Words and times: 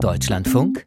Deutschlandfunk 0.00 0.86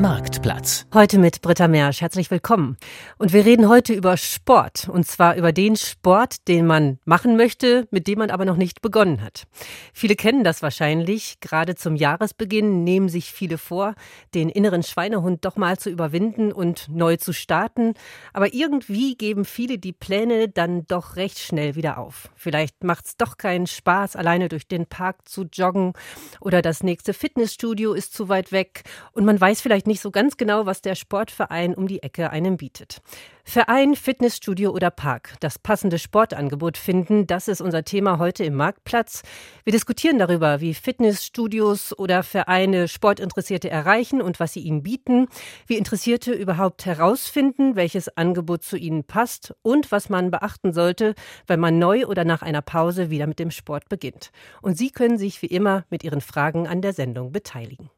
Marktplatz. 0.00 0.86
Heute 0.94 1.18
mit 1.18 1.42
Britta 1.42 1.68
Mersch. 1.68 2.00
Herzlich 2.00 2.30
willkommen. 2.30 2.78
Und 3.18 3.34
wir 3.34 3.44
reden 3.44 3.68
heute 3.68 3.92
über 3.92 4.16
Sport. 4.16 4.88
Und 4.90 5.06
zwar 5.06 5.36
über 5.36 5.52
den 5.52 5.76
Sport, 5.76 6.48
den 6.48 6.66
man 6.66 6.98
machen 7.04 7.36
möchte, 7.36 7.86
mit 7.90 8.06
dem 8.06 8.20
man 8.20 8.30
aber 8.30 8.46
noch 8.46 8.56
nicht 8.56 8.80
begonnen 8.80 9.20
hat. 9.20 9.44
Viele 9.92 10.16
kennen 10.16 10.42
das 10.42 10.62
wahrscheinlich. 10.62 11.38
Gerade 11.40 11.74
zum 11.74 11.96
Jahresbeginn 11.96 12.82
nehmen 12.82 13.10
sich 13.10 13.30
viele 13.30 13.58
vor, 13.58 13.94
den 14.34 14.48
inneren 14.48 14.82
Schweinehund 14.82 15.44
doch 15.44 15.56
mal 15.56 15.78
zu 15.78 15.90
überwinden 15.90 16.50
und 16.50 16.88
neu 16.88 17.18
zu 17.18 17.34
starten. 17.34 17.92
Aber 18.32 18.54
irgendwie 18.54 19.16
geben 19.16 19.44
viele 19.44 19.76
die 19.76 19.92
Pläne 19.92 20.48
dann 20.48 20.86
doch 20.86 21.16
recht 21.16 21.38
schnell 21.38 21.74
wieder 21.74 21.98
auf. 21.98 22.30
Vielleicht 22.36 22.84
macht 22.84 23.04
es 23.04 23.16
doch 23.18 23.36
keinen 23.36 23.66
Spaß, 23.66 24.16
alleine 24.16 24.48
durch 24.48 24.66
den 24.66 24.86
Park 24.86 25.28
zu 25.28 25.42
joggen 25.42 25.92
oder 26.40 26.62
das 26.62 26.82
nächste 26.82 27.12
Fitnessstudio 27.12 27.92
ist 27.92 28.14
zu 28.14 28.30
weit 28.30 28.50
weg 28.50 28.84
und 29.12 29.26
man 29.26 29.38
weiß 29.38 29.60
vielleicht 29.60 29.89
nicht 29.90 30.00
so 30.00 30.12
ganz 30.12 30.36
genau, 30.36 30.66
was 30.66 30.82
der 30.82 30.94
Sportverein 30.94 31.74
um 31.74 31.88
die 31.88 32.02
Ecke 32.02 32.30
einem 32.30 32.56
bietet. 32.56 33.02
Verein, 33.42 33.96
Fitnessstudio 33.96 34.70
oder 34.70 34.92
Park, 34.92 35.34
das 35.40 35.58
passende 35.58 35.98
Sportangebot 35.98 36.78
finden, 36.78 37.26
das 37.26 37.48
ist 37.48 37.60
unser 37.60 37.82
Thema 37.82 38.20
heute 38.20 38.44
im 38.44 38.54
Marktplatz. 38.54 39.22
Wir 39.64 39.72
diskutieren 39.72 40.20
darüber, 40.20 40.60
wie 40.60 40.74
Fitnessstudios 40.74 41.98
oder 41.98 42.22
Vereine 42.22 42.86
Sportinteressierte 42.86 43.68
erreichen 43.68 44.22
und 44.22 44.38
was 44.38 44.52
sie 44.52 44.60
ihnen 44.60 44.84
bieten, 44.84 45.26
wie 45.66 45.76
Interessierte 45.76 46.32
überhaupt 46.32 46.86
herausfinden, 46.86 47.74
welches 47.74 48.16
Angebot 48.16 48.62
zu 48.62 48.76
ihnen 48.76 49.02
passt 49.02 49.52
und 49.62 49.90
was 49.90 50.08
man 50.08 50.30
beachten 50.30 50.72
sollte, 50.72 51.14
wenn 51.48 51.58
man 51.58 51.80
neu 51.80 52.06
oder 52.06 52.24
nach 52.24 52.42
einer 52.42 52.62
Pause 52.62 53.10
wieder 53.10 53.26
mit 53.26 53.40
dem 53.40 53.50
Sport 53.50 53.88
beginnt. 53.88 54.30
Und 54.62 54.78
Sie 54.78 54.90
können 54.90 55.18
sich 55.18 55.42
wie 55.42 55.46
immer 55.46 55.84
mit 55.90 56.04
Ihren 56.04 56.20
Fragen 56.20 56.68
an 56.68 56.80
der 56.80 56.92
Sendung 56.92 57.32
beteiligen. 57.32 57.90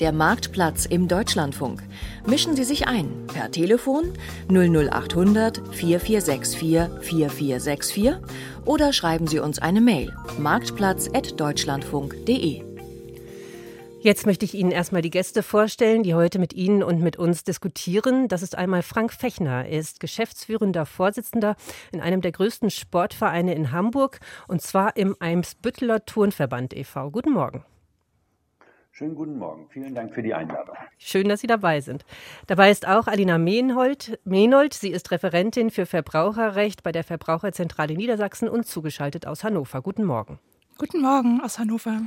Der 0.00 0.12
Marktplatz 0.12 0.84
im 0.84 1.08
Deutschlandfunk. 1.08 1.82
Mischen 2.26 2.54
Sie 2.54 2.64
sich 2.64 2.86
ein 2.86 3.26
per 3.28 3.50
Telefon 3.50 4.12
00800 4.50 5.62
4464 5.74 7.00
4464 7.00 8.16
oder 8.66 8.92
schreiben 8.92 9.26
Sie 9.26 9.38
uns 9.38 9.58
eine 9.58 9.80
Mail 9.80 10.14
marktplatz.deutschlandfunk.de. 10.38 12.62
Jetzt 14.00 14.26
möchte 14.26 14.44
ich 14.44 14.52
Ihnen 14.52 14.70
erstmal 14.70 15.00
die 15.00 15.08
Gäste 15.08 15.42
vorstellen, 15.42 16.02
die 16.02 16.12
heute 16.14 16.38
mit 16.38 16.52
Ihnen 16.52 16.82
und 16.82 17.00
mit 17.00 17.16
uns 17.16 17.44
diskutieren. 17.44 18.28
Das 18.28 18.42
ist 18.42 18.54
einmal 18.56 18.82
Frank 18.82 19.14
Fechner. 19.14 19.64
Er 19.64 19.80
ist 19.80 20.00
geschäftsführender 20.00 20.84
Vorsitzender 20.84 21.56
in 21.90 22.02
einem 22.02 22.20
der 22.20 22.32
größten 22.32 22.68
Sportvereine 22.68 23.54
in 23.54 23.72
Hamburg 23.72 24.20
und 24.46 24.60
zwar 24.60 24.98
im 24.98 25.16
Eimsbütteler 25.20 26.04
Turnverband 26.04 26.76
e.V. 26.76 27.10
Guten 27.10 27.32
Morgen. 27.32 27.64
Schönen 28.98 29.14
guten 29.14 29.36
Morgen. 29.36 29.66
Vielen 29.68 29.94
Dank 29.94 30.14
für 30.14 30.22
die 30.22 30.32
Einladung. 30.32 30.74
Schön, 30.96 31.28
dass 31.28 31.40
Sie 31.40 31.46
dabei 31.46 31.82
sind. 31.82 32.06
Dabei 32.46 32.70
ist 32.70 32.88
auch 32.88 33.08
Alina 33.08 33.36
Mehnold. 33.36 34.18
Mehnold. 34.24 34.72
Sie 34.72 34.88
ist 34.88 35.10
Referentin 35.10 35.70
für 35.70 35.84
Verbraucherrecht 35.84 36.82
bei 36.82 36.92
der 36.92 37.04
Verbraucherzentrale 37.04 37.94
Niedersachsen 37.94 38.48
und 38.48 38.66
zugeschaltet 38.66 39.26
aus 39.26 39.44
Hannover. 39.44 39.82
Guten 39.82 40.04
Morgen. 40.04 40.38
Guten 40.78 41.02
Morgen 41.02 41.42
aus 41.42 41.58
Hannover. 41.58 42.00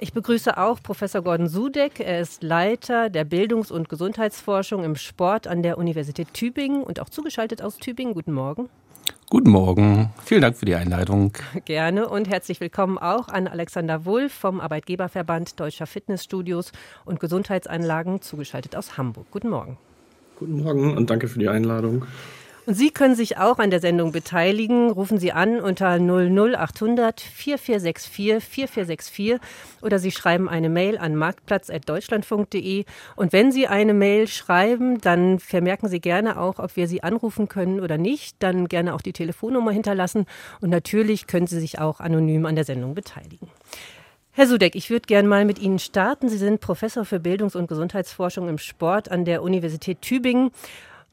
Ich 0.00 0.12
begrüße 0.12 0.58
auch 0.58 0.82
Professor 0.82 1.22
Gordon 1.22 1.46
Sudeck. 1.46 2.00
Er 2.00 2.18
ist 2.18 2.42
Leiter 2.42 3.10
der 3.10 3.22
Bildungs- 3.22 3.70
und 3.70 3.88
Gesundheitsforschung 3.88 4.82
im 4.82 4.96
Sport 4.96 5.46
an 5.46 5.62
der 5.62 5.78
Universität 5.78 6.34
Tübingen 6.34 6.82
und 6.82 6.98
auch 6.98 7.10
zugeschaltet 7.10 7.62
aus 7.62 7.76
Tübingen. 7.76 8.12
Guten 8.12 8.32
Morgen. 8.32 8.68
Guten 9.30 9.50
Morgen. 9.50 10.10
Vielen 10.24 10.42
Dank 10.42 10.56
für 10.56 10.64
die 10.64 10.74
Einleitung. 10.74 11.32
Gerne 11.64 12.08
und 12.08 12.28
herzlich 12.28 12.60
willkommen 12.60 12.98
auch 12.98 13.28
an 13.28 13.48
Alexander 13.48 14.04
Wulff 14.04 14.32
vom 14.32 14.60
Arbeitgeberverband 14.60 15.58
Deutscher 15.58 15.86
Fitnessstudios 15.86 16.72
und 17.04 17.20
Gesundheitsanlagen, 17.20 18.22
zugeschaltet 18.22 18.76
aus 18.76 18.96
Hamburg. 18.96 19.26
Guten 19.30 19.50
Morgen. 19.50 19.76
Guten 20.38 20.62
Morgen 20.62 20.96
und 20.96 21.10
danke 21.10 21.28
für 21.28 21.38
die 21.38 21.48
Einladung. 21.48 22.06
Und 22.66 22.74
Sie 22.74 22.90
können 22.90 23.14
sich 23.14 23.36
auch 23.36 23.58
an 23.58 23.70
der 23.70 23.80
Sendung 23.80 24.10
beteiligen. 24.12 24.90
Rufen 24.90 25.18
Sie 25.18 25.32
an 25.32 25.60
unter 25.60 25.98
00800 25.98 27.20
4464 27.20 28.42
4464 28.42 29.38
oder 29.82 29.98
Sie 29.98 30.10
schreiben 30.10 30.48
eine 30.48 30.70
Mail 30.70 30.96
an 30.96 31.14
marktplatz.deutschlandfunk.de. 31.14 32.84
Und 33.16 33.32
wenn 33.34 33.52
Sie 33.52 33.66
eine 33.66 33.92
Mail 33.92 34.28
schreiben, 34.28 34.98
dann 35.00 35.40
vermerken 35.40 35.88
Sie 35.88 36.00
gerne 36.00 36.40
auch, 36.40 36.58
ob 36.58 36.76
wir 36.76 36.88
Sie 36.88 37.02
anrufen 37.02 37.48
können 37.48 37.80
oder 37.80 37.98
nicht. 37.98 38.36
Dann 38.38 38.66
gerne 38.68 38.94
auch 38.94 39.02
die 39.02 39.12
Telefonnummer 39.12 39.72
hinterlassen. 39.72 40.24
Und 40.62 40.70
natürlich 40.70 41.26
können 41.26 41.46
Sie 41.46 41.60
sich 41.60 41.78
auch 41.80 42.00
anonym 42.00 42.46
an 42.46 42.54
der 42.54 42.64
Sendung 42.64 42.94
beteiligen. 42.94 43.48
Herr 44.32 44.46
Sudeck, 44.46 44.74
ich 44.74 44.88
würde 44.88 45.06
gerne 45.06 45.28
mal 45.28 45.44
mit 45.44 45.58
Ihnen 45.58 45.78
starten. 45.78 46.30
Sie 46.30 46.38
sind 46.38 46.60
Professor 46.60 47.04
für 47.04 47.20
Bildungs- 47.20 47.54
und 47.54 47.68
Gesundheitsforschung 47.68 48.48
im 48.48 48.58
Sport 48.58 49.10
an 49.10 49.26
der 49.26 49.42
Universität 49.42 50.00
Tübingen. 50.00 50.50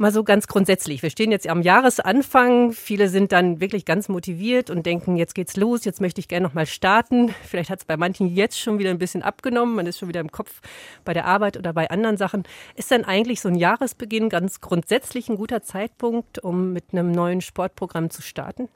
Mal 0.02 0.12
so 0.12 0.24
ganz 0.24 0.48
grundsätzlich. 0.48 1.04
Wir 1.04 1.12
stehen 1.12 1.30
jetzt 1.30 1.48
am 1.48 1.62
Jahresanfang. 1.62 2.72
Viele 2.72 3.08
sind 3.08 3.32
dann 3.32 3.62
wirklich 3.62 3.86
ganz 3.86 4.10
motiviert 4.10 4.72
und 4.72 4.88
denken, 4.88 5.16
jetzt 5.16 5.36
geht's 5.36 5.56
los, 5.58 5.86
jetzt 5.86 6.02
möchte 6.02 6.20
ich 6.20 6.28
gerne 6.28 6.48
noch 6.48 6.56
mal 6.56 6.66
starten. 6.66 7.36
Vielleicht 7.48 7.70
hat 7.70 7.82
es 7.82 7.86
bei 7.86 7.98
manchen 7.98 8.26
jetzt 8.26 8.60
schon 8.60 8.80
wieder 8.80 8.90
ein 8.90 8.98
bisschen 8.98 9.22
abgenommen. 9.22 9.76
Man 9.76 9.86
ist 9.86 10.00
schon 10.00 10.10
wieder 10.10 10.20
im 10.20 10.32
Kopf 10.32 10.62
bei 11.06 11.14
der 11.14 11.26
Arbeit 11.26 11.56
oder 11.56 11.72
bei 11.72 11.92
anderen 11.92 12.18
Sachen. 12.18 12.46
Ist 12.76 12.90
dann 12.90 13.06
eigentlich 13.06 13.42
so 13.42 13.50
ein 13.50 13.54
Jahresbeginn 13.54 14.30
ganz 14.30 14.60
grundsätzlich 14.60 15.30
ein 15.30 15.36
guter 15.36 15.62
Zeitpunkt, 15.62 16.40
um 16.40 16.74
mit 16.74 16.86
einem 16.94 17.12
neuen 17.12 17.42
Sportprogramm 17.42 18.10
zu 18.10 18.24
starten? 18.24 18.70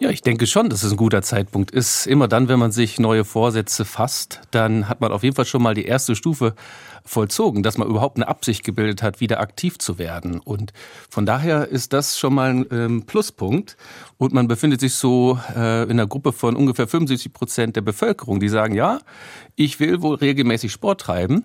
Ja, 0.00 0.10
ich 0.10 0.22
denke 0.22 0.46
schon, 0.46 0.68
dass 0.68 0.84
es 0.84 0.92
ein 0.92 0.96
guter 0.96 1.22
Zeitpunkt 1.22 1.72
ist. 1.72 2.06
Immer 2.06 2.28
dann, 2.28 2.48
wenn 2.48 2.60
man 2.60 2.70
sich 2.70 3.00
neue 3.00 3.24
Vorsätze 3.24 3.84
fasst, 3.84 4.42
dann 4.52 4.88
hat 4.88 5.00
man 5.00 5.10
auf 5.10 5.24
jeden 5.24 5.34
Fall 5.34 5.44
schon 5.44 5.60
mal 5.60 5.74
die 5.74 5.86
erste 5.86 6.14
Stufe 6.14 6.54
vollzogen, 7.04 7.62
dass 7.62 7.78
man 7.78 7.88
überhaupt 7.88 8.16
eine 8.16 8.28
Absicht 8.28 8.64
gebildet 8.64 9.02
hat, 9.02 9.20
wieder 9.20 9.40
aktiv 9.40 9.78
zu 9.78 9.98
werden. 9.98 10.40
Und 10.40 10.72
von 11.08 11.26
daher 11.26 11.68
ist 11.68 11.92
das 11.92 12.18
schon 12.18 12.34
mal 12.34 12.50
ein 12.50 12.66
ähm, 12.70 13.02
Pluspunkt. 13.04 13.76
Und 14.16 14.32
man 14.32 14.48
befindet 14.48 14.80
sich 14.80 14.94
so 14.94 15.38
äh, 15.54 15.84
in 15.84 15.92
einer 15.92 16.06
Gruppe 16.06 16.32
von 16.32 16.56
ungefähr 16.56 16.88
75 16.88 17.32
Prozent 17.32 17.76
der 17.76 17.82
Bevölkerung, 17.82 18.40
die 18.40 18.48
sagen, 18.48 18.74
ja, 18.74 19.00
ich 19.56 19.80
will 19.80 20.02
wohl 20.02 20.16
regelmäßig 20.16 20.72
Sport 20.72 21.00
treiben. 21.00 21.44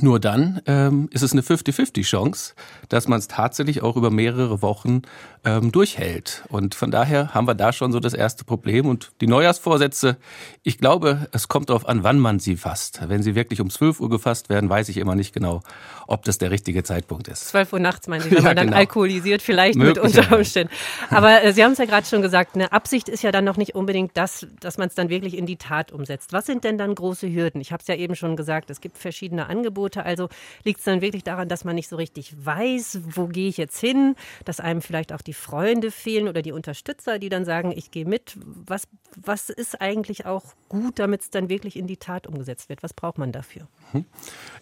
Nur 0.00 0.18
dann 0.18 0.60
ähm, 0.66 1.08
ist 1.12 1.22
es 1.22 1.32
eine 1.32 1.42
50-50-Chance, 1.42 2.54
dass 2.88 3.06
man 3.06 3.18
es 3.18 3.28
tatsächlich 3.28 3.82
auch 3.82 3.96
über 3.96 4.10
mehrere 4.10 4.60
Wochen 4.60 5.02
ähm, 5.44 5.72
durchhält. 5.72 6.44
Und 6.48 6.74
von 6.74 6.90
daher 6.90 7.34
haben 7.34 7.46
wir 7.46 7.54
da 7.54 7.72
schon 7.72 7.92
so 7.92 8.00
das 8.00 8.14
erste 8.14 8.44
Problem. 8.44 8.86
Und 8.86 9.12
die 9.20 9.26
Neujahrsvorsätze, 9.26 10.16
ich 10.62 10.78
glaube, 10.78 11.28
es 11.32 11.48
kommt 11.48 11.70
darauf 11.70 11.88
an, 11.88 12.04
wann 12.04 12.18
man 12.18 12.38
sie 12.38 12.56
fasst. 12.56 13.00
Wenn 13.08 13.22
sie 13.22 13.34
wirklich 13.34 13.60
um 13.60 13.70
12 13.70 14.00
Uhr 14.00 14.10
gefasst 14.10 14.48
werden, 14.48 14.70
weiß 14.70 14.88
ich 14.88 14.96
immer 14.96 15.14
nicht 15.14 15.34
genau, 15.34 15.62
ob 16.06 16.24
das 16.24 16.38
der 16.38 16.50
richtige 16.50 16.82
Zeitpunkt 16.84 17.28
ist. 17.28 17.48
12 17.48 17.72
Uhr 17.72 17.80
nachts, 17.80 18.08
meinen 18.08 18.22
Sie, 18.22 18.30
wenn 18.32 18.38
ja, 18.38 18.44
man 18.44 18.56
dann 18.56 18.66
genau. 18.68 18.78
alkoholisiert 18.78 19.42
vielleicht 19.42 19.76
mit 19.76 19.98
unter 19.98 20.36
Umständen. 20.36 20.72
Aber 21.10 21.42
äh, 21.42 21.52
Sie 21.52 21.64
haben 21.64 21.72
es 21.72 21.78
ja 21.78 21.84
gerade 21.84 22.06
schon 22.06 22.22
gesagt, 22.22 22.54
eine 22.54 22.72
Absicht 22.72 23.08
ist 23.08 23.22
ja 23.22 23.32
dann 23.32 23.44
noch 23.44 23.56
nicht 23.56 23.74
unbedingt 23.74 24.12
das, 24.14 24.46
dass 24.60 24.78
man 24.78 24.88
es 24.88 24.94
dann 24.94 25.08
wirklich 25.08 25.36
in 25.36 25.46
die 25.46 25.56
Tat 25.56 25.92
umsetzt. 25.92 26.32
Was 26.32 26.46
sind 26.46 26.64
denn 26.64 26.78
dann 26.78 26.94
große 26.94 27.28
Hürden? 27.30 27.60
Ich 27.60 27.72
habe 27.72 27.80
es 27.80 27.86
ja 27.86 27.96
eben 27.96 28.16
schon 28.16 28.36
gesagt, 28.36 28.70
es 28.70 28.80
gibt 28.80 28.98
verschiedene 28.98 29.46
Angebote. 29.46 29.64
Angebote. 29.64 30.04
Also 30.04 30.28
liegt 30.64 30.80
es 30.80 30.84
dann 30.84 31.00
wirklich 31.00 31.24
daran, 31.24 31.48
dass 31.48 31.64
man 31.64 31.74
nicht 31.74 31.88
so 31.88 31.96
richtig 31.96 32.34
weiß, 32.38 33.00
wo 33.04 33.26
gehe 33.26 33.48
ich 33.48 33.56
jetzt 33.56 33.78
hin, 33.78 34.14
dass 34.44 34.60
einem 34.60 34.82
vielleicht 34.82 35.12
auch 35.12 35.22
die 35.22 35.32
Freunde 35.34 35.90
fehlen 35.90 36.28
oder 36.28 36.42
die 36.42 36.52
Unterstützer, 36.52 37.18
die 37.18 37.28
dann 37.28 37.44
sagen, 37.44 37.72
ich 37.74 37.90
gehe 37.90 38.04
mit. 38.04 38.36
Was, 38.66 38.88
was 39.16 39.50
ist 39.50 39.80
eigentlich 39.80 40.26
auch 40.26 40.54
gut, 40.68 40.98
damit 40.98 41.22
es 41.22 41.30
dann 41.30 41.48
wirklich 41.48 41.76
in 41.76 41.86
die 41.86 41.96
Tat 41.96 42.26
umgesetzt 42.26 42.68
wird? 42.68 42.82
Was 42.82 42.94
braucht 42.94 43.18
man 43.18 43.32
dafür? 43.32 43.68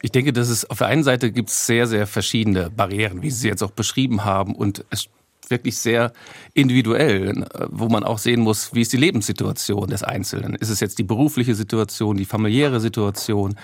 Ich 0.02 0.10
denke, 0.10 0.32
dass 0.32 0.48
es 0.48 0.68
auf 0.68 0.78
der 0.78 0.88
einen 0.88 1.04
Seite 1.04 1.30
gibt 1.30 1.50
es 1.50 1.66
sehr, 1.66 1.86
sehr 1.86 2.06
verschiedene 2.06 2.70
Barrieren, 2.70 3.22
wie 3.22 3.30
Sie 3.30 3.42
sie 3.42 3.48
jetzt 3.48 3.62
auch 3.62 3.70
beschrieben 3.70 4.24
haben. 4.24 4.54
Und 4.54 4.84
es 4.90 5.08
wirklich 5.52 5.78
sehr 5.78 6.12
individuell, 6.54 7.46
wo 7.70 7.88
man 7.88 8.02
auch 8.02 8.18
sehen 8.18 8.40
muss, 8.40 8.74
wie 8.74 8.80
ist 8.80 8.92
die 8.92 8.96
Lebenssituation 8.96 9.88
des 9.88 10.02
Einzelnen. 10.02 10.56
Ist 10.56 10.70
es 10.70 10.80
jetzt 10.80 10.98
die 10.98 11.04
berufliche 11.04 11.54
Situation, 11.54 12.16
die 12.16 12.24
familiäre 12.24 12.80
Situation, 12.80 13.54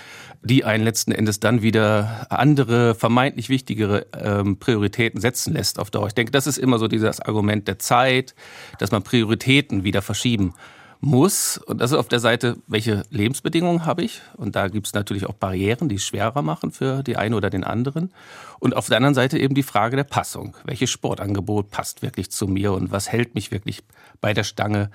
die 0.43 0.65
einen 0.65 0.85
letzten 0.85 1.11
Endes 1.11 1.41
dann 1.41 1.63
wieder 1.63 2.29
andere, 2.31 2.95
vermeintlich 2.95 3.49
wichtigere 3.49 4.07
ähm, 4.17 4.59
Prioritäten 4.59 5.21
setzen 5.21 5.53
lässt 5.55 5.81
auf 5.81 5.91
Dauer. 5.91 6.07
Ich 6.07 6.15
denke, 6.15 6.31
das 6.31 6.47
ist 6.47 6.59
immer 6.59 6.79
so 6.79 6.87
dieses 6.87 7.21
Argument 7.21 7.67
der 7.67 7.81
Zeit, 7.81 8.37
dass 8.79 8.93
man 8.93 9.03
Prioritäten 9.03 9.83
wieder 9.83 10.03
verschieben 10.03 10.55
muss. 11.01 11.59
Und 11.59 11.81
das 11.81 11.93
ist 11.93 11.97
auf 11.97 12.09
der 12.09 12.21
Seite, 12.21 12.57
welche 12.67 13.05
Lebensbedingungen 13.11 13.87
habe 13.87 14.03
ich? 14.03 14.21
Und 14.37 14.57
da 14.57 14.69
gibt 14.69 14.87
es 14.87 14.95
natürlich 14.95 15.27
auch 15.27 15.35
Barrieren, 15.35 15.89
die 15.89 15.97
es 15.97 16.05
schwerer 16.05 16.43
machen 16.43 16.73
für 16.73 17.03
die 17.03 17.17
eine 17.17 17.37
oder 17.37 17.51
den 17.51 17.65
anderen. 17.65 18.13
Und 18.59 18.77
auf 18.77 18.89
der 18.89 18.97
anderen 18.97 19.15
Seite 19.15 19.39
eben 19.39 19.55
die 19.55 19.63
Frage 19.63 19.97
der 19.97 20.05
Passung. 20.05 20.57
Welches 20.65 20.91
Sportangebot 20.91 21.71
passt 21.71 22.03
wirklich 22.03 22.31
zu 22.31 22.47
mir 22.47 22.73
und 22.73 22.91
was 22.91 23.11
hält 23.11 23.35
mich 23.35 23.51
wirklich 23.51 23.83
bei 24.21 24.35
der 24.35 24.45
Stange? 24.45 24.91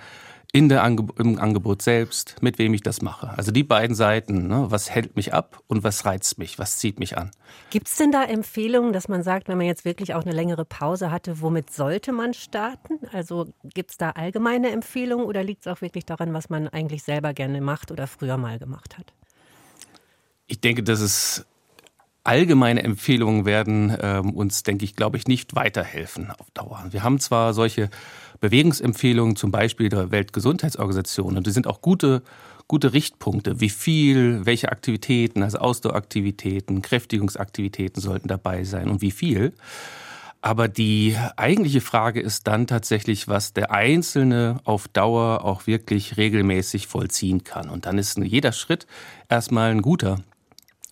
In 0.56 0.70
der 0.70 0.84
Ange 0.84 1.08
im 1.18 1.40
Angebot 1.40 1.82
selbst, 1.82 2.36
mit 2.42 2.60
wem 2.60 2.76
ich 2.76 2.84
das 2.84 3.02
mache. 3.02 3.36
Also 3.36 3.52
die 3.52 3.64
beiden 3.64 3.96
Seiten, 3.96 4.48
ne? 4.48 4.68
was 4.70 4.92
hält 4.92 5.16
mich 5.16 5.34
ab 5.34 5.60
und 5.66 5.84
was 5.84 6.06
reizt 6.06 6.38
mich, 6.38 6.60
was 6.60 6.78
zieht 6.78 7.00
mich 7.00 7.18
an. 7.18 7.32
Gibt 7.72 7.88
es 7.88 7.96
denn 7.98 8.12
da 8.12 8.24
Empfehlungen, 8.24 8.94
dass 8.94 9.08
man 9.08 9.24
sagt, 9.24 9.48
wenn 9.48 9.58
man 9.58 9.66
jetzt 9.66 9.84
wirklich 9.84 10.14
auch 10.14 10.22
eine 10.22 10.32
längere 10.32 10.64
Pause 10.64 11.10
hatte, 11.10 11.42
womit 11.42 11.72
sollte 11.72 12.12
man 12.12 12.36
starten? 12.36 13.00
Also 13.12 13.48
gibt 13.64 13.92
es 13.92 13.98
da 13.98 14.12
allgemeine 14.12 14.70
Empfehlungen 14.70 15.26
oder 15.26 15.44
liegt 15.44 15.66
es 15.66 15.68
auch 15.68 15.82
wirklich 15.82 16.06
daran, 16.06 16.34
was 16.36 16.52
man 16.52 16.68
eigentlich 16.68 17.02
selber 17.02 17.34
gerne 17.34 17.60
macht 17.60 17.92
oder 17.92 18.06
früher 18.06 18.38
mal 18.38 18.60
gemacht 18.60 19.00
hat? 19.00 19.12
Ich 20.46 20.62
denke, 20.62 20.84
dass 20.84 21.00
es 21.00 21.48
allgemeine 22.24 22.84
Empfehlungen 22.84 23.46
werden 23.46 23.98
ähm, 24.00 24.32
uns, 24.34 24.62
denke 24.62 24.86
ich, 24.86 24.96
glaube 24.96 25.18
ich, 25.18 25.28
nicht 25.28 25.56
weiterhelfen 25.56 26.32
auf 26.32 26.52
Dauer. 26.52 26.86
Wir 26.92 27.04
haben 27.04 27.20
zwar 27.20 27.54
solche 27.54 27.90
Bewegungsempfehlungen, 28.44 29.38
zum 29.38 29.52
Beispiel 29.52 29.88
der 29.88 30.12
Weltgesundheitsorganisation, 30.12 31.38
und 31.38 31.48
die 31.48 31.52
sind 31.52 31.66
auch 31.66 31.82
gute, 31.82 32.24
gute 32.68 32.92
Richtpunkte, 32.92 33.62
wie 33.62 33.70
viel, 33.70 34.46
welche 34.46 34.70
Aktivitäten, 34.70 35.44
also 35.44 35.60
Ausdaueraktivitäten, 35.60 36.82
Kräftigungsaktivitäten 36.82 38.02
sollten 38.02 38.28
dabei 38.28 38.66
sein 38.66 38.90
und 38.90 39.02
wie 39.02 39.12
viel. 39.12 39.54
Aber 40.42 40.68
die 40.68 41.18
eigentliche 41.38 41.80
Frage 41.80 42.20
ist 42.20 42.46
dann 42.48 42.68
tatsächlich, 42.68 43.30
was 43.30 43.54
der 43.54 43.72
Einzelne 43.72 44.60
auf 44.66 44.90
Dauer 44.90 45.46
auch 45.46 45.66
wirklich 45.66 46.18
regelmäßig 46.18 46.88
vollziehen 46.88 47.46
kann. 47.46 47.70
Und 47.70 47.86
dann 47.86 47.98
ist 47.98 48.18
jeder 48.18 48.52
Schritt 48.52 48.88
erstmal 49.30 49.72
ein 49.72 49.82
guter 49.82 50.20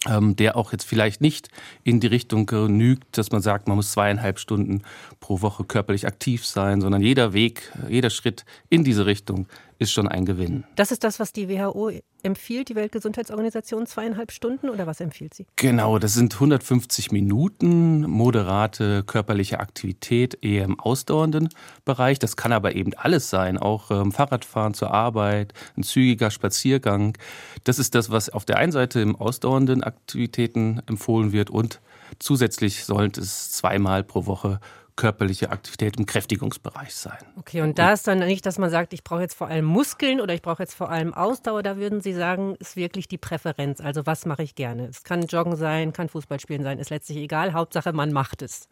der 0.07 0.55
auch 0.57 0.71
jetzt 0.71 0.85
vielleicht 0.85 1.21
nicht 1.21 1.49
in 1.83 1.99
die 1.99 2.07
Richtung 2.07 2.47
genügt, 2.47 3.17
dass 3.17 3.31
man 3.31 3.41
sagt, 3.41 3.67
man 3.67 3.77
muss 3.77 3.91
zweieinhalb 3.91 4.39
Stunden 4.39 4.81
pro 5.19 5.41
Woche 5.41 5.63
körperlich 5.63 6.07
aktiv 6.07 6.43
sein, 6.45 6.81
sondern 6.81 7.01
jeder 7.01 7.33
Weg, 7.33 7.71
jeder 7.87 8.09
Schritt 8.09 8.43
in 8.69 8.83
diese 8.83 9.05
Richtung 9.05 9.47
ist 9.81 9.91
schon 9.91 10.07
ein 10.07 10.25
Gewinn. 10.25 10.63
Das 10.75 10.91
ist 10.91 11.03
das, 11.03 11.19
was 11.19 11.33
die 11.33 11.49
WHO 11.49 11.91
empfiehlt, 12.21 12.69
die 12.69 12.75
Weltgesundheitsorganisation, 12.75 13.87
zweieinhalb 13.87 14.31
Stunden 14.31 14.69
oder 14.69 14.85
was 14.85 15.01
empfiehlt 15.01 15.33
sie? 15.33 15.47
Genau, 15.55 15.97
das 15.97 16.13
sind 16.13 16.35
150 16.35 17.11
Minuten 17.11 18.01
moderate 18.01 19.03
körperliche 19.03 19.59
Aktivität 19.59 20.37
eher 20.43 20.65
im 20.65 20.79
ausdauernden 20.79 21.49
Bereich. 21.83 22.19
Das 22.19 22.35
kann 22.35 22.51
aber 22.51 22.75
eben 22.75 22.93
alles 22.93 23.31
sein, 23.31 23.57
auch 23.57 23.89
ähm, 23.89 24.11
Fahrradfahren 24.11 24.75
zur 24.75 24.91
Arbeit, 24.91 25.55
ein 25.75 25.81
zügiger 25.81 26.29
Spaziergang. 26.29 27.17
Das 27.63 27.79
ist 27.79 27.95
das, 27.95 28.11
was 28.11 28.29
auf 28.29 28.45
der 28.45 28.57
einen 28.57 28.71
Seite 28.71 29.01
im 29.01 29.15
ausdauernden 29.15 29.83
Aktivitäten 29.83 30.83
empfohlen 30.85 31.31
wird 31.31 31.49
und 31.49 31.81
zusätzlich 32.19 32.85
sollte 32.85 33.21
es 33.21 33.51
zweimal 33.51 34.03
pro 34.03 34.27
Woche 34.27 34.59
körperliche 34.95 35.49
Aktivität 35.51 35.97
im 35.97 36.05
Kräftigungsbereich 36.05 36.93
sein. 36.93 37.17
Okay, 37.37 37.61
und 37.61 37.79
da 37.79 37.93
ist 37.93 38.07
dann 38.07 38.19
nicht, 38.19 38.45
dass 38.45 38.57
man 38.57 38.69
sagt, 38.69 38.93
ich 38.93 39.03
brauche 39.03 39.21
jetzt 39.21 39.35
vor 39.35 39.47
allem 39.47 39.65
Muskeln 39.65 40.21
oder 40.21 40.33
ich 40.33 40.41
brauche 40.41 40.63
jetzt 40.63 40.73
vor 40.73 40.89
allem 40.89 41.13
Ausdauer. 41.13 41.63
Da 41.63 41.77
würden 41.77 42.01
Sie 42.01 42.13
sagen, 42.13 42.55
ist 42.59 42.75
wirklich 42.75 43.07
die 43.07 43.17
Präferenz. 43.17 43.81
Also 43.81 44.05
was 44.05 44.25
mache 44.25 44.43
ich 44.43 44.55
gerne? 44.55 44.87
Es 44.87 45.03
kann 45.03 45.23
Joggen 45.23 45.55
sein, 45.55 45.93
kann 45.93 46.09
Fußballspielen 46.09 46.63
sein, 46.63 46.79
ist 46.79 46.89
letztlich 46.89 47.17
egal. 47.17 47.53
Hauptsache, 47.53 47.93
man 47.93 48.11
macht 48.11 48.41
es. 48.41 48.67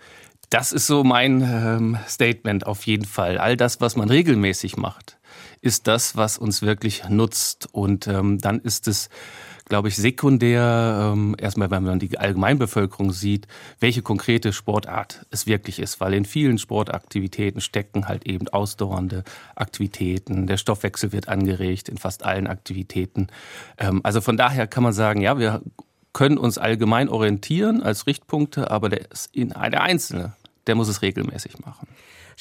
Das 0.50 0.72
ist 0.72 0.88
so 0.88 1.04
mein 1.04 1.42
ähm, 1.42 1.98
Statement 2.08 2.66
auf 2.66 2.86
jeden 2.86 3.06
Fall. 3.06 3.38
All 3.38 3.56
das, 3.56 3.82
was 3.82 3.96
man 3.96 4.10
regelmäßig 4.10 4.78
macht, 4.78 5.20
ist 5.62 5.88
das, 5.88 6.16
was 6.16 6.38
uns 6.38 6.62
wirklich 6.62 7.08
nutzt. 7.08 7.68
Und 7.72 8.08
ähm, 8.08 8.40
dann 8.40 8.60
ist 8.60 8.88
es 8.88 9.10
glaube 9.70 9.88
ich, 9.88 9.96
sekundär, 9.96 11.14
ähm, 11.14 11.36
erstmal, 11.40 11.70
wenn 11.72 11.84
man 11.84 12.00
die 12.00 12.18
Allgemeinbevölkerung 12.18 13.12
sieht, 13.12 13.48
welche 13.80 14.02
konkrete 14.02 14.52
Sportart 14.52 15.26
es 15.30 15.46
wirklich 15.46 15.80
ist, 15.80 16.02
weil 16.02 16.14
in 16.16 16.26
vielen 16.26 16.58
Sportaktivitäten 16.58 17.62
stecken 17.62 18.08
halt 18.08 18.26
eben 18.26 18.48
ausdauernde 18.48 19.24
Aktivitäten. 19.56 20.48
Der 20.48 20.58
Stoffwechsel 20.58 21.12
wird 21.12 21.30
angeregt 21.30 21.88
in 21.88 21.98
fast 21.98 22.26
allen 22.26 22.48
Aktivitäten. 22.48 23.28
Ähm, 23.78 24.02
also 24.04 24.22
von 24.22 24.38
daher 24.38 24.66
kann 24.66 24.84
man 24.84 24.94
sagen, 24.94 25.22
ja, 25.22 25.38
wir 25.38 25.62
können 26.14 26.40
uns 26.40 26.58
allgemein 26.58 27.08
orientieren 27.08 27.84
als 27.84 28.08
Richtpunkte, 28.08 28.72
aber 28.72 28.90
der, 28.90 29.06
der 29.36 29.84
Einzelne, 29.84 30.34
der 30.66 30.74
muss 30.74 30.88
es 30.88 31.04
regelmäßig 31.04 31.60
machen. 31.60 31.88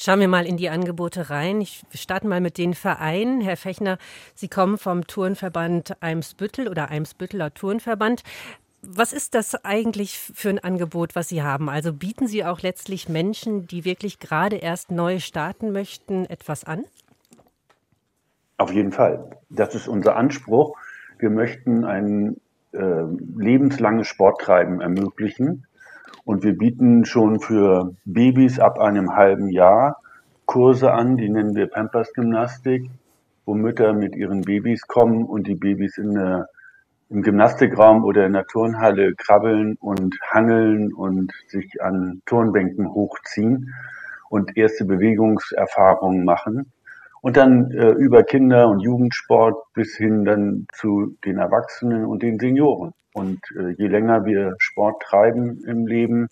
Schauen 0.01 0.21
wir 0.21 0.29
mal 0.29 0.45
in 0.45 0.55
die 0.55 0.69
Angebote 0.69 1.29
rein. 1.29 1.59
Ich 1.59 1.83
starte 1.93 2.25
mal 2.25 2.39
mit 2.39 2.57
den 2.57 2.73
Vereinen. 2.73 3.41
Herr 3.41 3.57
Fechner, 3.57 3.97
Sie 4.33 4.47
kommen 4.47 4.77
vom 4.77 5.05
Turnverband 5.05 6.01
Eimsbüttel 6.01 6.69
oder 6.69 6.89
Eimsbütteler 6.89 7.53
Turnverband. 7.53 8.23
Was 8.81 9.11
ist 9.11 9.35
das 9.35 9.65
eigentlich 9.65 10.17
für 10.17 10.51
ein 10.51 10.59
Angebot, 10.59 11.17
was 11.17 11.27
Sie 11.27 11.43
haben? 11.43 11.69
Also 11.69 11.91
bieten 11.91 12.27
Sie 12.27 12.45
auch 12.45 12.61
letztlich 12.61 13.09
Menschen, 13.09 13.67
die 13.67 13.83
wirklich 13.83 14.19
gerade 14.19 14.55
erst 14.55 14.89
neu 14.89 15.19
starten 15.19 15.73
möchten, 15.73 16.25
etwas 16.27 16.63
an? 16.63 16.85
Auf 18.55 18.71
jeden 18.71 18.93
Fall. 18.93 19.37
Das 19.49 19.75
ist 19.75 19.89
unser 19.89 20.15
Anspruch. 20.15 20.77
Wir 21.17 21.29
möchten 21.29 21.83
ein 21.83 22.37
äh, 22.71 23.03
lebenslanges 23.35 24.07
Sporttreiben 24.07 24.79
ermöglichen. 24.79 25.65
Und 26.29 26.43
wir 26.43 26.55
bieten 26.55 27.05
schon 27.05 27.39
für 27.39 27.95
Babys 28.05 28.59
ab 28.59 28.77
einem 28.77 29.15
halben 29.15 29.49
Jahr 29.49 29.97
Kurse 30.45 30.91
an, 30.91 31.17
die 31.17 31.27
nennen 31.27 31.55
wir 31.55 31.65
Pampers 31.65 32.13
Gymnastik, 32.13 32.87
wo 33.47 33.55
Mütter 33.55 33.93
mit 33.93 34.15
ihren 34.15 34.41
Babys 34.41 34.85
kommen 34.85 35.25
und 35.25 35.47
die 35.47 35.55
Babys 35.55 35.97
in 35.97 36.13
der, 36.13 36.47
im 37.09 37.23
Gymnastikraum 37.23 38.05
oder 38.05 38.27
in 38.27 38.33
der 38.33 38.45
Turnhalle 38.45 39.15
krabbeln 39.15 39.75
und 39.81 40.19
hangeln 40.29 40.93
und 40.93 41.33
sich 41.47 41.81
an 41.81 42.21
Turnbänken 42.27 42.93
hochziehen 42.93 43.73
und 44.29 44.55
erste 44.55 44.85
Bewegungserfahrungen 44.85 46.25
machen. 46.25 46.71
Und 47.21 47.37
dann 47.37 47.71
äh, 47.71 47.89
über 47.91 48.23
Kinder- 48.23 48.69
und 48.69 48.79
Jugendsport 48.79 49.55
bis 49.73 49.95
hin 49.95 50.25
dann 50.25 50.67
zu 50.73 51.17
den 51.25 51.37
Erwachsenen 51.37 52.05
und 52.05 52.23
den 52.23 52.39
Senioren. 52.39 52.93
Und 53.13 53.39
äh, 53.57 53.71
je 53.77 53.87
länger 53.87 54.25
wir 54.25 54.53
Sport 54.59 55.01
treiben 55.01 55.61
im 55.65 55.85
Leben, 55.85 56.27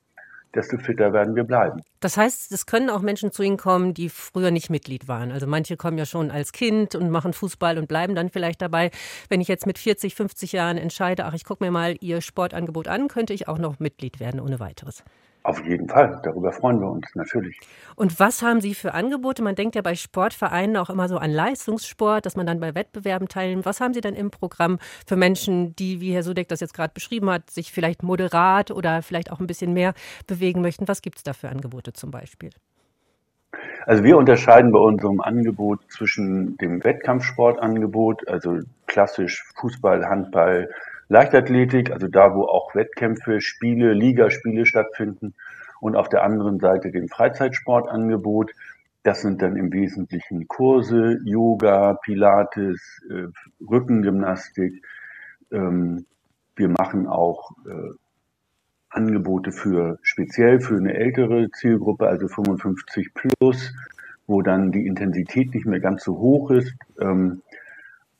desto 0.56 0.78
fitter 0.78 1.14
werden 1.14 1.36
wir 1.36 1.44
bleiben. 1.44 1.82
Das 2.00 2.18
heißt, 2.18 2.52
es 2.52 2.66
können 2.66 2.90
auch 2.90 3.02
Menschen 3.02 3.32
zu 3.32 3.44
Ihnen 3.44 3.58
kommen, 3.58 3.94
die 3.94 4.10
früher 4.10 4.52
nicht 4.52 4.70
Mitglied 4.70 5.08
waren. 5.08 5.32
Also 5.32 5.48
manche 5.48 5.78
kommen 5.78 5.98
ja 5.98 6.06
schon 6.06 6.32
als 6.32 6.52
Kind 6.52 6.96
und 6.96 7.10
machen 7.10 7.34
Fußball 7.34 7.78
und 7.78 7.88
bleiben 7.88 8.16
dann 8.16 8.30
vielleicht 8.30 8.62
dabei. 8.62 8.92
Wenn 9.30 9.42
ich 9.42 9.48
jetzt 9.48 9.68
mit 9.68 9.78
40, 9.78 10.16
50 10.16 10.54
Jahren 10.54 10.78
entscheide, 10.78 11.26
ach, 11.26 11.34
ich 11.34 11.46
gucke 11.46 11.64
mir 11.64 11.72
mal 11.72 11.96
Ihr 12.00 12.22
Sportangebot 12.22 12.88
an, 12.88 13.08
könnte 13.08 13.34
ich 13.34 13.48
auch 13.48 13.58
noch 13.58 13.80
Mitglied 13.80 14.20
werden 14.20 14.40
ohne 14.40 14.60
weiteres. 14.60 15.04
Auf 15.48 15.64
jeden 15.66 15.88
Fall, 15.88 16.20
darüber 16.24 16.52
freuen 16.52 16.82
wir 16.82 16.92
uns 16.92 17.08
natürlich. 17.16 17.58
Und 17.96 18.20
was 18.20 18.42
haben 18.42 18.60
Sie 18.60 18.74
für 18.74 18.94
Angebote? 18.94 19.42
Man 19.42 19.56
denkt 19.56 19.76
ja 19.76 19.82
bei 19.82 19.96
Sportvereinen 19.96 20.76
auch 20.76 20.90
immer 20.90 21.08
so 21.08 21.16
an 21.20 21.32
Leistungssport, 21.32 22.26
dass 22.26 22.36
man 22.36 22.46
dann 22.46 22.60
bei 22.60 22.76
Wettbewerben 22.76 23.30
teilnimmt. 23.30 23.66
Was 23.66 23.80
haben 23.80 23.94
Sie 23.94 24.02
denn 24.02 24.14
im 24.14 24.30
Programm 24.30 24.78
für 25.08 25.16
Menschen, 25.16 25.74
die, 25.78 26.02
wie 26.02 26.14
Herr 26.14 26.24
Sudeck 26.24 26.50
das 26.50 26.60
jetzt 26.60 26.74
gerade 26.74 26.92
beschrieben 26.94 27.30
hat, 27.30 27.50
sich 27.50 27.72
vielleicht 27.72 28.04
moderat 28.04 28.72
oder 28.72 29.02
vielleicht 29.02 29.32
auch 29.32 29.40
ein 29.40 29.48
bisschen 29.48 29.72
mehr 29.72 29.94
bewegen 30.28 30.62
möchten? 30.62 30.86
Was 30.90 31.02
gibt 31.02 31.16
es 31.16 31.24
da 31.24 31.32
für 31.32 31.48
Angebote 31.48 31.94
zum 31.94 32.12
Beispiel? 32.12 32.50
Also 33.86 34.04
wir 34.04 34.18
unterscheiden 34.18 34.74
bei 34.74 34.80
unserem 34.80 35.22
Angebot 35.22 35.80
zwischen 35.90 36.58
dem 36.58 36.84
Wettkampfsportangebot, 36.84 38.28
also 38.28 38.60
klassisch 38.86 39.46
Fußball, 39.56 40.10
Handball, 40.10 40.70
Leichtathletik, 41.10 41.92
also 41.92 42.08
da, 42.08 42.36
wo 42.36 42.44
auch 42.44 42.76
Wettkämpfe, 42.76 43.42
Spiele, 43.42 43.94
Ligaspiele 43.94 44.66
stattfinden 44.66 45.34
und 45.80 45.96
auf 45.96 46.10
der 46.10 46.24
anderen 46.24 46.60
Seite 46.60 46.92
dem 46.92 47.08
Freizeitsportangebot. 47.08 48.52
Das 49.04 49.22
sind 49.22 49.42
dann 49.42 49.56
im 49.56 49.72
Wesentlichen 49.72 50.48
Kurse, 50.48 51.20
Yoga, 51.24 51.94
Pilates, 51.94 53.02
äh, 53.10 53.28
Rückengymnastik. 53.66 54.84
Ähm, 55.52 56.06
wir 56.56 56.68
machen 56.68 57.08
auch 57.08 57.52
äh, 57.66 57.94
Angebote 58.90 59.52
für 59.52 60.00
speziell 60.02 60.60
für 60.60 60.76
eine 60.76 60.94
ältere 60.94 61.50
Zielgruppe, 61.52 62.08
also 62.08 62.28
55 62.28 63.14
plus, 63.14 63.74
wo 64.26 64.42
dann 64.42 64.72
die 64.72 64.86
Intensität 64.86 65.54
nicht 65.54 65.66
mehr 65.66 65.80
ganz 65.80 66.04
so 66.04 66.18
hoch 66.18 66.52
ist. 66.52 66.74
Ähm, 67.00 67.44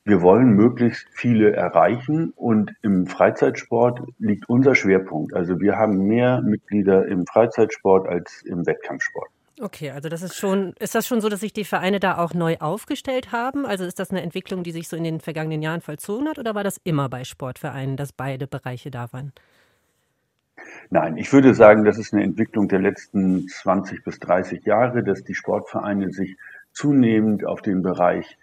wir 0.08 0.22
wollen 0.22 0.54
möglichst 0.54 1.06
viele 1.12 1.52
erreichen 1.52 2.32
und 2.34 2.74
im 2.80 3.06
Freizeitsport 3.06 4.00
liegt 4.18 4.48
unser 4.48 4.74
Schwerpunkt. 4.74 5.34
Also 5.34 5.60
wir 5.60 5.76
haben 5.76 6.06
mehr 6.06 6.40
Mitglieder 6.40 7.06
im 7.06 7.26
Freizeitsport 7.26 8.08
als 8.08 8.42
im 8.46 8.66
Wettkampfsport. 8.66 9.28
Okay, 9.60 9.90
also 9.90 10.08
das 10.08 10.22
ist 10.22 10.36
schon, 10.36 10.72
ist 10.78 10.94
das 10.94 11.06
schon 11.06 11.20
so, 11.20 11.28
dass 11.28 11.40
sich 11.40 11.52
die 11.52 11.64
Vereine 11.64 12.00
da 12.00 12.16
auch 12.16 12.32
neu 12.32 12.56
aufgestellt 12.58 13.32
haben? 13.32 13.66
Also 13.66 13.84
ist 13.84 13.98
das 13.98 14.10
eine 14.10 14.22
Entwicklung, 14.22 14.62
die 14.62 14.70
sich 14.70 14.88
so 14.88 14.96
in 14.96 15.04
den 15.04 15.20
vergangenen 15.20 15.60
Jahren 15.60 15.82
vollzogen 15.82 16.26
hat 16.28 16.38
oder 16.38 16.54
war 16.54 16.64
das 16.64 16.80
immer 16.84 17.08
bei 17.10 17.24
Sportvereinen, 17.24 17.96
dass 17.96 18.12
beide 18.12 18.46
Bereiche 18.46 18.90
da 18.90 19.12
waren? 19.12 19.32
Nein, 20.88 21.18
ich 21.18 21.30
würde 21.32 21.54
sagen, 21.54 21.84
das 21.84 21.98
ist 21.98 22.14
eine 22.14 22.22
Entwicklung 22.22 22.68
der 22.68 22.78
letzten 22.78 23.46
20 23.46 24.04
bis 24.04 24.18
30 24.20 24.64
Jahre, 24.64 25.02
dass 25.02 25.22
die 25.22 25.34
Sportvereine 25.34 26.10
sich 26.10 26.36
zunehmend 26.72 27.44
auf 27.44 27.60
den 27.60 27.82
Bereich 27.82 28.38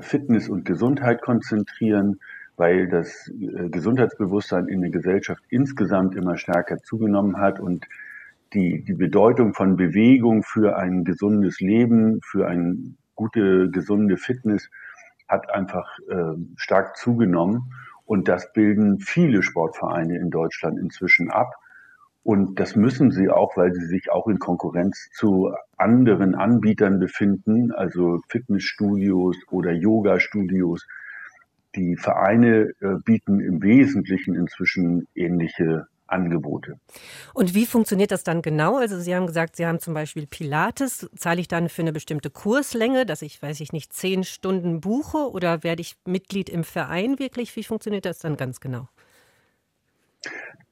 Fitness 0.00 0.48
und 0.48 0.64
Gesundheit 0.64 1.22
konzentrieren, 1.22 2.20
weil 2.56 2.88
das 2.88 3.28
äh, 3.28 3.68
Gesundheitsbewusstsein 3.68 4.68
in 4.68 4.80
der 4.82 4.90
Gesellschaft 4.90 5.42
insgesamt 5.48 6.14
immer 6.14 6.36
stärker 6.36 6.78
zugenommen 6.78 7.38
hat 7.38 7.60
und 7.60 7.86
die, 8.52 8.84
die 8.84 8.94
Bedeutung 8.94 9.54
von 9.54 9.76
Bewegung 9.76 10.42
für 10.42 10.76
ein 10.76 11.04
gesundes 11.04 11.60
Leben, 11.60 12.20
für 12.22 12.46
eine 12.46 12.76
gute, 13.14 13.70
gesunde 13.70 14.16
Fitness 14.16 14.68
hat 15.28 15.50
einfach 15.52 15.98
äh, 16.08 16.34
stark 16.56 16.96
zugenommen. 16.96 17.72
Und 18.04 18.28
das 18.28 18.52
bilden 18.52 19.00
viele 19.00 19.42
Sportvereine 19.42 20.18
in 20.18 20.30
Deutschland 20.30 20.78
inzwischen 20.78 21.30
ab. 21.30 21.54
Und 22.24 22.60
das 22.60 22.76
müssen 22.76 23.10
sie 23.10 23.28
auch, 23.28 23.56
weil 23.56 23.72
sie 23.72 23.84
sich 23.84 24.12
auch 24.12 24.28
in 24.28 24.38
Konkurrenz 24.38 25.08
zu 25.12 25.52
anderen 25.76 26.34
Anbietern 26.36 27.00
befinden, 27.00 27.72
also 27.72 28.20
Fitnessstudios 28.28 29.36
oder 29.50 29.72
Yoga-Studios. 29.72 30.86
die 31.74 31.96
Vereine 31.96 32.74
äh, 32.80 32.96
bieten 33.02 33.40
im 33.40 33.62
Wesentlichen 33.62 34.34
inzwischen 34.34 35.08
ähnliche 35.14 35.86
Angebote. 36.06 36.78
Und 37.32 37.54
wie 37.54 37.66
funktioniert 37.66 38.10
das 38.10 38.22
dann 38.22 38.42
genau? 38.42 38.76
Also 38.76 39.00
Sie 39.00 39.14
haben 39.14 39.26
gesagt, 39.26 39.56
Sie 39.56 39.66
haben 39.66 39.80
zum 39.80 39.94
Beispiel 39.94 40.26
Pilates. 40.26 41.08
Zahle 41.16 41.40
ich 41.40 41.48
dann 41.48 41.68
für 41.68 41.82
eine 41.82 41.92
bestimmte 41.92 42.30
Kurslänge, 42.30 43.06
dass 43.06 43.22
ich, 43.22 43.42
weiß 43.42 43.60
ich 43.60 43.72
nicht, 43.72 43.92
zehn 43.92 44.22
Stunden 44.22 44.80
buche 44.80 45.30
oder 45.30 45.62
werde 45.64 45.80
ich 45.80 45.96
Mitglied 46.04 46.50
im 46.50 46.64
Verein 46.64 47.18
wirklich? 47.18 47.56
Wie 47.56 47.64
funktioniert 47.64 48.04
das 48.04 48.18
dann 48.18 48.36
ganz 48.36 48.60
genau? 48.60 48.88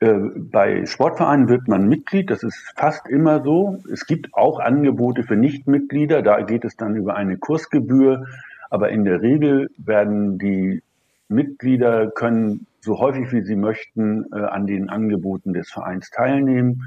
Äh, 0.00 0.14
bei 0.37 0.87
Sportvereinen 0.87 1.49
wird 1.49 1.69
man 1.69 1.88
Mitglied, 1.88 2.30
das 2.30 2.42
ist 2.42 2.73
fast 2.76 3.07
immer 3.09 3.42
so. 3.42 3.83
Es 3.92 4.07
gibt 4.07 4.33
auch 4.33 4.59
Angebote 4.59 5.23
für 5.23 5.37
Nichtmitglieder, 5.37 6.23
da 6.23 6.40
geht 6.42 6.64
es 6.64 6.76
dann 6.76 6.97
über 6.97 7.16
eine 7.16 7.37
Kursgebühr, 7.37 8.26
aber 8.71 8.90
in 8.90 9.04
der 9.04 9.21
Regel 9.21 9.71
werden 9.76 10.38
die 10.38 10.83
Mitglieder 11.28 12.11
können 12.11 12.66
so 12.80 12.99
häufig 12.99 13.33
wie 13.33 13.42
sie 13.42 13.57
möchten 13.57 14.25
äh, 14.33 14.38
an 14.38 14.66
den 14.66 14.88
Angeboten 14.88 15.52
des 15.52 15.71
Vereins 15.71 16.11
teilnehmen. 16.11 16.83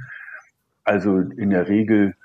Also 0.83 1.19
in 1.19 1.49
der 1.51 1.69
Regel 1.69 2.15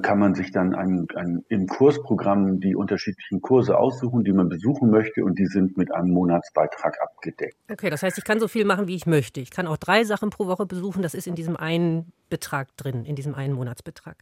kann 0.00 0.18
man 0.18 0.34
sich 0.34 0.50
dann 0.50 0.74
ein, 0.74 1.06
ein, 1.14 1.44
im 1.48 1.66
Kursprogramm 1.66 2.60
die 2.60 2.74
unterschiedlichen 2.74 3.40
Kurse 3.40 3.76
aussuchen, 3.76 4.24
die 4.24 4.32
man 4.32 4.48
besuchen 4.48 4.90
möchte 4.90 5.24
und 5.24 5.38
die 5.38 5.46
sind 5.46 5.76
mit 5.76 5.92
einem 5.92 6.10
Monatsbeitrag 6.10 7.00
abgedeckt. 7.02 7.56
Okay, 7.70 7.90
das 7.90 8.02
heißt, 8.02 8.18
ich 8.18 8.24
kann 8.24 8.40
so 8.40 8.48
viel 8.48 8.64
machen, 8.64 8.88
wie 8.88 8.94
ich 8.94 9.06
möchte. 9.06 9.40
Ich 9.40 9.50
kann 9.50 9.66
auch 9.66 9.76
drei 9.76 10.04
Sachen 10.04 10.30
pro 10.30 10.46
Woche 10.46 10.66
besuchen, 10.66 11.02
das 11.02 11.14
ist 11.14 11.26
in 11.26 11.34
diesem 11.34 11.56
einen 11.56 12.12
Betrag 12.30 12.76
drin, 12.76 13.04
in 13.04 13.14
diesem 13.14 13.34
einen 13.34 13.54
Monatsbetrag. 13.54 14.16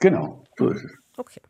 Genau, 0.00 0.44
so 0.56 0.68
ist 0.68 0.84
es. 0.84 0.92
Okay. 1.16 1.40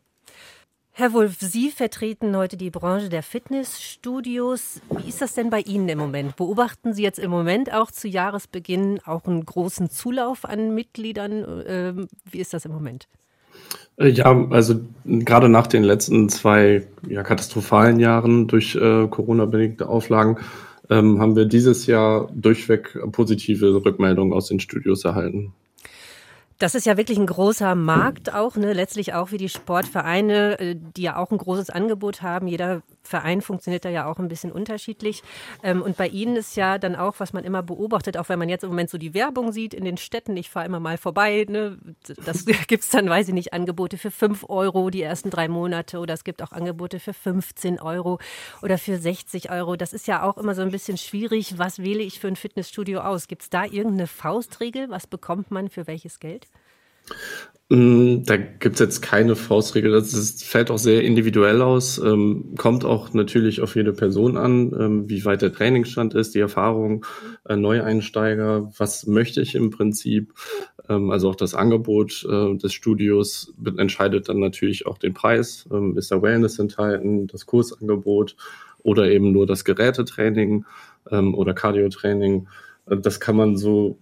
Herr 0.97 1.11
Wolf, 1.11 1.35
Sie 1.41 1.71
vertreten 1.71 2.37
heute 2.37 2.55
die 2.55 2.69
Branche 2.69 3.09
der 3.09 3.21
Fitnessstudios. 3.21 4.79
Wie 4.91 5.09
ist 5.09 5.21
das 5.21 5.33
denn 5.33 5.49
bei 5.49 5.59
Ihnen 5.59 5.89
im 5.89 5.97
Moment? 5.97 6.37
Beobachten 6.37 6.93
Sie 6.93 7.03
jetzt 7.03 7.19
im 7.19 7.31
Moment 7.31 7.73
auch 7.73 7.91
zu 7.91 8.07
Jahresbeginn 8.07 9.01
auch 9.03 9.25
einen 9.25 9.43
großen 9.43 9.89
Zulauf 9.89 10.45
an 10.45 10.73
Mitgliedern? 10.73 11.63
Ähm, 11.67 12.07
wie 12.23 12.39
ist 12.39 12.53
das 12.53 12.63
im 12.63 12.71
Moment? 12.71 13.09
Äh, 13.97 14.09
ja, 14.09 14.47
also 14.49 14.75
gerade 15.05 15.49
nach 15.49 15.67
den 15.67 15.83
letzten 15.83 16.29
zwei 16.29 16.87
ja, 17.07 17.23
katastrophalen 17.23 17.99
Jahren 17.99 18.47
durch 18.47 18.75
äh, 18.75 19.07
Corona-bedingte 19.07 19.87
Auflagen 19.87 20.37
ähm, 20.89 21.19
haben 21.19 21.35
wir 21.35 21.45
dieses 21.45 21.87
Jahr 21.87 22.29
durchweg 22.33 22.97
positive 23.11 23.83
Rückmeldungen 23.83 24.33
aus 24.33 24.47
den 24.47 24.59
Studios 24.59 25.03
erhalten. 25.03 25.53
Das 26.57 26.73
ist 26.73 26.85
ja 26.85 26.95
wirklich 26.95 27.17
ein 27.17 27.25
großer 27.25 27.75
Markt 27.75 28.33
auch, 28.33 28.55
ne? 28.55 28.71
letztlich 28.71 29.13
auch 29.13 29.31
wie 29.31 29.37
die 29.37 29.49
Sportvereine, 29.49 30.57
äh, 30.59 30.75
die 30.77 31.01
ja 31.01 31.17
auch 31.17 31.31
ein 31.31 31.37
großes 31.37 31.69
Angebot 31.69 32.21
haben. 32.21 32.47
Jeder 32.47 32.81
Verein 33.03 33.41
funktioniert 33.41 33.83
da 33.83 33.89
ja 33.89 34.05
auch 34.05 34.19
ein 34.19 34.29
bisschen 34.29 34.53
unterschiedlich. 34.53 35.21
Ähm, 35.63 35.81
und 35.81 35.97
bei 35.97 36.07
Ihnen 36.07 36.37
ist 36.37 36.55
ja 36.55 36.77
dann 36.77 36.95
auch, 36.95 37.15
was 37.17 37.33
man 37.33 37.43
immer 37.43 37.61
beobachtet, 37.61 38.15
auch 38.15 38.29
wenn 38.29 38.39
man 38.39 38.47
jetzt 38.47 38.63
im 38.63 38.69
Moment 38.69 38.89
so 38.89 38.97
die 38.97 39.13
Werbung 39.13 39.51
sieht 39.51 39.73
in 39.73 39.83
den 39.83 39.97
Städten, 39.97 40.37
ich 40.37 40.49
fahre 40.49 40.65
immer 40.65 40.79
mal 40.79 40.97
vorbei, 40.97 41.45
ne? 41.49 41.77
das 42.25 42.45
gibt 42.67 42.83
es 42.83 42.89
dann, 42.89 43.09
weiß 43.09 43.27
ich 43.27 43.33
nicht, 43.33 43.53
Angebote 43.53 43.97
für 43.97 44.11
5 44.11 44.45
Euro 44.49 44.89
die 44.89 45.01
ersten 45.01 45.31
drei 45.31 45.49
Monate 45.49 45.99
oder 45.99 46.13
es 46.13 46.23
gibt 46.23 46.41
auch 46.41 46.53
Angebote 46.53 47.01
für 47.01 47.13
15 47.13 47.81
Euro 47.81 48.17
oder 48.61 48.77
für 48.77 48.97
60 48.97 49.51
Euro. 49.51 49.75
Das 49.75 49.91
ist 49.91 50.07
ja 50.07 50.23
auch 50.23 50.37
immer 50.37 50.55
so 50.55 50.61
ein 50.61 50.71
bisschen 50.71 50.97
schwierig. 50.97 51.57
Was 51.57 51.79
wähle 51.79 52.01
ich 52.01 52.21
für 52.21 52.29
ein 52.29 52.37
Fitnessstudio 52.37 53.01
aus? 53.01 53.27
Gibt 53.27 53.41
es 53.41 53.49
da 53.49 53.65
irgendeine 53.65 54.07
Faustregel? 54.07 54.89
Was 54.89 55.05
bekommt 55.05 55.51
man 55.51 55.69
für 55.69 55.85
welches 55.85 56.19
Geld? 56.19 56.44
Mm, 57.69 58.23
da 58.25 58.37
gibt 58.37 58.75
es 58.75 58.79
jetzt 58.79 59.01
keine 59.01 59.35
Faustregel. 59.35 59.91
Das 59.91 60.13
ist, 60.13 60.43
fällt 60.43 60.69
auch 60.69 60.77
sehr 60.77 61.03
individuell 61.03 61.63
aus. 61.63 61.97
Ähm, 61.97 62.53
kommt 62.57 62.85
auch 62.85 63.13
natürlich 63.13 63.61
auf 63.61 63.75
jede 63.75 63.91
Person 63.91 64.37
an, 64.37 64.71
ähm, 64.79 65.09
wie 65.09 65.25
weit 65.25 65.41
der 65.41 65.51
Trainingsstand 65.51 66.13
ist, 66.13 66.35
die 66.35 66.39
Erfahrung, 66.39 67.05
äh, 67.49 67.55
Neueinsteiger, 67.55 68.71
was 68.77 69.07
möchte 69.07 69.41
ich 69.41 69.55
im 69.55 69.71
Prinzip. 69.71 70.33
Ähm, 70.87 71.09
also 71.09 71.29
auch 71.31 71.35
das 71.35 71.55
Angebot 71.55 72.23
äh, 72.29 72.55
des 72.55 72.71
Studios 72.73 73.53
entscheidet 73.77 74.29
dann 74.29 74.39
natürlich 74.39 74.85
auch 74.85 74.99
den 74.99 75.15
Preis. 75.15 75.67
Ähm, 75.71 75.97
ist 75.97 76.11
da 76.11 76.21
Wellness 76.21 76.59
enthalten, 76.59 77.25
das 77.25 77.47
Kursangebot 77.47 78.35
oder 78.83 79.09
eben 79.09 79.31
nur 79.31 79.47
das 79.47 79.65
Gerätetraining 79.65 80.65
ähm, 81.09 81.33
oder 81.33 81.55
Cardiotraining. 81.55 82.47
Äh, 82.85 82.97
das 82.97 83.19
kann 83.19 83.35
man 83.35 83.57
so 83.57 83.97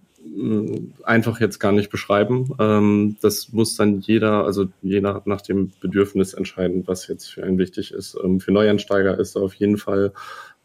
einfach 1.02 1.40
jetzt 1.40 1.58
gar 1.58 1.72
nicht 1.72 1.90
beschreiben. 1.90 2.50
Ähm, 2.58 3.16
das 3.20 3.52
muss 3.52 3.76
dann 3.76 4.00
jeder, 4.00 4.44
also 4.44 4.66
je 4.82 5.00
nach, 5.00 5.26
nach 5.26 5.40
dem 5.40 5.72
Bedürfnis 5.80 6.34
entscheiden, 6.34 6.84
was 6.86 7.06
jetzt 7.08 7.26
für 7.26 7.42
einen 7.44 7.58
wichtig 7.58 7.92
ist. 7.92 8.16
Ähm, 8.22 8.40
für 8.40 8.52
Neuansteiger 8.52 9.18
ist 9.18 9.36
auf 9.36 9.54
jeden 9.54 9.76
Fall 9.76 10.12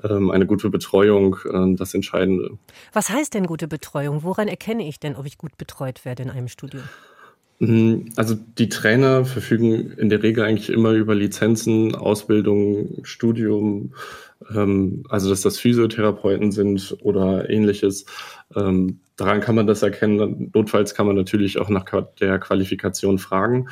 ähm, 0.03 0.31
eine 0.31 0.45
gute 0.45 0.69
Betreuung 0.69 1.37
äh, 1.45 1.75
das 1.75 1.93
Entscheidende. 1.93 2.57
Was 2.93 3.09
heißt 3.09 3.33
denn 3.33 3.45
gute 3.45 3.67
Betreuung? 3.67 4.23
Woran 4.23 4.47
erkenne 4.47 4.87
ich 4.87 4.99
denn, 4.99 5.15
ob 5.15 5.25
ich 5.25 5.37
gut 5.37 5.57
betreut 5.57 6.05
werde 6.05 6.23
in 6.23 6.29
einem 6.29 6.47
Studio? 6.47 6.81
Mm, 7.59 8.09
also 8.15 8.35
die 8.57 8.69
Trainer 8.69 9.25
verfügen 9.25 9.91
in 9.97 10.09
der 10.09 10.23
Regel 10.23 10.45
eigentlich 10.45 10.69
immer 10.69 10.91
über 10.91 11.15
Lizenzen, 11.15 11.95
Ausbildung, 11.95 13.03
Studium, 13.03 13.93
ähm, 14.55 15.03
also 15.09 15.29
dass 15.29 15.41
das 15.41 15.59
Physiotherapeuten 15.59 16.51
sind 16.51 16.97
oder 17.01 17.49
ähnliches. 17.49 18.05
Ähm, 19.19 19.25
daran 19.25 19.41
kann 19.41 19.55
man 19.55 19.67
das 19.67 19.83
erkennen. 19.83 20.51
Notfalls 20.53 20.95
kann 20.95 21.07
man 21.07 21.15
natürlich 21.15 21.59
auch 21.59 21.69
nach 21.69 21.85
der 22.19 22.39
Qualifikation 22.39 23.19
fragen. 23.19 23.67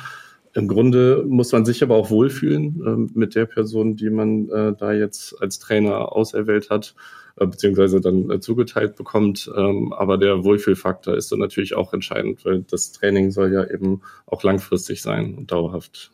Im 0.54 0.66
Grunde 0.66 1.24
muss 1.28 1.52
man 1.52 1.64
sich 1.64 1.82
aber 1.82 1.96
auch 1.96 2.10
wohlfühlen 2.10 2.82
äh, 2.84 3.18
mit 3.18 3.34
der 3.34 3.46
Person, 3.46 3.96
die 3.96 4.10
man 4.10 4.48
äh, 4.50 4.74
da 4.76 4.92
jetzt 4.92 5.40
als 5.40 5.58
Trainer 5.58 6.12
auserwählt 6.12 6.70
hat, 6.70 6.94
äh, 7.36 7.46
beziehungsweise 7.46 8.00
dann 8.00 8.30
äh, 8.30 8.40
zugeteilt 8.40 8.96
bekommt. 8.96 9.50
Ähm, 9.54 9.92
aber 9.92 10.18
der 10.18 10.44
Wohlfühlfaktor 10.44 11.14
ist 11.14 11.30
dann 11.30 11.38
natürlich 11.38 11.74
auch 11.74 11.92
entscheidend, 11.92 12.44
weil 12.44 12.62
das 12.62 12.92
Training 12.92 13.30
soll 13.30 13.52
ja 13.52 13.64
eben 13.64 14.00
auch 14.26 14.42
langfristig 14.42 15.02
sein 15.02 15.34
und 15.34 15.52
dauerhaft. 15.52 16.10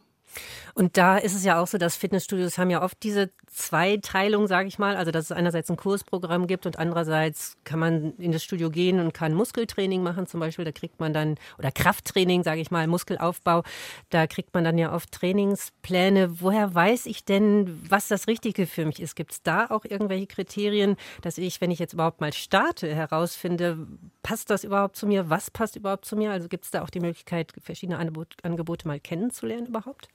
Und 0.76 0.97
da 0.97 1.19
ist 1.19 1.35
es 1.37 1.45
ja 1.45 1.61
auch 1.61 1.69
so, 1.69 1.78
dass 1.78 1.95
Fitnessstudios 1.95 2.59
haben 2.59 2.69
ja 2.69 2.83
oft 2.83 3.00
diese 3.04 3.31
Zweiteilung, 3.47 4.49
sage 4.49 4.66
ich 4.66 4.81
mal. 4.81 4.97
Also, 4.97 5.12
dass 5.12 5.26
es 5.26 5.33
einerseits 5.33 5.71
ein 5.71 5.76
Kursprogramm 5.76 6.49
gibt 6.49 6.66
und 6.66 6.81
andererseits 6.81 7.57
kann 7.62 7.78
man 7.78 8.14
in 8.16 8.33
das 8.33 8.43
Studio 8.43 8.71
gehen 8.71 8.99
und 8.99 9.14
kann 9.14 9.35
Muskeltraining 9.35 10.02
machen 10.02 10.26
zum 10.26 10.40
Beispiel. 10.40 10.64
Da 10.64 10.73
kriegt 10.73 10.99
man 10.99 11.12
dann, 11.12 11.37
oder 11.59 11.71
Krafttraining, 11.71 12.43
sage 12.43 12.61
ich 12.61 12.73
mal, 12.73 12.88
Muskelaufbau. 12.88 13.62
Da 14.11 14.26
kriegt 14.26 14.52
man 14.52 14.64
dann 14.64 14.76
ja 14.76 14.93
oft 14.93 15.12
Trainingspläne. 15.12 16.40
Woher 16.40 16.75
weiß 16.75 17.07
ich 17.07 17.25
denn, 17.25 17.81
was 17.88 18.09
das 18.09 18.26
Richtige 18.26 18.66
für 18.66 18.85
mich 18.85 18.99
ist? 19.00 19.14
Gibt 19.14 19.31
es 19.31 19.43
da 19.45 19.66
auch 19.71 19.85
irgendwelche 19.85 20.26
Kriterien, 20.26 20.97
dass 21.23 21.38
ich, 21.38 21.61
wenn 21.61 21.71
ich 21.71 21.78
jetzt 21.78 21.93
überhaupt 21.93 22.21
mal 22.21 22.33
starte, 22.33 22.93
herausfinde, 22.93 23.87
passt 24.25 24.50
das 24.50 24.64
überhaupt 24.64 24.97
zu 24.97 25.07
mir? 25.07 25.31
Was 25.31 25.52
passt 25.52 25.76
überhaupt 25.76 26.04
zu 26.04 26.16
mir? 26.16 26.33
Also 26.33 26.49
gibt 26.49 26.64
es 26.64 26.73
da 26.73 26.83
auch 26.83 26.90
die 26.90 27.00
Möglichkeit, 27.00 27.52
verschiedene 27.61 27.99
Angebote 27.99 28.88
mal 28.88 28.99
kennenzulernen 28.99 29.66
überhaupt? 29.66 30.09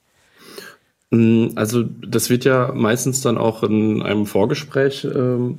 Mm, 1.10 1.48
also 1.56 1.82
das 1.82 2.30
wird 2.30 2.44
ja 2.44 2.72
meistens 2.74 3.20
dann 3.20 3.38
auch 3.38 3.62
in 3.62 4.02
einem 4.02 4.26
Vorgespräch 4.26 5.04
ähm, 5.04 5.58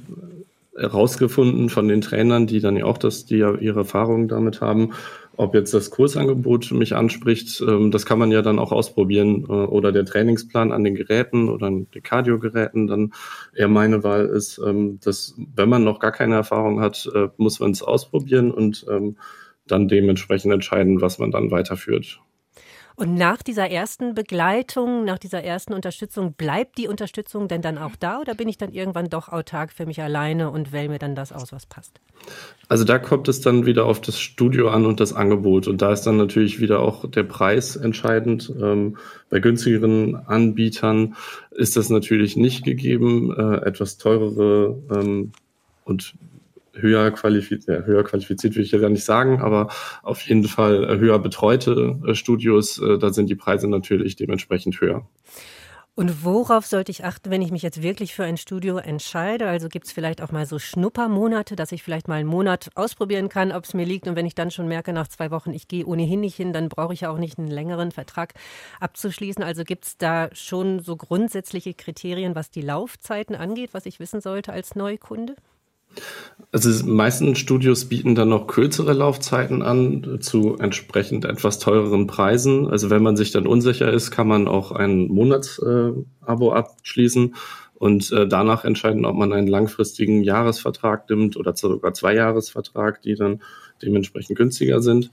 herausgefunden 0.77 1.69
von 1.69 1.87
den 1.87 2.01
Trainern, 2.01 2.47
die 2.47 2.59
dann 2.59 2.77
ja 2.77 2.85
auch 2.85 2.97
das, 2.97 3.25
die 3.25 3.37
ja 3.37 3.53
ihre 3.55 3.81
Erfahrungen 3.81 4.27
damit 4.27 4.61
haben, 4.61 4.91
ob 5.37 5.53
jetzt 5.55 5.73
das 5.73 5.89
Kursangebot 5.89 6.71
mich 6.71 6.95
anspricht, 6.95 7.61
ähm, 7.61 7.91
das 7.91 8.05
kann 8.05 8.19
man 8.19 8.31
ja 8.31 8.41
dann 8.41 8.59
auch 8.59 8.71
ausprobieren 8.71 9.45
äh, 9.49 9.51
oder 9.51 9.91
der 9.91 10.05
Trainingsplan 10.05 10.71
an 10.71 10.83
den 10.83 10.95
Geräten 10.95 11.49
oder 11.49 11.67
an 11.67 11.87
den 11.93 12.03
Cardio-Geräten 12.03 12.87
dann 12.87 13.13
eher 13.55 13.67
meine 13.67 14.03
Wahl 14.03 14.25
ist, 14.27 14.61
ähm, 14.65 14.99
dass 15.03 15.35
wenn 15.55 15.69
man 15.69 15.83
noch 15.83 15.99
gar 15.99 16.11
keine 16.11 16.35
Erfahrung 16.35 16.79
hat, 16.79 17.09
äh, 17.13 17.29
muss 17.37 17.59
man 17.59 17.71
es 17.71 17.81
ausprobieren 17.81 18.51
und 18.51 18.85
ähm, 18.89 19.17
dann 19.67 19.87
dementsprechend 19.87 20.53
entscheiden, 20.53 21.01
was 21.01 21.19
man 21.19 21.31
dann 21.31 21.51
weiterführt. 21.51 22.19
Und 22.95 23.15
nach 23.15 23.41
dieser 23.41 23.69
ersten 23.69 24.13
Begleitung, 24.13 25.05
nach 25.05 25.17
dieser 25.17 25.43
ersten 25.43 25.73
Unterstützung, 25.73 26.33
bleibt 26.33 26.77
die 26.77 26.87
Unterstützung 26.87 27.47
denn 27.47 27.61
dann 27.61 27.77
auch 27.77 27.95
da 27.99 28.19
oder 28.19 28.35
bin 28.35 28.47
ich 28.47 28.57
dann 28.57 28.71
irgendwann 28.71 29.09
doch 29.09 29.29
autark 29.29 29.71
für 29.71 29.85
mich 29.85 30.01
alleine 30.01 30.51
und 30.51 30.71
wähle 30.71 30.89
mir 30.89 30.99
dann 30.99 31.15
das 31.15 31.31
aus, 31.31 31.51
was 31.51 31.65
passt? 31.65 31.99
Also 32.67 32.83
da 32.83 32.99
kommt 32.99 33.27
es 33.27 33.41
dann 33.41 33.65
wieder 33.65 33.85
auf 33.85 34.01
das 34.01 34.19
Studio 34.19 34.69
an 34.69 34.85
und 34.85 34.99
das 34.99 35.13
Angebot. 35.13 35.67
Und 35.67 35.81
da 35.81 35.91
ist 35.91 36.03
dann 36.03 36.17
natürlich 36.17 36.59
wieder 36.59 36.79
auch 36.79 37.09
der 37.09 37.23
Preis 37.23 37.75
entscheidend. 37.75 38.53
Ähm, 38.61 38.97
bei 39.29 39.39
günstigeren 39.39 40.15
Anbietern 40.15 41.15
ist 41.51 41.75
das 41.75 41.89
natürlich 41.89 42.37
nicht 42.37 42.63
gegeben. 42.63 43.33
Äh, 43.35 43.65
etwas 43.65 43.97
teurere 43.97 44.77
ähm, 44.91 45.31
und 45.83 46.13
höher 46.73 47.11
qualifiziert, 47.11 47.67
ja, 47.67 47.85
höher 47.85 48.03
qualifiziert 48.03 48.55
will 48.55 48.63
ich 48.63 48.71
ja 48.71 48.89
nicht 48.89 49.03
sagen, 49.03 49.41
aber 49.41 49.69
auf 50.03 50.21
jeden 50.21 50.45
Fall 50.45 50.83
äh, 50.83 50.97
höher 50.97 51.19
betreute 51.19 51.99
äh, 52.05 52.15
Studios, 52.15 52.77
äh, 52.79 52.97
da 52.97 53.11
sind 53.11 53.29
die 53.29 53.35
Preise 53.35 53.67
natürlich 53.67 54.15
dementsprechend 54.15 54.79
höher. 54.79 55.07
Und 55.93 56.23
worauf 56.23 56.65
sollte 56.65 56.89
ich 56.89 57.03
achten, 57.03 57.29
wenn 57.31 57.41
ich 57.41 57.51
mich 57.51 57.63
jetzt 57.63 57.81
wirklich 57.81 58.15
für 58.15 58.23
ein 58.23 58.37
Studio 58.37 58.77
entscheide? 58.77 59.47
Also 59.47 59.67
gibt 59.67 59.87
es 59.87 59.91
vielleicht 59.91 60.21
auch 60.21 60.31
mal 60.31 60.45
so 60.45 60.57
Schnuppermonate, 60.57 61.57
dass 61.57 61.73
ich 61.73 61.83
vielleicht 61.83 62.07
mal 62.07 62.15
einen 62.15 62.29
Monat 62.29 62.69
ausprobieren 62.75 63.27
kann, 63.27 63.51
ob 63.51 63.65
es 63.65 63.73
mir 63.73 63.85
liegt. 63.85 64.07
Und 64.07 64.15
wenn 64.15 64.25
ich 64.25 64.33
dann 64.33 64.51
schon 64.51 64.69
merke, 64.69 64.93
nach 64.93 65.09
zwei 65.09 65.31
Wochen, 65.31 65.51
ich 65.51 65.67
gehe 65.67 65.85
ohnehin 65.85 66.21
nicht 66.21 66.37
hin, 66.37 66.53
dann 66.53 66.69
brauche 66.69 66.93
ich 66.93 67.01
ja 67.01 67.09
auch 67.09 67.17
nicht 67.17 67.37
einen 67.37 67.51
längeren 67.51 67.91
Vertrag 67.91 68.33
abzuschließen. 68.79 69.43
Also 69.43 69.65
gibt 69.65 69.83
es 69.83 69.97
da 69.97 70.29
schon 70.33 70.79
so 70.79 70.95
grundsätzliche 70.95 71.73
Kriterien, 71.73 72.35
was 72.35 72.51
die 72.51 72.61
Laufzeiten 72.61 73.35
angeht, 73.35 73.73
was 73.73 73.85
ich 73.85 73.99
wissen 73.99 74.21
sollte 74.21 74.53
als 74.53 74.75
Neukunde? 74.75 75.35
Also 76.51 76.83
die 76.83 76.89
meisten 76.89 77.35
Studios 77.35 77.85
bieten 77.85 78.13
dann 78.13 78.29
noch 78.29 78.47
kürzere 78.47 78.91
Laufzeiten 78.91 79.61
an 79.61 80.17
zu 80.19 80.57
entsprechend 80.57 81.23
etwas 81.23 81.59
teureren 81.59 82.07
Preisen. 82.07 82.67
Also 82.67 82.89
wenn 82.89 83.03
man 83.03 83.15
sich 83.15 83.31
dann 83.31 83.47
unsicher 83.47 83.91
ist, 83.91 84.11
kann 84.11 84.27
man 84.27 84.49
auch 84.49 84.71
ein 84.71 85.07
Monatsabo 85.07 86.51
abschließen 86.51 87.35
und 87.75 88.11
äh, 88.11 88.27
danach 88.27 88.65
entscheiden, 88.65 89.05
ob 89.05 89.15
man 89.15 89.33
einen 89.33 89.47
langfristigen 89.47 90.23
Jahresvertrag 90.23 91.09
nimmt 91.09 91.37
oder 91.37 91.55
sogar 91.55 91.93
zwei 91.93 92.13
Jahresvertrag, 92.13 93.01
die 93.01 93.15
dann 93.15 93.41
dementsprechend 93.81 94.37
günstiger 94.37 94.81
sind. 94.81 95.09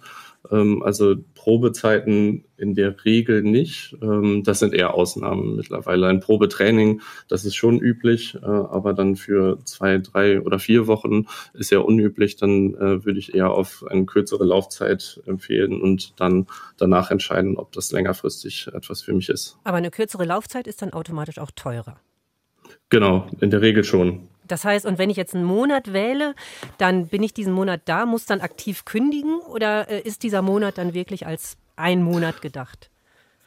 Ähm, 0.51 0.83
also 0.83 1.17
Probezeiten 1.35 2.45
in 2.57 2.75
der 2.75 3.05
Regel 3.05 3.43
nicht. 3.43 3.97
Ähm, 4.03 4.43
das 4.45 4.59
sind 4.59 4.75
eher 4.75 4.95
Ausnahmen 4.95 5.57
mittlerweile. 5.57 6.09
Ein 6.09 6.21
Probetraining, 6.21 7.01
das 7.29 7.45
ist 7.45 7.55
schon 7.55 7.79
üblich, 7.79 8.35
äh, 8.35 8.47
aber 8.47 8.95
dann 8.95 9.17
für 9.17 9.59
zwei, 9.65 9.99
drei 9.99 10.41
oder 10.41 10.59
vier 10.59 10.87
Wochen 10.87 11.27
ist 11.55 11.71
ja 11.71 11.79
unüblich. 11.79 12.37
Dann 12.37 12.75
äh, 12.75 13.05
würde 13.05 13.19
ich 13.19 13.35
eher 13.35 13.51
auf 13.51 13.85
eine 13.89 14.05
kürzere 14.05 14.45
Laufzeit 14.45 15.21
empfehlen 15.27 15.81
und 15.81 16.21
dann 16.21 16.47
danach 16.77 17.11
entscheiden, 17.11 17.57
ob 17.57 17.73
das 17.73 17.93
längerfristig 17.93 18.69
etwas 18.75 19.03
für 19.03 19.15
mich 19.15 19.29
ist. 19.29 19.59
Aber 19.65 19.77
eine 19.77 19.91
kürzere 19.91 20.25
Laufzeit 20.25 20.67
ist 20.67 20.83
dann 20.83 20.93
automatisch 20.93 21.39
auch 21.39 21.51
teurer. 21.51 22.01
Genau, 22.91 23.27
in 23.41 23.51
der 23.51 23.61
Regel 23.61 23.85
schon. 23.85 24.29
Das 24.49 24.65
heißt, 24.65 24.87
und 24.87 24.99
wenn 24.99 25.11
ich 25.11 25.17
jetzt 25.17 25.35
einen 25.35 25.45
Monat 25.45 25.93
wähle, 25.93 26.35
dann 26.79 27.09
bin 27.09 27.23
ich 27.23 27.35
diesen 27.35 27.53
Monat 27.53 27.83
da, 27.85 28.07
muss 28.07 28.27
dann 28.27 28.41
aktiv 28.41 28.85
kündigen 28.85 29.39
oder 29.41 29.89
äh, 29.89 30.01
ist 30.01 30.23
dieser 30.23 30.43
Monat 30.43 30.79
dann 30.79 30.95
wirklich 30.95 31.27
als 31.27 31.57
ein 31.77 32.03
Monat 32.03 32.43
gedacht? 32.43 32.91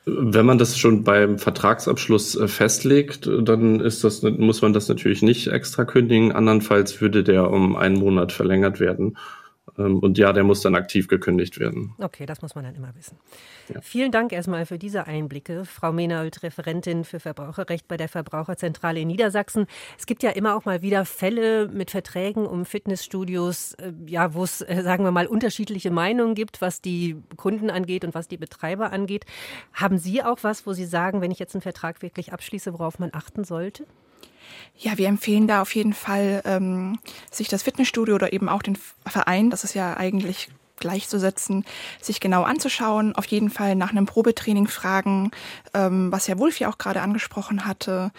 Wenn 0.05 0.47
man 0.47 0.57
das 0.57 0.79
schon 0.79 1.03
beim 1.03 1.37
Vertragsabschluss 1.37 2.35
äh, 2.35 2.47
festlegt, 2.47 3.29
dann 3.43 3.79
ist 3.79 4.03
das, 4.03 4.23
muss 4.23 4.61
man 4.61 4.73
das 4.73 4.87
natürlich 4.87 5.21
nicht 5.21 5.47
extra 5.47 5.85
kündigen. 5.85 6.31
Andernfalls 6.31 7.01
würde 7.01 7.23
der 7.23 7.51
um 7.51 7.75
einen 7.75 7.99
Monat 7.99 8.31
verlängert 8.31 8.79
werden. 8.79 9.17
Ähm, 9.77 9.99
und 9.99 10.17
ja, 10.17 10.33
der 10.33 10.43
muss 10.43 10.61
dann 10.61 10.75
aktiv 10.75 11.07
gekündigt 11.07 11.59
werden. 11.59 11.93
Okay, 11.99 12.25
das 12.25 12.41
muss 12.41 12.55
man 12.55 12.63
dann 12.63 12.75
immer 12.75 12.93
wissen. 12.95 13.17
Ja. 13.73 13.81
Vielen 13.81 14.11
Dank 14.11 14.33
erstmal 14.33 14.65
für 14.65 14.77
diese 14.77 15.07
Einblicke. 15.07 15.65
Frau 15.65 15.91
Menault, 15.91 16.43
Referentin 16.43 17.03
für 17.03 17.19
Verbraucherrecht 17.19 17.87
bei 17.87 17.97
der 17.97 18.09
Verbraucherzentrale 18.09 18.99
in 18.99 19.07
Niedersachsen. 19.07 19.67
Es 19.97 20.05
gibt 20.05 20.23
ja 20.23 20.31
immer 20.31 20.55
auch 20.55 20.65
mal 20.65 20.81
wieder 20.81 21.05
Fälle 21.05 21.67
mit 21.67 21.91
Verträgen 21.91 22.45
um 22.45 22.65
Fitnessstudios, 22.65 23.73
äh, 23.73 23.93
ja, 24.07 24.33
wo 24.33 24.43
es, 24.43 24.61
äh, 24.61 24.81
sagen 24.83 25.03
wir 25.03 25.11
mal, 25.11 25.27
unterschiedliche 25.27 25.91
Meinungen 25.91 26.35
gibt, 26.35 26.61
was 26.61 26.81
die 26.81 27.21
Kunden 27.37 27.69
angeht 27.69 28.03
und 28.03 28.15
was 28.15 28.27
die 28.27 28.37
Betreiber 28.37 28.91
angeht. 28.91 29.25
Haben 29.73 29.97
Sie 29.97 30.23
auch 30.23 30.39
was, 30.41 30.65
wo 30.65 30.73
Sie 30.73 30.85
sagen, 30.85 31.21
wenn 31.21 31.31
ich 31.31 31.39
jetzt 31.39 31.55
einen 31.55 31.61
Vertrag 31.61 32.01
wirklich 32.01 32.33
abschließe, 32.33 32.73
worauf 32.73 32.99
man 32.99 33.11
achten 33.13 33.43
sollte? 33.43 33.85
Ja, 34.77 34.97
wir 34.97 35.07
empfehlen 35.07 35.47
da 35.47 35.61
auf 35.61 35.75
jeden 35.75 35.93
Fall, 35.93 36.41
ähm, 36.45 36.99
sich 37.29 37.47
das 37.47 37.63
Fitnessstudio 37.63 38.15
oder 38.15 38.33
eben 38.33 38.49
auch 38.49 38.63
den 38.63 38.77
Verein, 39.05 39.49
das 39.49 39.63
ist 39.63 39.75
ja 39.75 39.95
eigentlich 39.95 40.49
gleichzusetzen, 40.81 41.63
sich 42.01 42.19
genau 42.19 42.43
anzuschauen, 42.43 43.15
auf 43.15 43.25
jeden 43.27 43.49
Fall 43.49 43.75
nach 43.75 43.91
einem 43.91 44.05
Probetraining 44.05 44.67
fragen, 44.67 45.31
ähm, 45.73 46.11
was 46.11 46.27
Herr 46.27 46.39
Wulf 46.39 46.59
ja 46.59 46.69
auch 46.69 46.77
gerade 46.79 47.01
angesprochen 47.01 47.65
hatte. 47.65 48.11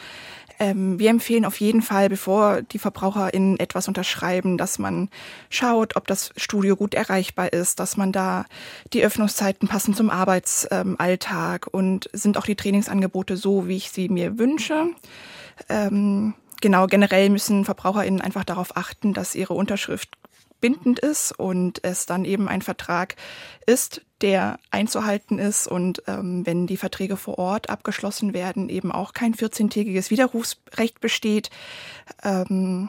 Ähm, 0.59 0.99
wir 0.99 1.11
empfehlen 1.11 1.45
auf 1.45 1.61
jeden 1.61 1.83
Fall, 1.83 2.09
bevor 2.09 2.63
die 2.63 2.79
VerbraucherInnen 2.79 3.59
etwas 3.59 3.89
unterschreiben, 3.89 4.59
dass 4.59 4.79
man 4.79 5.11
schaut, 5.51 5.97
ob 5.97 6.07
das 6.07 6.33
Studio 6.37 6.77
gut 6.77 6.95
erreichbar 6.95 7.53
ist, 7.53 7.81
dass 7.81 7.97
man 7.97 8.13
da 8.13 8.45
die 8.93 9.05
Öffnungszeiten 9.05 9.69
passen 9.69 9.95
zum 9.95 10.09
Arbeitsalltag 10.09 11.67
und 11.71 12.09
sind 12.13 12.39
auch 12.39 12.47
die 12.47 12.55
Trainingsangebote 12.55 13.37
so, 13.37 13.67
wie 13.67 13.77
ich 13.77 13.91
sie 13.91 14.09
mir 14.09 14.39
wünsche. 14.39 14.87
Ähm, 15.69 16.35
genau, 16.61 16.87
generell 16.87 17.31
müssen 17.31 17.65
VerbraucherInnen 17.65 18.21
einfach 18.21 18.45
darauf 18.45 18.77
achten, 18.77 19.13
dass 19.15 19.35
ihre 19.35 19.55
Unterschrift 19.55 20.17
bindend 20.61 21.01
ist 21.01 21.33
und 21.33 21.85
es 21.85 22.07
dann 22.07 22.25
eben 22.25 22.49
ein 22.49 22.63
Vertrag 22.63 23.17
ist, 23.67 24.03
der 24.21 24.59
einzuhalten 24.71 25.39
ist 25.39 25.67
und 25.67 26.05
ähm, 26.07 26.47
wenn 26.47 26.69
die 26.69 26.77
Verträge 26.77 27.17
vor 27.17 27.39
Ort 27.39 27.69
abgeschlossen 27.69 28.33
werden, 28.33 28.69
eben 28.69 28.93
auch 28.93 29.13
kein 29.13 29.35
14-tägiges 29.35 30.11
Widerrufsrecht 30.11 31.01
besteht. 31.01 31.51
Ähm, 32.23 32.89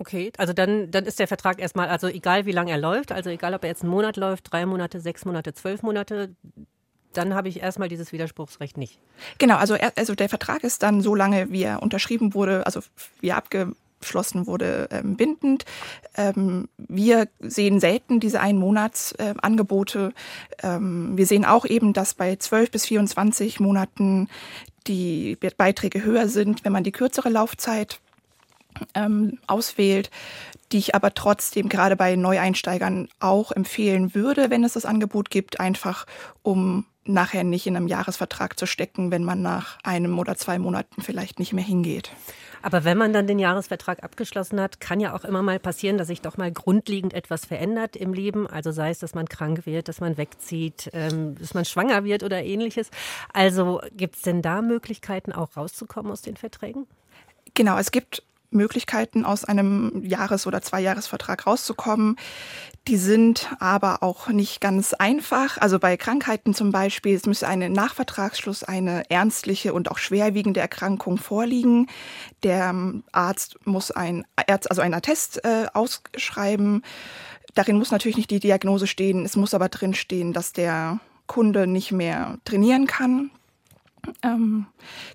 Okay, 0.00 0.30
also 0.38 0.52
dann, 0.52 0.92
dann 0.92 1.06
ist 1.06 1.18
der 1.18 1.26
Vertrag 1.26 1.58
erstmal, 1.60 1.88
also 1.88 2.06
egal 2.06 2.46
wie 2.46 2.52
lange 2.52 2.70
er 2.70 2.78
läuft, 2.78 3.10
also 3.10 3.30
egal 3.30 3.52
ob 3.54 3.64
er 3.64 3.70
jetzt 3.70 3.82
einen 3.82 3.90
Monat 3.90 4.16
läuft, 4.16 4.52
drei 4.52 4.64
Monate, 4.64 5.00
sechs 5.00 5.24
Monate, 5.24 5.54
zwölf 5.54 5.82
Monate, 5.82 6.36
dann 7.12 7.34
habe 7.34 7.48
ich 7.48 7.60
erstmal 7.60 7.88
dieses 7.88 8.12
Widerspruchsrecht 8.12 8.76
nicht. 8.76 8.98
Genau, 9.38 9.56
also, 9.56 9.76
also 9.96 10.14
der 10.14 10.28
Vertrag 10.28 10.64
ist 10.64 10.82
dann 10.82 11.00
so 11.00 11.14
lange, 11.14 11.50
wie 11.50 11.62
er 11.62 11.82
unterschrieben 11.82 12.34
wurde, 12.34 12.66
also 12.66 12.80
wie 13.20 13.28
er 13.28 13.36
abgeschlossen 13.36 14.46
wurde, 14.46 14.88
ähm, 14.90 15.16
bindend. 15.16 15.64
Ähm, 16.16 16.68
wir 16.76 17.28
sehen 17.40 17.80
selten 17.80 18.20
diese 18.20 18.40
Einmonatsangebote. 18.40 20.12
Äh, 20.58 20.66
ähm, 20.76 21.16
wir 21.16 21.26
sehen 21.26 21.44
auch 21.44 21.64
eben, 21.64 21.92
dass 21.92 22.14
bei 22.14 22.36
12 22.36 22.70
bis 22.70 22.86
24 22.86 23.60
Monaten 23.60 24.28
die 24.86 25.36
Beiträge 25.56 26.02
höher 26.02 26.28
sind, 26.28 26.64
wenn 26.64 26.72
man 26.72 26.84
die 26.84 26.92
kürzere 26.92 27.28
Laufzeit 27.28 28.00
ähm, 28.94 29.38
auswählt, 29.46 30.10
die 30.72 30.78
ich 30.78 30.94
aber 30.94 31.14
trotzdem 31.14 31.68
gerade 31.68 31.96
bei 31.96 32.16
Neueinsteigern 32.16 33.08
auch 33.20 33.52
empfehlen 33.52 34.14
würde, 34.14 34.50
wenn 34.50 34.64
es 34.64 34.74
das 34.74 34.84
Angebot 34.84 35.30
gibt, 35.30 35.60
einfach 35.60 36.06
um 36.42 36.84
nachher 37.08 37.44
nicht 37.44 37.66
in 37.66 37.76
einem 37.76 37.88
Jahresvertrag 37.88 38.58
zu 38.58 38.66
stecken, 38.66 39.10
wenn 39.10 39.24
man 39.24 39.42
nach 39.42 39.78
einem 39.82 40.18
oder 40.18 40.36
zwei 40.36 40.58
Monaten 40.58 41.02
vielleicht 41.02 41.38
nicht 41.38 41.52
mehr 41.52 41.64
hingeht. 41.64 42.12
Aber 42.62 42.84
wenn 42.84 42.98
man 42.98 43.12
dann 43.12 43.26
den 43.26 43.38
Jahresvertrag 43.38 44.02
abgeschlossen 44.02 44.60
hat, 44.60 44.80
kann 44.80 45.00
ja 45.00 45.14
auch 45.14 45.24
immer 45.24 45.42
mal 45.42 45.58
passieren, 45.58 45.96
dass 45.96 46.08
sich 46.08 46.20
doch 46.20 46.36
mal 46.36 46.50
grundlegend 46.50 47.14
etwas 47.14 47.46
verändert 47.46 47.96
im 47.96 48.12
Leben. 48.12 48.46
Also 48.46 48.72
sei 48.72 48.90
es, 48.90 48.98
dass 48.98 49.14
man 49.14 49.28
krank 49.28 49.64
wird, 49.64 49.88
dass 49.88 50.00
man 50.00 50.16
wegzieht, 50.16 50.90
ähm, 50.92 51.36
dass 51.38 51.54
man 51.54 51.64
schwanger 51.64 52.04
wird 52.04 52.22
oder 52.22 52.42
ähnliches. 52.42 52.90
Also 53.32 53.80
gibt 53.96 54.16
es 54.16 54.22
denn 54.22 54.42
da 54.42 54.60
Möglichkeiten, 54.62 55.32
auch 55.32 55.56
rauszukommen 55.56 56.10
aus 56.10 56.22
den 56.22 56.36
Verträgen? 56.36 56.86
Genau, 57.54 57.78
es 57.78 57.90
gibt 57.90 58.22
Möglichkeiten, 58.50 59.24
aus 59.24 59.44
einem 59.44 60.02
Jahres- 60.04 60.46
oder 60.46 60.62
Zweijahresvertrag 60.62 61.46
rauszukommen. 61.46 62.16
Die 62.86 62.96
sind 62.96 63.50
aber 63.60 64.02
auch 64.02 64.28
nicht 64.28 64.60
ganz 64.60 64.94
einfach. 64.94 65.58
Also 65.58 65.78
bei 65.78 65.96
Krankheiten 65.96 66.54
zum 66.54 66.72
Beispiel, 66.72 67.14
es 67.14 67.26
müsste 67.26 67.46
eine 67.46 67.68
Nachvertragsschluss 67.68 68.64
eine 68.64 69.10
ernstliche 69.10 69.74
und 69.74 69.90
auch 69.90 69.98
schwerwiegende 69.98 70.60
Erkrankung 70.60 71.18
vorliegen. 71.18 71.88
Der 72.42 72.74
Arzt 73.12 73.58
muss 73.66 73.90
ein, 73.90 74.24
also 74.36 74.80
einen 74.80 74.94
Attest 74.94 75.44
äh, 75.44 75.66
ausschreiben. 75.74 76.82
Darin 77.54 77.76
muss 77.76 77.90
natürlich 77.90 78.16
nicht 78.16 78.30
die 78.30 78.40
Diagnose 78.40 78.86
stehen. 78.86 79.24
Es 79.24 79.36
muss 79.36 79.52
aber 79.52 79.68
drin 79.68 79.94
stehen, 79.94 80.32
dass 80.32 80.52
der 80.52 81.00
Kunde 81.26 81.66
nicht 81.66 81.92
mehr 81.92 82.38
trainieren 82.44 82.86
kann. 82.86 83.30
Ähm, 84.22 84.66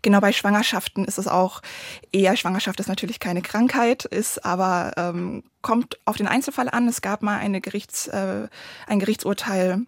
genau 0.02 0.20
bei 0.20 0.32
Schwangerschaften 0.32 1.06
ist 1.06 1.18
es 1.18 1.28
auch 1.28 1.62
eher, 2.12 2.36
Schwangerschaft 2.36 2.80
ist 2.80 2.88
natürlich 2.88 3.20
keine 3.20 3.42
Krankheit, 3.42 4.06
ist 4.06 4.46
aber 4.46 4.94
ähm, 4.98 5.44
kommt 5.62 6.00
auf 6.06 6.18
den 6.18 6.28
Einzelfall 6.28 6.70
an. 6.70 6.88
Es 6.88 7.02
gab 7.02 7.22
mal 7.22 7.38
eine 7.38 7.62
Gerichts, 7.62 8.08
äh, 8.08 8.48
ein 8.88 9.00
Gerichtsurteil 9.00 9.86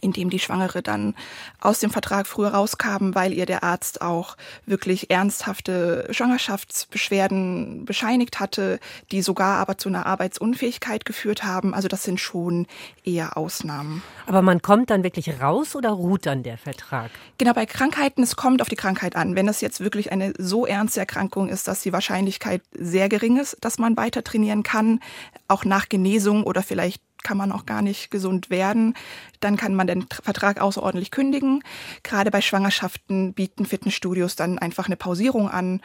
in 0.00 0.12
dem 0.12 0.30
die 0.30 0.38
Schwangere 0.38 0.82
dann 0.82 1.14
aus 1.60 1.80
dem 1.80 1.90
Vertrag 1.90 2.26
früher 2.26 2.48
rauskam, 2.48 3.14
weil 3.14 3.32
ihr 3.32 3.46
der 3.46 3.64
Arzt 3.64 4.00
auch 4.00 4.36
wirklich 4.66 5.10
ernsthafte 5.10 6.08
Schwangerschaftsbeschwerden 6.10 7.84
bescheinigt 7.84 8.40
hatte, 8.40 8.78
die 9.10 9.22
sogar 9.22 9.58
aber 9.58 9.78
zu 9.78 9.88
einer 9.88 10.06
Arbeitsunfähigkeit 10.06 11.04
geführt 11.04 11.44
haben. 11.44 11.74
Also 11.74 11.88
das 11.88 12.02
sind 12.02 12.20
schon 12.20 12.66
eher 13.04 13.36
Ausnahmen. 13.36 14.02
Aber 14.26 14.42
man 14.42 14.62
kommt 14.62 14.90
dann 14.90 15.02
wirklich 15.02 15.40
raus 15.40 15.74
oder 15.74 15.90
ruht 15.90 16.26
dann 16.26 16.42
der 16.42 16.58
Vertrag? 16.58 17.10
Genau, 17.38 17.52
bei 17.52 17.66
Krankheiten, 17.66 18.22
es 18.22 18.36
kommt 18.36 18.62
auf 18.62 18.68
die 18.68 18.76
Krankheit 18.76 19.16
an. 19.16 19.36
Wenn 19.36 19.48
es 19.48 19.60
jetzt 19.60 19.80
wirklich 19.80 20.12
eine 20.12 20.34
so 20.38 20.66
ernste 20.66 21.00
Erkrankung 21.00 21.48
ist, 21.48 21.68
dass 21.68 21.82
die 21.82 21.92
Wahrscheinlichkeit 21.92 22.62
sehr 22.72 23.08
gering 23.08 23.38
ist, 23.38 23.56
dass 23.60 23.78
man 23.78 23.96
weiter 23.96 24.22
trainieren 24.24 24.62
kann, 24.62 25.00
auch 25.48 25.64
nach 25.64 25.88
Genesung 25.88 26.44
oder 26.44 26.62
vielleicht 26.62 27.02
kann 27.22 27.36
man 27.36 27.52
auch 27.52 27.66
gar 27.66 27.82
nicht 27.82 28.10
gesund 28.10 28.50
werden. 28.50 28.94
Dann 29.40 29.56
kann 29.56 29.74
man 29.74 29.86
den 29.86 30.06
Vertrag 30.22 30.60
außerordentlich 30.60 31.10
kündigen. 31.10 31.62
Gerade 32.02 32.30
bei 32.30 32.40
Schwangerschaften 32.40 33.34
bieten 33.34 33.66
Fitnessstudios 33.66 34.36
dann 34.36 34.58
einfach 34.58 34.86
eine 34.86 34.96
Pausierung 34.96 35.48
an, 35.48 35.80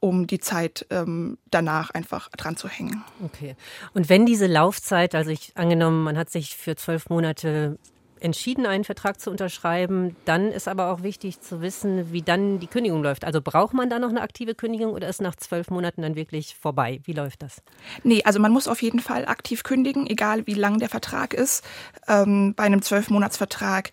um 0.00 0.26
die 0.26 0.38
Zeit 0.38 0.86
ähm, 0.90 1.38
danach 1.50 1.90
einfach 1.90 2.28
dran 2.30 2.56
zu 2.56 2.68
hängen. 2.68 3.02
Okay. 3.24 3.56
Und 3.94 4.08
wenn 4.08 4.26
diese 4.26 4.46
Laufzeit, 4.46 5.14
also 5.14 5.30
ich 5.30 5.52
angenommen, 5.56 6.04
man 6.04 6.16
hat 6.18 6.30
sich 6.30 6.56
für 6.56 6.76
zwölf 6.76 7.08
Monate 7.08 7.78
entschieden, 8.20 8.66
einen 8.66 8.84
Vertrag 8.84 9.20
zu 9.20 9.30
unterschreiben. 9.30 10.16
Dann 10.24 10.50
ist 10.52 10.68
aber 10.68 10.90
auch 10.90 11.02
wichtig 11.02 11.40
zu 11.40 11.60
wissen, 11.60 12.12
wie 12.12 12.22
dann 12.22 12.58
die 12.58 12.66
Kündigung 12.66 13.02
läuft. 13.02 13.24
Also 13.24 13.40
braucht 13.40 13.74
man 13.74 13.90
da 13.90 13.98
noch 13.98 14.10
eine 14.10 14.20
aktive 14.20 14.54
Kündigung 14.54 14.92
oder 14.92 15.08
ist 15.08 15.20
nach 15.20 15.36
zwölf 15.36 15.70
Monaten 15.70 16.02
dann 16.02 16.16
wirklich 16.16 16.56
vorbei? 16.56 17.00
Wie 17.04 17.12
läuft 17.12 17.42
das? 17.42 17.62
Nee, 18.02 18.22
also 18.24 18.40
man 18.40 18.52
muss 18.52 18.68
auf 18.68 18.82
jeden 18.82 19.00
Fall 19.00 19.26
aktiv 19.26 19.62
kündigen, 19.62 20.06
egal 20.06 20.46
wie 20.46 20.54
lang 20.54 20.78
der 20.78 20.88
Vertrag 20.88 21.34
ist. 21.34 21.64
Ähm, 22.08 22.54
bei 22.54 22.64
einem 22.64 22.82
Zwölfmonatsvertrag 22.82 23.90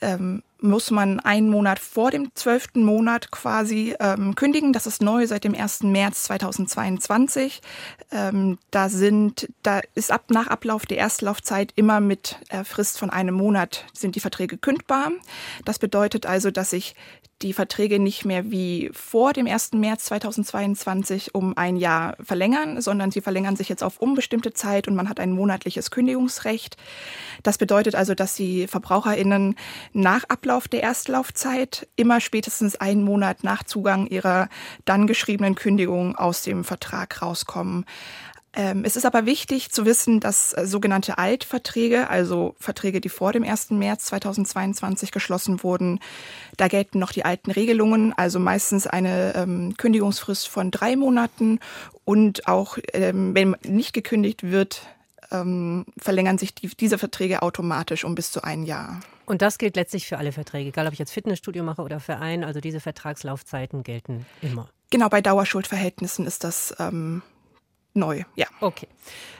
ähm, 0.00 0.42
muss 0.64 0.90
man 0.90 1.20
einen 1.20 1.50
Monat 1.50 1.78
vor 1.78 2.10
dem 2.10 2.34
zwölften 2.34 2.84
Monat 2.84 3.30
quasi 3.30 3.94
ähm, 4.00 4.34
kündigen. 4.34 4.72
Das 4.72 4.86
ist 4.86 5.02
neu 5.02 5.26
seit 5.26 5.44
dem 5.44 5.54
1. 5.54 5.82
März 5.82 6.24
2022. 6.24 7.60
Ähm, 8.10 8.58
da 8.70 8.88
sind, 8.88 9.48
da 9.62 9.82
ist 9.94 10.10
ab 10.10 10.24
nach 10.30 10.46
Ablauf 10.46 10.86
der 10.86 10.96
Erstlaufzeit 10.96 11.72
immer 11.76 12.00
mit 12.00 12.38
äh, 12.48 12.64
Frist 12.64 12.98
von 12.98 13.10
einem 13.10 13.34
Monat 13.34 13.84
sind 13.92 14.16
die 14.16 14.20
Verträge 14.20 14.56
kündbar. 14.56 15.12
Das 15.66 15.78
bedeutet 15.78 16.24
also, 16.24 16.50
dass 16.50 16.72
ich 16.72 16.94
die 17.44 17.52
Verträge 17.52 17.98
nicht 17.98 18.24
mehr 18.24 18.50
wie 18.50 18.90
vor 18.94 19.34
dem 19.34 19.46
1. 19.46 19.74
März 19.74 20.06
2022 20.06 21.34
um 21.34 21.56
ein 21.56 21.76
Jahr 21.76 22.16
verlängern, 22.18 22.80
sondern 22.80 23.10
sie 23.10 23.20
verlängern 23.20 23.54
sich 23.54 23.68
jetzt 23.68 23.84
auf 23.84 24.00
unbestimmte 24.00 24.54
Zeit 24.54 24.88
und 24.88 24.96
man 24.96 25.10
hat 25.10 25.20
ein 25.20 25.30
monatliches 25.30 25.90
Kündigungsrecht. 25.90 26.78
Das 27.42 27.58
bedeutet 27.58 27.94
also, 27.94 28.14
dass 28.14 28.34
die 28.34 28.66
VerbraucherInnen 28.66 29.56
nach 29.92 30.24
Ablauf 30.24 30.68
der 30.68 30.82
Erstlaufzeit 30.82 31.86
immer 31.96 32.20
spätestens 32.20 32.76
einen 32.76 33.04
Monat 33.04 33.44
nach 33.44 33.62
Zugang 33.62 34.06
ihrer 34.06 34.48
dann 34.86 35.06
geschriebenen 35.06 35.54
Kündigung 35.54 36.16
aus 36.16 36.42
dem 36.42 36.64
Vertrag 36.64 37.20
rauskommen. 37.20 37.84
Ähm, 38.56 38.84
es 38.84 38.96
ist 38.96 39.04
aber 39.04 39.26
wichtig 39.26 39.72
zu 39.72 39.84
wissen, 39.84 40.20
dass 40.20 40.52
äh, 40.52 40.66
sogenannte 40.66 41.18
Altverträge, 41.18 42.08
also 42.08 42.54
Verträge, 42.58 43.00
die 43.00 43.08
vor 43.08 43.32
dem 43.32 43.42
1. 43.42 43.70
März 43.70 44.06
2022 44.06 45.10
geschlossen 45.10 45.62
wurden, 45.64 45.98
da 46.56 46.68
gelten 46.68 47.00
noch 47.00 47.10
die 47.10 47.24
alten 47.24 47.50
Regelungen, 47.50 48.12
also 48.12 48.38
meistens 48.38 48.86
eine 48.86 49.34
ähm, 49.34 49.74
Kündigungsfrist 49.76 50.48
von 50.48 50.70
drei 50.70 50.94
Monaten 50.94 51.58
und 52.04 52.46
auch, 52.46 52.78
ähm, 52.92 53.34
wenn 53.34 53.56
nicht 53.64 53.92
gekündigt 53.92 54.44
wird, 54.44 54.82
ähm, 55.32 55.84
verlängern 55.98 56.38
sich 56.38 56.54
die, 56.54 56.68
diese 56.68 56.98
Verträge 56.98 57.42
automatisch 57.42 58.04
um 58.04 58.14
bis 58.14 58.30
zu 58.30 58.44
ein 58.44 58.62
Jahr. 58.62 59.00
Und 59.26 59.42
das 59.42 59.58
gilt 59.58 59.74
letztlich 59.74 60.06
für 60.06 60.18
alle 60.18 60.32
Verträge, 60.32 60.68
egal 60.68 60.86
ob 60.86 60.92
ich 60.92 60.98
jetzt 60.98 61.12
Fitnessstudio 61.12 61.64
mache 61.64 61.82
oder 61.82 61.98
Verein, 61.98 62.44
also 62.44 62.60
diese 62.60 62.78
Vertragslaufzeiten 62.78 63.82
gelten 63.82 64.26
immer. 64.42 64.68
Genau, 64.90 65.08
bei 65.08 65.22
Dauerschuldverhältnissen 65.22 66.26
ist 66.26 66.44
das 66.44 66.74
ähm, 66.78 67.22
neu, 67.94 68.24
ja. 68.36 68.46
Okay. 68.60 68.88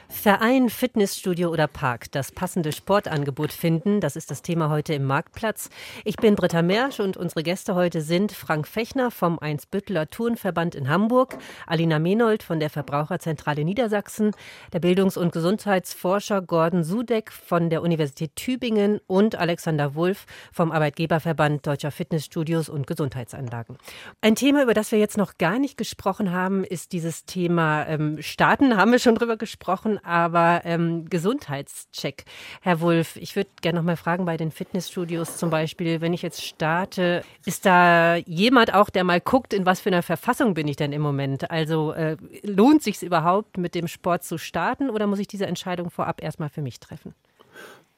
Verein, 0.07 0.69
Fitnessstudio 0.69 1.49
oder 1.49 1.67
Park, 1.67 2.11
das 2.11 2.31
passende 2.31 2.71
Sportangebot 2.71 3.51
finden, 3.51 4.01
das 4.01 4.15
ist 4.15 4.29
das 4.29 4.41
Thema 4.41 4.69
heute 4.69 4.93
im 4.93 5.03
Marktplatz. 5.03 5.69
Ich 6.03 6.15
bin 6.15 6.35
Britta 6.35 6.61
Mersch 6.61 6.99
und 6.99 7.17
unsere 7.17 7.43
Gäste 7.43 7.75
heute 7.75 8.01
sind 8.01 8.31
Frank 8.31 8.67
Fechner 8.67 9.11
vom 9.11 9.39
Einsbütteler 9.39 10.07
Turnverband 10.07 10.75
in 10.75 10.89
Hamburg, 10.89 11.37
Alina 11.65 11.99
Menold 11.99 12.43
von 12.43 12.59
der 12.59 12.69
Verbraucherzentrale 12.69 13.65
Niedersachsen, 13.65 14.31
der 14.73 14.79
Bildungs- 14.79 15.17
und 15.17 15.31
Gesundheitsforscher 15.31 16.41
Gordon 16.41 16.83
Sudeck 16.83 17.31
von 17.31 17.69
der 17.69 17.81
Universität 17.81 18.35
Tübingen 18.35 18.99
und 19.07 19.35
Alexander 19.35 19.95
Wulff 19.95 20.25
vom 20.51 20.71
Arbeitgeberverband 20.71 21.65
Deutscher 21.65 21.91
Fitnessstudios 21.91 22.69
und 22.69 22.87
Gesundheitsanlagen. 22.87 23.77
Ein 24.21 24.35
Thema, 24.35 24.63
über 24.63 24.73
das 24.73 24.91
wir 24.91 24.99
jetzt 24.99 25.17
noch 25.17 25.37
gar 25.37 25.59
nicht 25.59 25.77
gesprochen 25.77 26.31
haben, 26.31 26.63
ist 26.63 26.91
dieses 26.91 27.25
Thema 27.25 27.85
ähm, 27.87 28.21
Staaten, 28.21 28.77
haben 28.77 28.91
wir 28.91 28.99
schon 28.99 29.15
drüber 29.15 29.37
gesprochen 29.37 29.99
aber 30.05 30.61
ähm, 30.63 31.09
Gesundheitscheck. 31.09 32.25
Herr 32.61 32.81
Wulff, 32.81 33.15
ich 33.17 33.35
würde 33.35 33.49
gerne 33.61 33.79
noch 33.79 33.85
mal 33.85 33.97
fragen 33.97 34.25
bei 34.25 34.37
den 34.37 34.51
Fitnessstudios 34.51 35.37
zum 35.37 35.49
Beispiel, 35.49 36.01
wenn 36.01 36.13
ich 36.13 36.21
jetzt 36.21 36.43
starte, 36.43 37.23
ist 37.45 37.65
da 37.65 38.15
jemand 38.15 38.73
auch, 38.73 38.89
der 38.89 39.03
mal 39.03 39.21
guckt, 39.21 39.53
in 39.53 39.65
was 39.65 39.81
für 39.81 39.89
einer 39.89 40.03
Verfassung 40.03 40.53
bin 40.53 40.67
ich 40.67 40.75
denn 40.75 40.93
im 40.93 41.01
Moment? 41.01 41.49
Also 41.51 41.93
äh, 41.93 42.17
lohnt 42.43 42.83
sich 42.83 43.01
überhaupt, 43.01 43.57
mit 43.57 43.75
dem 43.75 43.87
Sport 43.87 44.23
zu 44.23 44.37
starten 44.37 44.89
oder 44.89 45.07
muss 45.07 45.19
ich 45.19 45.27
diese 45.27 45.45
Entscheidung 45.45 45.89
vorab 45.89 46.21
erstmal 46.21 46.49
für 46.49 46.61
mich 46.61 46.79
treffen? 46.79 47.13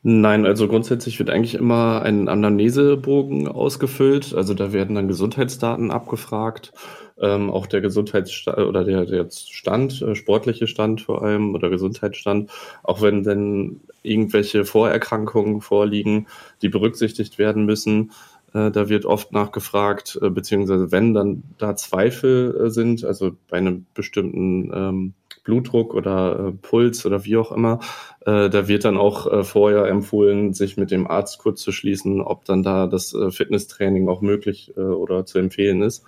Nein, 0.10 0.46
also 0.46 0.70
grundsätzlich 0.70 1.20
wird 1.20 1.30
eigentlich 1.30 1.56
immer 1.56 2.02
ein 2.02 2.30
Anamnesebogen 2.30 3.50
ausgefüllt. 3.50 4.34
Also 4.34 4.54
da 4.54 4.72
werden 4.72 4.96
dann 4.96 5.10
Gesundheitsdaten 5.10 5.92
abgefragt 5.92 6.72
ähm, 7.20 7.50
auch 7.50 7.68
der 7.68 7.82
Gesundheitsstand 7.82 8.58
oder 8.58 8.84
der, 8.84 9.06
der 9.06 9.28
Stand, 9.30 10.02
äh, 10.02 10.16
sportliche 10.16 10.68
Stand 10.68 11.02
vor 11.02 11.24
allem 11.24 11.56
oder 11.56 11.70
Gesundheitsstand, 11.70 12.50
auch 12.84 13.02
wenn 13.02 13.24
denn 13.24 13.82
irgendwelche 14.04 14.66
Vorerkrankungen 14.66 15.62
vorliegen, 15.62 16.28
die 16.62 16.70
berücksichtigt 16.70 17.38
werden 17.38 17.66
müssen. 17.66 18.12
Äh, 18.54 18.72
da 18.72 18.90
wird 18.90 19.06
oft 19.06 19.34
nachgefragt, 19.34 20.20
äh, 20.22 20.30
beziehungsweise 20.30 20.92
wenn 20.92 21.14
dann 21.14 21.44
da 21.58 21.76
Zweifel 21.76 22.68
äh, 22.68 22.70
sind, 22.70 23.04
also 23.04 23.32
bei 23.50 23.58
einem 23.58 23.86
bestimmten 23.94 24.72
ähm, 24.74 25.14
Blutdruck 25.48 25.94
oder 25.94 26.50
äh, 26.50 26.52
Puls 26.52 27.06
oder 27.06 27.24
wie 27.24 27.38
auch 27.38 27.54
immer, 27.54 27.80
äh, 28.26 28.50
da 28.50 28.68
wird 28.68 28.84
dann 28.84 28.98
auch 28.98 29.32
äh, 29.32 29.44
vorher 29.44 29.86
empfohlen, 29.86 30.54
sich 30.54 30.76
mit 30.76 30.92
dem 30.92 31.08
Arzt 31.08 31.40
kurz 31.40 31.62
zu 31.62 31.72
schließen, 31.72 32.22
ob 32.22 32.44
dann 32.44 32.64
da 32.64 32.86
das 32.86 33.14
äh, 33.14 33.32
Fitnesstraining 33.32 34.10
auch 34.10 34.22
möglich 34.22 34.74
äh, 34.76 34.82
oder 34.82 35.26
zu 35.26 35.40
empfehlen 35.40 35.82
ist. 35.82 36.04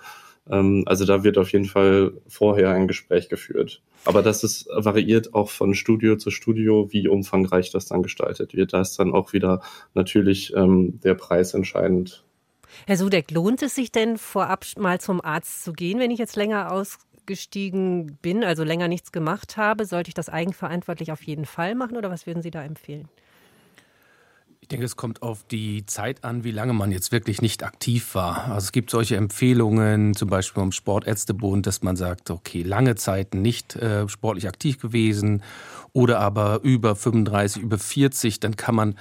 Ähm, 0.50 0.84
also 0.86 1.06
da 1.06 1.24
wird 1.24 1.38
auf 1.38 1.52
jeden 1.52 1.64
Fall 1.64 2.12
vorher 2.28 2.70
ein 2.70 2.86
Gespräch 2.86 3.30
geführt. 3.30 3.82
Aber 4.04 4.22
das 4.22 4.44
ist 4.44 4.68
variiert 4.74 5.34
auch 5.34 5.48
von 5.48 5.74
Studio 5.74 6.16
zu 6.16 6.30
Studio, 6.30 6.88
wie 6.90 7.08
umfangreich 7.08 7.70
das 7.70 7.86
dann 7.86 8.02
gestaltet 8.02 8.54
wird. 8.54 8.74
Da 8.74 8.82
ist 8.82 8.98
dann 8.98 9.14
auch 9.14 9.32
wieder 9.32 9.62
natürlich 9.94 10.54
ähm, 10.54 11.00
der 11.02 11.14
Preis 11.14 11.54
entscheidend. 11.54 12.24
Herr 12.86 12.96
Sudeck, 12.96 13.30
lohnt 13.30 13.62
es 13.62 13.74
sich 13.74 13.90
denn 13.90 14.18
vorab 14.18 14.64
mal 14.78 15.00
zum 15.00 15.24
Arzt 15.24 15.64
zu 15.64 15.72
gehen, 15.72 15.98
wenn 15.98 16.10
ich 16.10 16.18
jetzt 16.18 16.36
länger 16.36 16.70
ausgestiegen 17.30 18.18
bin, 18.22 18.42
also 18.44 18.64
länger 18.64 18.88
nichts 18.88 19.12
gemacht 19.12 19.56
habe? 19.56 19.86
Sollte 19.86 20.08
ich 20.08 20.14
das 20.14 20.28
eigenverantwortlich 20.28 21.12
auf 21.12 21.22
jeden 21.22 21.46
Fall 21.46 21.74
machen 21.74 21.96
oder 21.96 22.10
was 22.10 22.26
würden 22.26 22.42
Sie 22.42 22.50
da 22.50 22.62
empfehlen? 22.62 23.08
Ich 24.62 24.68
denke, 24.68 24.84
es 24.84 24.96
kommt 24.96 25.22
auf 25.22 25.44
die 25.44 25.86
Zeit 25.86 26.22
an, 26.22 26.44
wie 26.44 26.50
lange 26.50 26.72
man 26.74 26.92
jetzt 26.92 27.12
wirklich 27.12 27.40
nicht 27.40 27.64
aktiv 27.64 28.14
war. 28.14 28.48
Also 28.48 28.66
es 28.66 28.72
gibt 28.72 28.90
solche 28.90 29.16
Empfehlungen, 29.16 30.14
zum 30.14 30.28
Beispiel 30.28 30.60
vom 30.60 30.72
Sportärztebund, 30.72 31.66
dass 31.66 31.82
man 31.82 31.96
sagt, 31.96 32.30
okay, 32.30 32.62
lange 32.62 32.94
Zeit 32.94 33.34
nicht 33.34 33.74
äh, 33.76 34.08
sportlich 34.08 34.46
aktiv 34.46 34.78
gewesen 34.78 35.42
oder 35.92 36.20
aber 36.20 36.60
über 36.62 36.94
35, 36.94 37.62
über 37.62 37.78
40, 37.78 38.38
dann 38.40 38.56
kann 38.56 38.74
man 38.74 38.94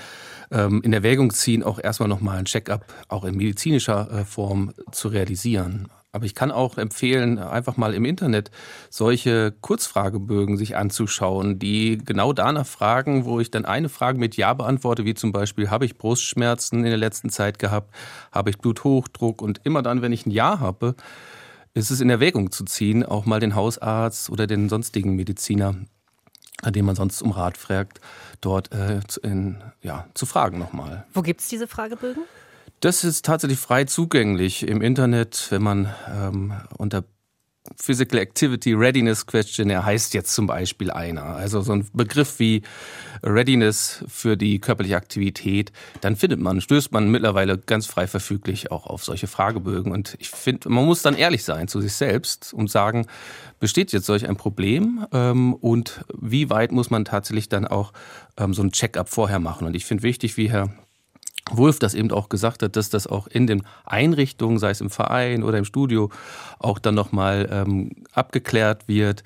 ähm, 0.50 0.82
in 0.84 0.94
Erwägung 0.94 1.32
ziehen, 1.32 1.62
auch 1.62 1.80
erstmal 1.80 2.10
nochmal 2.10 2.38
ein 2.38 2.46
Check-up 2.46 2.86
auch 3.08 3.26
in 3.26 3.36
medizinischer 3.36 4.10
äh, 4.12 4.26
Form 4.26 4.74
zu 4.92 5.10
realisieren. 5.10 5.88
Aber 6.12 6.26
ich 6.26 6.34
kann 6.34 6.52
auch 6.52 6.78
empfehlen, 6.78 7.38
einfach 7.38 7.78
mal 7.78 7.94
im 7.94 8.04
Internet 8.04 8.50
solche 8.90 9.52
Kurzfragebögen 9.62 10.58
sich 10.58 10.76
anzuschauen, 10.76 11.60
die 11.60 12.00
genau 12.04 12.34
danach 12.34 12.66
fragen, 12.66 13.26
wo 13.26 13.40
ich 13.40 13.52
dann 13.52 13.66
eine 13.66 13.90
Frage 13.90 14.18
mit 14.18 14.36
Ja 14.36 14.56
beantworte, 14.56 15.06
wie 15.06 15.14
zum 15.14 15.32
Beispiel, 15.32 15.70
habe 15.70 15.86
ich 15.86 16.00
Brustschmerzen 16.00 16.80
in 16.80 16.86
der 16.86 16.98
letzten 16.98 17.30
Zeit 17.30 17.60
gehabt, 17.60 17.94
habe 18.32 18.50
ich 18.50 18.58
Bluthochdruck 18.58 19.42
und 19.42 19.62
immer 19.66 19.84
dann, 19.84 20.02
wenn 20.02 20.12
ich 20.12 20.26
ein 20.26 20.32
Ja 20.32 20.60
habe, 20.60 20.96
ist 21.76 21.92
es 21.92 22.02
in 22.02 22.10
Erwägung 22.10 22.52
zu 22.52 22.66
ziehen, 22.66 23.06
auch 23.06 23.26
mal 23.26 23.40
den 23.40 23.54
Hausarzt 23.54 24.32
oder 24.32 24.48
den 24.48 24.68
sonstigen 24.68 25.16
Mediziner, 25.16 25.76
an 26.64 26.74
dem 26.74 26.86
man 26.86 26.96
sonst 26.96 27.22
um 27.22 27.32
Rat 27.32 27.58
fragt, 27.58 28.02
dort 28.42 28.72
äh, 28.72 29.02
in, 29.22 29.62
ja, 29.84 30.08
zu 30.16 30.26
fragen 30.26 30.58
nochmal. 30.58 31.06
Wo 31.14 31.22
gibt 31.22 31.42
es 31.42 31.50
diese 31.50 31.68
Fragebögen? 31.68 32.24
Das 32.80 33.04
ist 33.04 33.26
tatsächlich 33.26 33.60
frei 33.60 33.84
zugänglich 33.84 34.66
im 34.66 34.82
Internet, 34.82 35.48
wenn 35.50 35.62
man 35.62 35.94
ähm, 36.10 36.54
unter 36.78 37.04
Physical 37.76 38.20
Activity 38.20 38.74
Readiness 38.74 39.26
Questionnaire 39.26 39.86
heißt 39.86 40.14
jetzt 40.14 40.34
zum 40.34 40.48
Beispiel 40.48 40.90
einer. 40.90 41.24
Also 41.24 41.62
so 41.62 41.74
ein 41.74 41.88
Begriff 41.94 42.40
wie 42.40 42.64
Readiness 43.22 44.04
für 44.08 44.38
die 44.38 44.60
körperliche 44.60 44.96
Aktivität, 44.96 45.72
dann 46.02 46.16
findet 46.16 46.40
man, 46.40 46.62
stößt 46.62 46.92
man 46.94 47.12
mittlerweile 47.12 47.58
ganz 47.58 47.86
frei 47.86 48.08
verfüglich 48.08 48.72
auch 48.72 48.86
auf 48.86 49.04
solche 49.04 49.28
Fragebögen. 49.28 49.92
Und 49.92 50.16
ich 50.20 50.30
finde, 50.30 50.70
man 50.70 50.86
muss 50.86 51.02
dann 51.02 51.16
ehrlich 51.16 51.44
sein 51.44 51.68
zu 51.68 51.82
sich 51.82 51.94
selbst 51.94 52.54
und 52.54 52.72
sagen, 52.72 53.08
besteht 53.60 53.92
jetzt 53.92 54.06
solch 54.06 54.28
ein 54.28 54.38
Problem 54.38 55.06
ähm, 55.12 55.54
und 55.54 56.06
wie 56.18 56.50
weit 56.50 56.72
muss 56.72 56.90
man 56.90 57.04
tatsächlich 57.06 57.50
dann 57.50 57.68
auch 57.68 57.92
ähm, 58.38 58.54
so 58.54 58.64
ein 58.64 58.72
Check-up 58.72 59.10
vorher 59.10 59.40
machen. 59.40 59.68
Und 59.68 59.76
ich 59.76 59.86
finde 59.86 60.04
wichtig, 60.04 60.38
wie 60.38 60.50
Herr 60.50 60.74
Wolf 61.52 61.80
das 61.80 61.94
eben 61.94 62.12
auch 62.12 62.30
gesagt 62.30 62.64
hat, 62.64 62.76
dass 62.76 62.90
das 62.90 63.08
auch 63.08 63.28
in 63.28 63.48
den 63.48 63.64
Einrichtungen, 63.86 64.60
sei 64.60 64.72
es 64.72 64.82
im 64.82 64.90
Verein 64.90 65.44
oder 65.44 65.58
im 65.58 65.66
Studio, 65.66 66.10
auch 66.60 66.80
dann 66.80 66.96
nochmal 66.96 67.50
ähm, 67.52 67.92
abgeklärt 68.14 68.88
wird. 68.88 69.24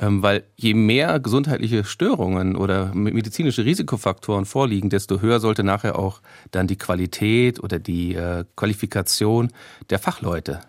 Ähm, 0.00 0.22
weil 0.22 0.42
je 0.56 0.74
mehr 0.74 1.20
gesundheitliche 1.20 1.84
Störungen 1.84 2.56
oder 2.56 2.92
medizinische 2.94 3.64
Risikofaktoren 3.64 4.44
vorliegen, 4.44 4.90
desto 4.90 5.20
höher 5.20 5.38
sollte 5.38 5.62
nachher 5.62 5.98
auch 5.98 6.20
dann 6.50 6.66
die 6.66 6.76
Qualität 6.76 7.62
oder 7.62 7.78
die 7.78 8.14
äh, 8.16 8.44
Qualifikation 8.56 9.50
der 9.90 10.00
Fachleute 10.00 10.60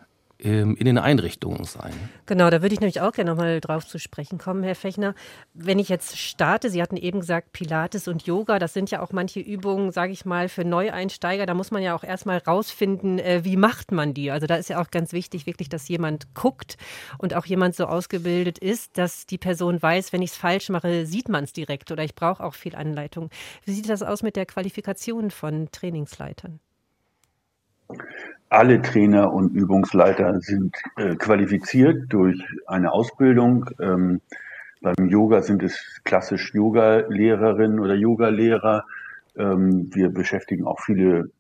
in 0.46 0.76
den 0.76 1.00
Einrichtungen 1.00 1.64
sein. 1.64 1.94
Genau, 2.28 2.50
da 2.52 2.62
würde 2.62 2.74
ich 2.74 2.80
nämlich 2.80 3.02
auch 3.02 3.12
gerne 3.14 3.32
nochmal 3.32 3.60
drauf 3.60 3.88
zu 3.88 3.98
sprechen 3.98 4.38
kommen, 4.38 4.64
Herr 4.64 4.76
Fechner. 4.76 5.16
Wenn 5.54 5.80
ich 5.80 5.90
jetzt 5.90 6.18
starte, 6.18 6.70
Sie 6.70 6.82
hatten 6.82 6.98
eben 6.98 7.22
gesagt 7.22 7.52
Pilates 7.52 8.08
und 8.08 8.28
Yoga, 8.28 8.60
das 8.60 8.74
sind 8.74 8.92
ja 8.92 9.02
auch 9.02 9.12
manche 9.12 9.40
Übungen, 9.40 9.92
sage 9.92 10.12
ich 10.12 10.24
mal, 10.24 10.48
für 10.48 10.64
Neueinsteiger. 10.64 11.48
Da 11.48 11.56
muss 11.56 11.72
man 11.72 11.82
ja 11.82 11.96
auch 11.96 12.04
erstmal 12.04 12.38
rausfinden, 12.38 13.18
äh, 13.18 13.44
wie 13.44 13.58
macht 13.58 13.92
man 13.92 14.14
die. 14.14 14.30
Also 14.30 14.46
da 14.46 14.56
ist 14.56 14.70
ja 14.70 14.80
auch 14.80 14.92
ganz 14.92 15.14
wichtig, 15.14 15.48
wirklich, 15.48 15.70
dass 15.70 15.88
jemand 15.88 16.36
guckt 16.36 16.78
und 17.18 17.34
auch 17.34 17.46
jemand 17.46 17.76
so 17.76 17.88
ausgebildet 17.88 18.60
ist, 18.60 19.00
dass 19.00 19.26
die 19.26 19.40
Person 19.40 19.82
weiß, 19.82 20.14
wenn 20.14 20.22
ich 20.22 20.32
es 20.32 20.38
falsch 20.38 20.70
mache, 20.70 21.08
sieht 21.08 21.28
man 21.28 21.46
es 21.46 21.54
direkt 21.54 21.92
oder 21.92 22.04
ich 22.04 22.14
brauche 22.14 22.44
auch 22.44 22.54
viel 22.54 22.76
Anleitung. 22.76 23.32
Wie 23.64 23.74
sieht 23.74 23.90
das 23.90 24.04
aus 24.04 24.22
mit 24.22 24.36
der 24.36 24.46
Qualifikation 24.46 25.32
von 25.32 25.70
Trainingsleitern? 25.72 26.60
Alle 28.56 28.82
Trainer 28.82 29.34
und 29.34 29.54
Übungsleiter 29.54 30.40
sind 30.40 30.78
äh, 30.96 31.18
qualifiziert 31.18 32.06
durch 32.08 32.42
eine 32.68 32.94
Ausbildung. 32.94 33.70
Ähm, 33.82 34.22
beim 34.82 35.10
Yoga 35.10 35.42
sind 35.42 35.62
es 35.62 36.00
klassisch 36.06 36.54
Yoga-Lehrerinnen 36.54 37.82
oder 37.82 37.96
Yoga-Lehrer. 37.96 38.86
Ähm, 39.36 39.94
wir 39.94 40.08
beschäftigen 40.08 40.66
auch 40.66 40.80
viele 40.80 41.32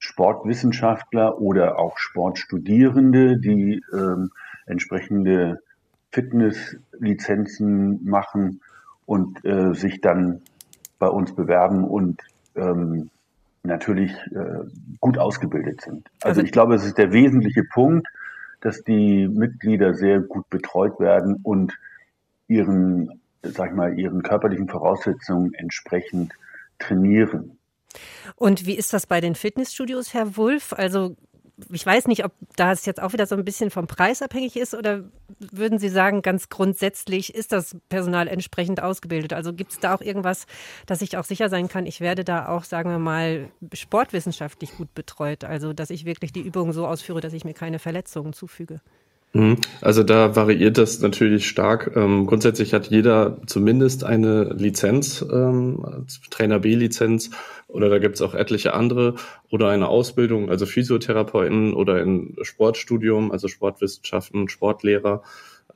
Sportwissenschaftler 0.00 1.40
oder 1.40 1.78
auch 1.78 1.96
Sportstudierende, 1.96 3.38
die 3.38 3.80
ähm, 3.92 4.32
entsprechende 4.66 5.60
Fitnesslizenzen 6.10 8.04
machen 8.04 8.62
und 9.06 9.44
äh, 9.44 9.74
sich 9.74 10.00
dann 10.00 10.40
bei 10.98 11.06
uns 11.06 11.36
bewerben 11.36 11.84
und 11.84 12.20
ähm, 12.56 13.10
natürlich 13.64 14.12
äh, 14.32 14.64
gut 15.00 15.18
ausgebildet 15.18 15.80
sind. 15.80 16.08
Also, 16.20 16.40
also 16.40 16.42
ich 16.42 16.52
glaube, 16.52 16.74
es 16.74 16.84
ist 16.84 16.98
der 16.98 17.12
wesentliche 17.12 17.64
Punkt, 17.64 18.06
dass 18.60 18.82
die 18.84 19.26
Mitglieder 19.26 19.94
sehr 19.94 20.20
gut 20.20 20.48
betreut 20.50 21.00
werden 21.00 21.40
und 21.42 21.76
ihren, 22.46 23.20
sag 23.42 23.70
ich 23.70 23.76
mal, 23.76 23.98
ihren 23.98 24.22
körperlichen 24.22 24.68
Voraussetzungen 24.68 25.54
entsprechend 25.54 26.32
trainieren. 26.78 27.58
Und 28.36 28.66
wie 28.66 28.74
ist 28.74 28.92
das 28.92 29.06
bei 29.06 29.20
den 29.20 29.34
Fitnessstudios, 29.34 30.14
Herr 30.14 30.36
Wulff? 30.36 30.72
Also 30.72 31.16
ich 31.70 31.86
weiß 31.86 32.08
nicht, 32.08 32.24
ob 32.24 32.32
das 32.56 32.84
jetzt 32.86 33.00
auch 33.00 33.12
wieder 33.12 33.26
so 33.26 33.36
ein 33.36 33.44
bisschen 33.44 33.70
vom 33.70 33.86
Preis 33.86 34.22
abhängig 34.22 34.56
ist 34.56 34.74
oder 34.74 35.04
würden 35.38 35.78
Sie 35.78 35.88
sagen, 35.88 36.22
ganz 36.22 36.48
grundsätzlich 36.48 37.34
ist 37.34 37.52
das 37.52 37.76
Personal 37.88 38.28
entsprechend 38.28 38.82
ausgebildet? 38.82 39.32
Also 39.32 39.52
gibt 39.52 39.72
es 39.72 39.80
da 39.80 39.94
auch 39.94 40.00
irgendwas, 40.00 40.46
dass 40.86 41.02
ich 41.02 41.16
auch 41.16 41.24
sicher 41.24 41.48
sein 41.48 41.68
kann, 41.68 41.86
ich 41.86 42.00
werde 42.00 42.24
da 42.24 42.48
auch, 42.48 42.64
sagen 42.64 42.90
wir 42.90 42.98
mal, 42.98 43.50
sportwissenschaftlich 43.72 44.76
gut 44.76 44.94
betreut? 44.94 45.44
Also 45.44 45.72
dass 45.72 45.90
ich 45.90 46.04
wirklich 46.04 46.32
die 46.32 46.42
Übungen 46.42 46.72
so 46.72 46.86
ausführe, 46.86 47.20
dass 47.20 47.32
ich 47.32 47.44
mir 47.44 47.54
keine 47.54 47.78
Verletzungen 47.78 48.32
zufüge? 48.32 48.80
Mhm. 49.34 49.56
Also 49.80 50.04
da 50.04 50.36
variiert 50.36 50.78
das 50.78 51.00
natürlich 51.00 51.48
stark. 51.48 51.92
Ähm, 51.96 52.26
grundsätzlich 52.26 52.72
hat 52.72 52.86
jeder 52.86 53.36
zumindest 53.46 54.04
eine 54.04 54.44
Lizenz, 54.54 55.26
ähm, 55.28 56.06
Trainer 56.30 56.60
B-Lizenz 56.60 57.30
oder 57.66 57.88
da 57.88 57.98
gibt 57.98 58.14
es 58.14 58.22
auch 58.22 58.34
etliche 58.34 58.74
andere 58.74 59.16
oder 59.50 59.70
eine 59.70 59.88
Ausbildung, 59.88 60.50
also 60.50 60.66
Physiotherapeuten 60.66 61.74
oder 61.74 61.96
ein 61.96 62.36
Sportstudium, 62.42 63.32
also 63.32 63.48
Sportwissenschaften, 63.48 64.48
Sportlehrer. 64.48 65.24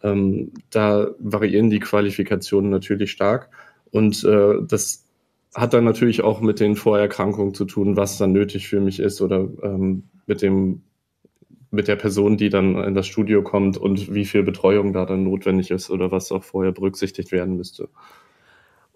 Ähm, 0.05 0.53
da 0.71 1.09
variieren 1.19 1.69
die 1.69 1.81
Qualifikationen 1.81 2.71
natürlich 2.71 3.11
stark 3.11 3.51
und 3.91 4.23
äh, 4.23 4.55
das 4.63 5.05
hat 5.53 5.75
dann 5.75 5.83
natürlich 5.83 6.23
auch 6.23 6.41
mit 6.41 6.61
den 6.61 6.77
Vorerkrankungen 6.77 7.55
zu 7.55 7.65
tun, 7.65 7.97
was 7.97 8.19
dann 8.19 8.31
nötig 8.31 8.69
für 8.69 8.81
mich 8.81 9.01
ist 9.01 9.21
oder 9.21 9.49
ähm, 9.65 10.05
mit 10.27 10.43
dem 10.43 10.83
mit 11.71 11.89
der 11.89 11.97
Person, 11.97 12.37
die 12.37 12.49
dann 12.49 12.77
in 12.83 12.95
das 12.95 13.07
Studio 13.07 13.43
kommt 13.43 13.77
und 13.77 14.15
wie 14.15 14.25
viel 14.25 14.43
Betreuung 14.43 14.93
da 14.93 15.05
dann 15.05 15.25
notwendig 15.25 15.71
ist 15.71 15.91
oder 15.91 16.11
was 16.11 16.33
auch 16.33 16.45
vorher 16.45 16.73
berücksichtigt 16.73 17.33
werden 17.33 17.57
müsste. 17.57 17.89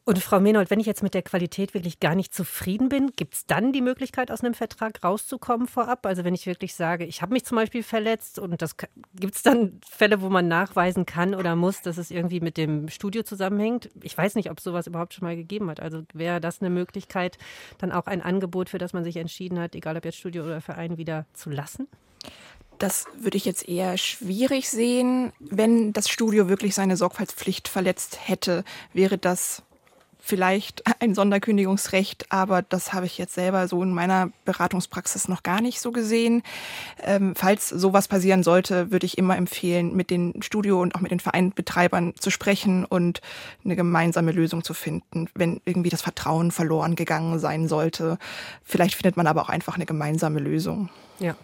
Und 0.05 0.19
Frau 0.19 0.41
Menold, 0.41 0.69
wenn 0.71 0.81
ich 0.81 0.87
jetzt 0.87 1.05
mit 1.05 1.15
der 1.15 1.23
Qualität 1.23 1.75
wirklich 1.75 2.01
gar 2.01 2.17
nicht 2.17 2.35
zufrieden 2.35 2.89
bin, 2.89 3.13
gibt 3.15 3.35
es 3.35 3.47
dann 3.47 3.73
die 3.73 3.81
Möglichkeit, 3.81 4.33
aus 4.33 4.43
einem 4.43 4.55
Vertrag 4.55 5.05
rauszukommen 5.05 5.69
vorab? 5.69 6.05
Also 6.07 6.25
wenn 6.25 6.35
ich 6.35 6.47
wirklich 6.47 6.75
sage, 6.75 7.05
ich 7.05 7.23
habe 7.23 7.33
mich 7.33 7.45
zum 7.45 7.55
Beispiel 7.55 7.85
verletzt 7.85 8.41
und 8.41 8.61
das 8.61 8.77
gibt 9.15 9.37
es 9.37 9.43
dann 9.45 9.81
Fälle, 9.89 10.21
wo 10.21 10.29
man 10.29 10.49
nachweisen 10.49 11.07
kann 11.07 11.37
oder 11.37 11.55
muss, 11.55 11.83
dass 11.83 11.99
es 11.99 12.11
irgendwie 12.11 12.41
mit 12.41 12.57
dem 12.57 12.89
Studio 12.89 13.23
zusammenhängt? 13.23 13.91
Ich 14.03 14.19
weiß 14.19 14.35
nicht, 14.35 14.51
ob 14.51 14.59
es 14.59 14.65
sowas 14.65 14.89
überhaupt 14.89 15.15
schon 15.15 15.25
mal 15.25 15.37
gegeben 15.37 15.71
hat. 15.71 15.79
Also 15.79 16.03
wäre 16.13 16.41
das 16.41 16.61
eine 16.61 16.71
Möglichkeit, 16.71 17.39
dann 17.79 17.93
auch 17.93 18.07
ein 18.07 18.23
Angebot, 18.23 18.71
für 18.71 18.79
das 18.79 18.93
man 18.93 19.05
sich 19.05 19.19
entschieden 19.19 19.61
hat, 19.61 19.77
egal 19.77 19.97
ob 19.97 20.05
jetzt 20.05 20.19
Studio 20.19 20.43
oder 20.43 20.61
Verein, 20.61 20.99
wieder 20.99 21.27
zu 21.33 21.49
lassen? 21.49 21.87
Das 22.83 23.05
würde 23.16 23.37
ich 23.37 23.45
jetzt 23.45 23.68
eher 23.68 23.97
schwierig 23.97 24.68
sehen. 24.68 25.33
Wenn 25.38 25.92
das 25.92 26.09
Studio 26.09 26.49
wirklich 26.49 26.75
seine 26.75 26.97
Sorgfaltspflicht 26.97 27.68
verletzt 27.68 28.18
hätte, 28.25 28.64
wäre 28.92 29.18
das 29.18 29.62
vielleicht 30.18 30.83
ein 31.01 31.14
Sonderkündigungsrecht, 31.14 32.33
aber 32.33 32.62
das 32.62 32.92
habe 32.92 33.07
ich 33.07 33.18
jetzt 33.18 33.35
selber 33.35 33.68
so 33.68 33.85
in 33.85 33.92
meiner 33.92 34.33
Beratungspraxis 34.45 35.29
noch 35.29 35.45
gar 35.45 35.61
nicht 35.61 35.81
so 35.81 35.92
gesehen. 35.92 36.42
Ähm, 37.01 37.35
falls 37.37 37.68
sowas 37.68 38.09
passieren 38.09 38.42
sollte, 38.42 38.90
würde 38.90 39.07
ich 39.07 39.16
immer 39.16 39.37
empfehlen, 39.37 39.95
mit 39.95 40.11
den 40.11 40.42
Studio- 40.42 40.83
und 40.83 40.97
auch 40.97 41.01
mit 41.01 41.12
den 41.12 41.21
Vereinbetreibern 41.21 42.14
zu 42.18 42.31
sprechen 42.31 42.85
und 42.85 43.21
eine 43.64 43.77
gemeinsame 43.77 44.33
Lösung 44.33 44.64
zu 44.64 44.75
finden, 44.75 45.29
wenn 45.37 45.61
irgendwie 45.64 45.90
das 45.90 46.03
Vertrauen 46.03 46.51
verloren 46.51 46.97
gegangen 46.97 47.38
sein 47.38 47.68
sollte. 47.68 48.18
Vielleicht 48.64 48.97
findet 48.97 49.16
man 49.16 49.29
aber 49.29 49.42
auch 49.42 49.51
einfach 49.51 49.77
eine 49.77 49.87
gemeinsame 49.87 50.40
Lösung. 50.40 50.88
Ja. 51.21 51.37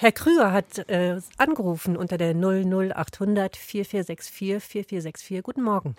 Herr 0.00 0.12
Krüger 0.12 0.52
hat 0.52 0.88
äh, 0.88 1.20
angerufen 1.38 1.96
unter 1.96 2.18
der 2.18 2.32
00800 2.32 3.56
4464 3.56 4.32
4464. 4.32 5.42
Guten 5.42 5.62
Morgen. 5.62 5.96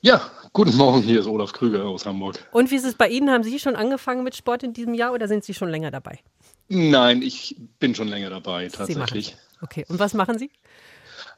Ja, 0.00 0.20
guten 0.52 0.76
Morgen, 0.76 1.00
hier 1.00 1.20
ist 1.20 1.26
Olaf 1.26 1.52
Krüger 1.52 1.84
aus 1.84 2.06
Hamburg. 2.06 2.44
Und 2.50 2.72
wie 2.72 2.74
ist 2.74 2.84
es 2.84 2.96
bei 2.96 3.08
Ihnen? 3.08 3.30
Haben 3.30 3.44
Sie 3.44 3.60
schon 3.60 3.76
angefangen 3.76 4.24
mit 4.24 4.34
Sport 4.34 4.64
in 4.64 4.72
diesem 4.72 4.94
Jahr 4.94 5.12
oder 5.12 5.28
sind 5.28 5.44
Sie 5.44 5.54
schon 5.54 5.68
länger 5.68 5.92
dabei? 5.92 6.18
Nein, 6.66 7.22
ich 7.22 7.54
bin 7.78 7.94
schon 7.94 8.08
länger 8.08 8.30
dabei, 8.30 8.66
tatsächlich. 8.66 9.36
Okay, 9.62 9.86
und 9.88 10.00
was 10.00 10.12
machen 10.12 10.36
Sie? 10.36 10.50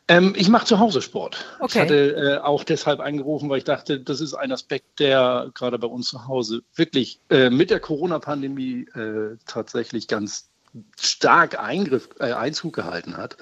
Ähm, 0.09 0.33
ich 0.35 0.49
mache 0.49 0.65
zu 0.65 0.79
Hause 0.79 1.03
Sport. 1.03 1.45
Okay. 1.61 1.67
Ich 1.67 1.79
hatte 1.83 2.17
äh, 2.17 2.39
auch 2.39 2.65
deshalb 2.65 3.01
angerufen, 3.01 3.51
weil 3.51 3.59
ich 3.59 3.65
dachte, 3.65 4.01
das 4.01 4.23
ist 4.23 4.33
ein 4.33 4.51
Aspekt, 4.51 4.99
der 4.99 5.51
gerade 5.53 5.79
bei 5.79 5.89
uns 5.89 6.09
zu 6.09 6.27
Hause 6.27 6.63
wirklich 6.75 7.21
äh, 7.29 7.51
mit 7.51 7.69
der 7.69 7.81
Corona-Pandemie 7.81 8.87
äh, 8.95 9.37
tatsächlich 9.47 10.09
ganz 10.09 10.52
stark 10.99 11.59
Eingriff, 11.59 12.09
äh, 12.19 12.33
Einzug 12.33 12.75
gehalten 12.75 13.17
hat. 13.17 13.37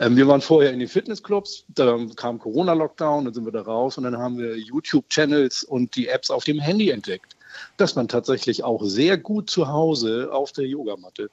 Ähm, 0.00 0.16
wir 0.16 0.26
waren 0.26 0.40
vorher 0.40 0.72
in 0.72 0.78
den 0.78 0.88
Fitnessclubs, 0.88 1.64
dann 1.68 2.14
kam 2.16 2.38
Corona-Lockdown, 2.38 3.26
dann 3.26 3.34
sind 3.34 3.44
wir 3.44 3.52
da 3.52 3.62
raus 3.62 3.96
und 3.98 4.04
dann 4.04 4.18
haben 4.18 4.38
wir 4.38 4.56
YouTube-Channels 4.56 5.64
und 5.64 5.94
die 5.96 6.08
Apps 6.08 6.30
auf 6.30 6.44
dem 6.44 6.58
Handy 6.58 6.90
entdeckt, 6.90 7.36
dass 7.76 7.94
man 7.94 8.08
tatsächlich 8.08 8.64
auch 8.64 8.82
sehr 8.84 9.16
gut 9.16 9.50
zu 9.50 9.68
Hause 9.68 10.30
auf 10.32 10.52
der 10.52 10.66
Yogamatte. 10.66 11.30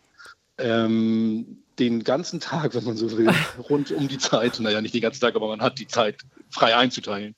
Ähm, 0.57 1.63
den 1.79 2.03
ganzen 2.03 2.39
Tag, 2.39 2.75
wenn 2.75 2.83
man 2.83 2.97
so 2.97 3.17
will, 3.17 3.29
rund 3.69 3.91
um 3.91 4.07
die 4.07 4.19
Zeit, 4.19 4.59
naja, 4.59 4.81
nicht 4.81 4.93
den 4.93 5.01
ganzen 5.01 5.21
Tag, 5.21 5.35
aber 5.35 5.47
man 5.47 5.61
hat 5.61 5.79
die 5.79 5.87
Zeit 5.87 6.17
frei 6.49 6.75
einzuteilen, 6.75 7.35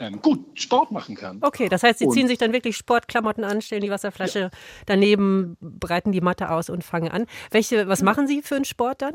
ähm, 0.00 0.20
gut 0.22 0.40
Sport 0.54 0.90
machen 0.90 1.14
kann. 1.14 1.38
Okay, 1.42 1.68
das 1.68 1.82
heißt, 1.82 1.98
Sie 1.98 2.06
und, 2.06 2.14
ziehen 2.14 2.26
sich 2.26 2.38
dann 2.38 2.52
wirklich 2.52 2.76
Sportklamotten 2.76 3.44
an, 3.44 3.62
stellen 3.62 3.82
die 3.82 3.90
Wasserflasche 3.90 4.38
ja. 4.38 4.50
daneben, 4.86 5.56
breiten 5.60 6.10
die 6.10 6.20
Matte 6.20 6.50
aus 6.50 6.70
und 6.70 6.82
fangen 6.82 7.10
an. 7.10 7.26
Welche, 7.50 7.86
was 7.86 8.02
machen 8.02 8.26
Sie 8.26 8.42
für 8.42 8.56
einen 8.56 8.64
Sport 8.64 9.02
dann? 9.02 9.14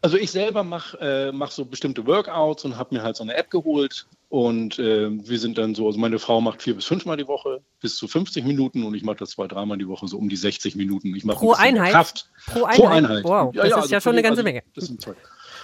Also 0.00 0.16
ich 0.16 0.32
selber 0.32 0.64
mache 0.64 0.98
äh, 1.00 1.32
mach 1.32 1.52
so 1.52 1.64
bestimmte 1.64 2.04
Workouts 2.06 2.64
und 2.64 2.76
habe 2.76 2.96
mir 2.96 3.02
halt 3.02 3.14
so 3.14 3.22
eine 3.22 3.34
App 3.34 3.50
geholt 3.50 4.06
und 4.30 4.78
äh, 4.80 5.08
wir 5.10 5.38
sind 5.38 5.58
dann 5.58 5.76
so, 5.76 5.86
also 5.86 5.98
meine 6.00 6.18
Frau 6.18 6.40
macht 6.40 6.60
vier 6.60 6.74
bis 6.74 6.86
fünfmal 6.86 7.16
die 7.16 7.28
Woche 7.28 7.62
bis 7.80 7.96
zu 7.96 8.08
50 8.08 8.44
Minuten 8.44 8.82
und 8.82 8.94
ich 8.94 9.04
mache 9.04 9.18
das 9.18 9.30
zwei, 9.30 9.46
dreimal 9.46 9.78
die 9.78 9.86
Woche 9.86 10.08
so 10.08 10.18
um 10.18 10.28
die 10.28 10.36
60 10.36 10.74
Minuten. 10.74 11.14
Ich 11.14 11.24
Pro 11.24 11.52
ein 11.52 11.76
Einheit? 11.76 11.92
Kraft. 11.92 12.30
Pro 12.46 12.64
Einheit? 12.64 12.76
Pro 12.76 12.86
Einheit. 12.88 13.24
Wow, 13.24 13.52
das 13.52 13.56
ja, 13.56 13.62
ja, 13.62 13.68
ist 13.68 13.82
also 13.82 13.94
ja 13.94 14.00
schon 14.00 14.12
eine 14.12 14.22
ganze 14.22 14.40
also, 14.40 14.44
Menge. 14.44 14.62
Das 14.74 14.86
sind 14.86 15.00
zwei. 15.00 15.14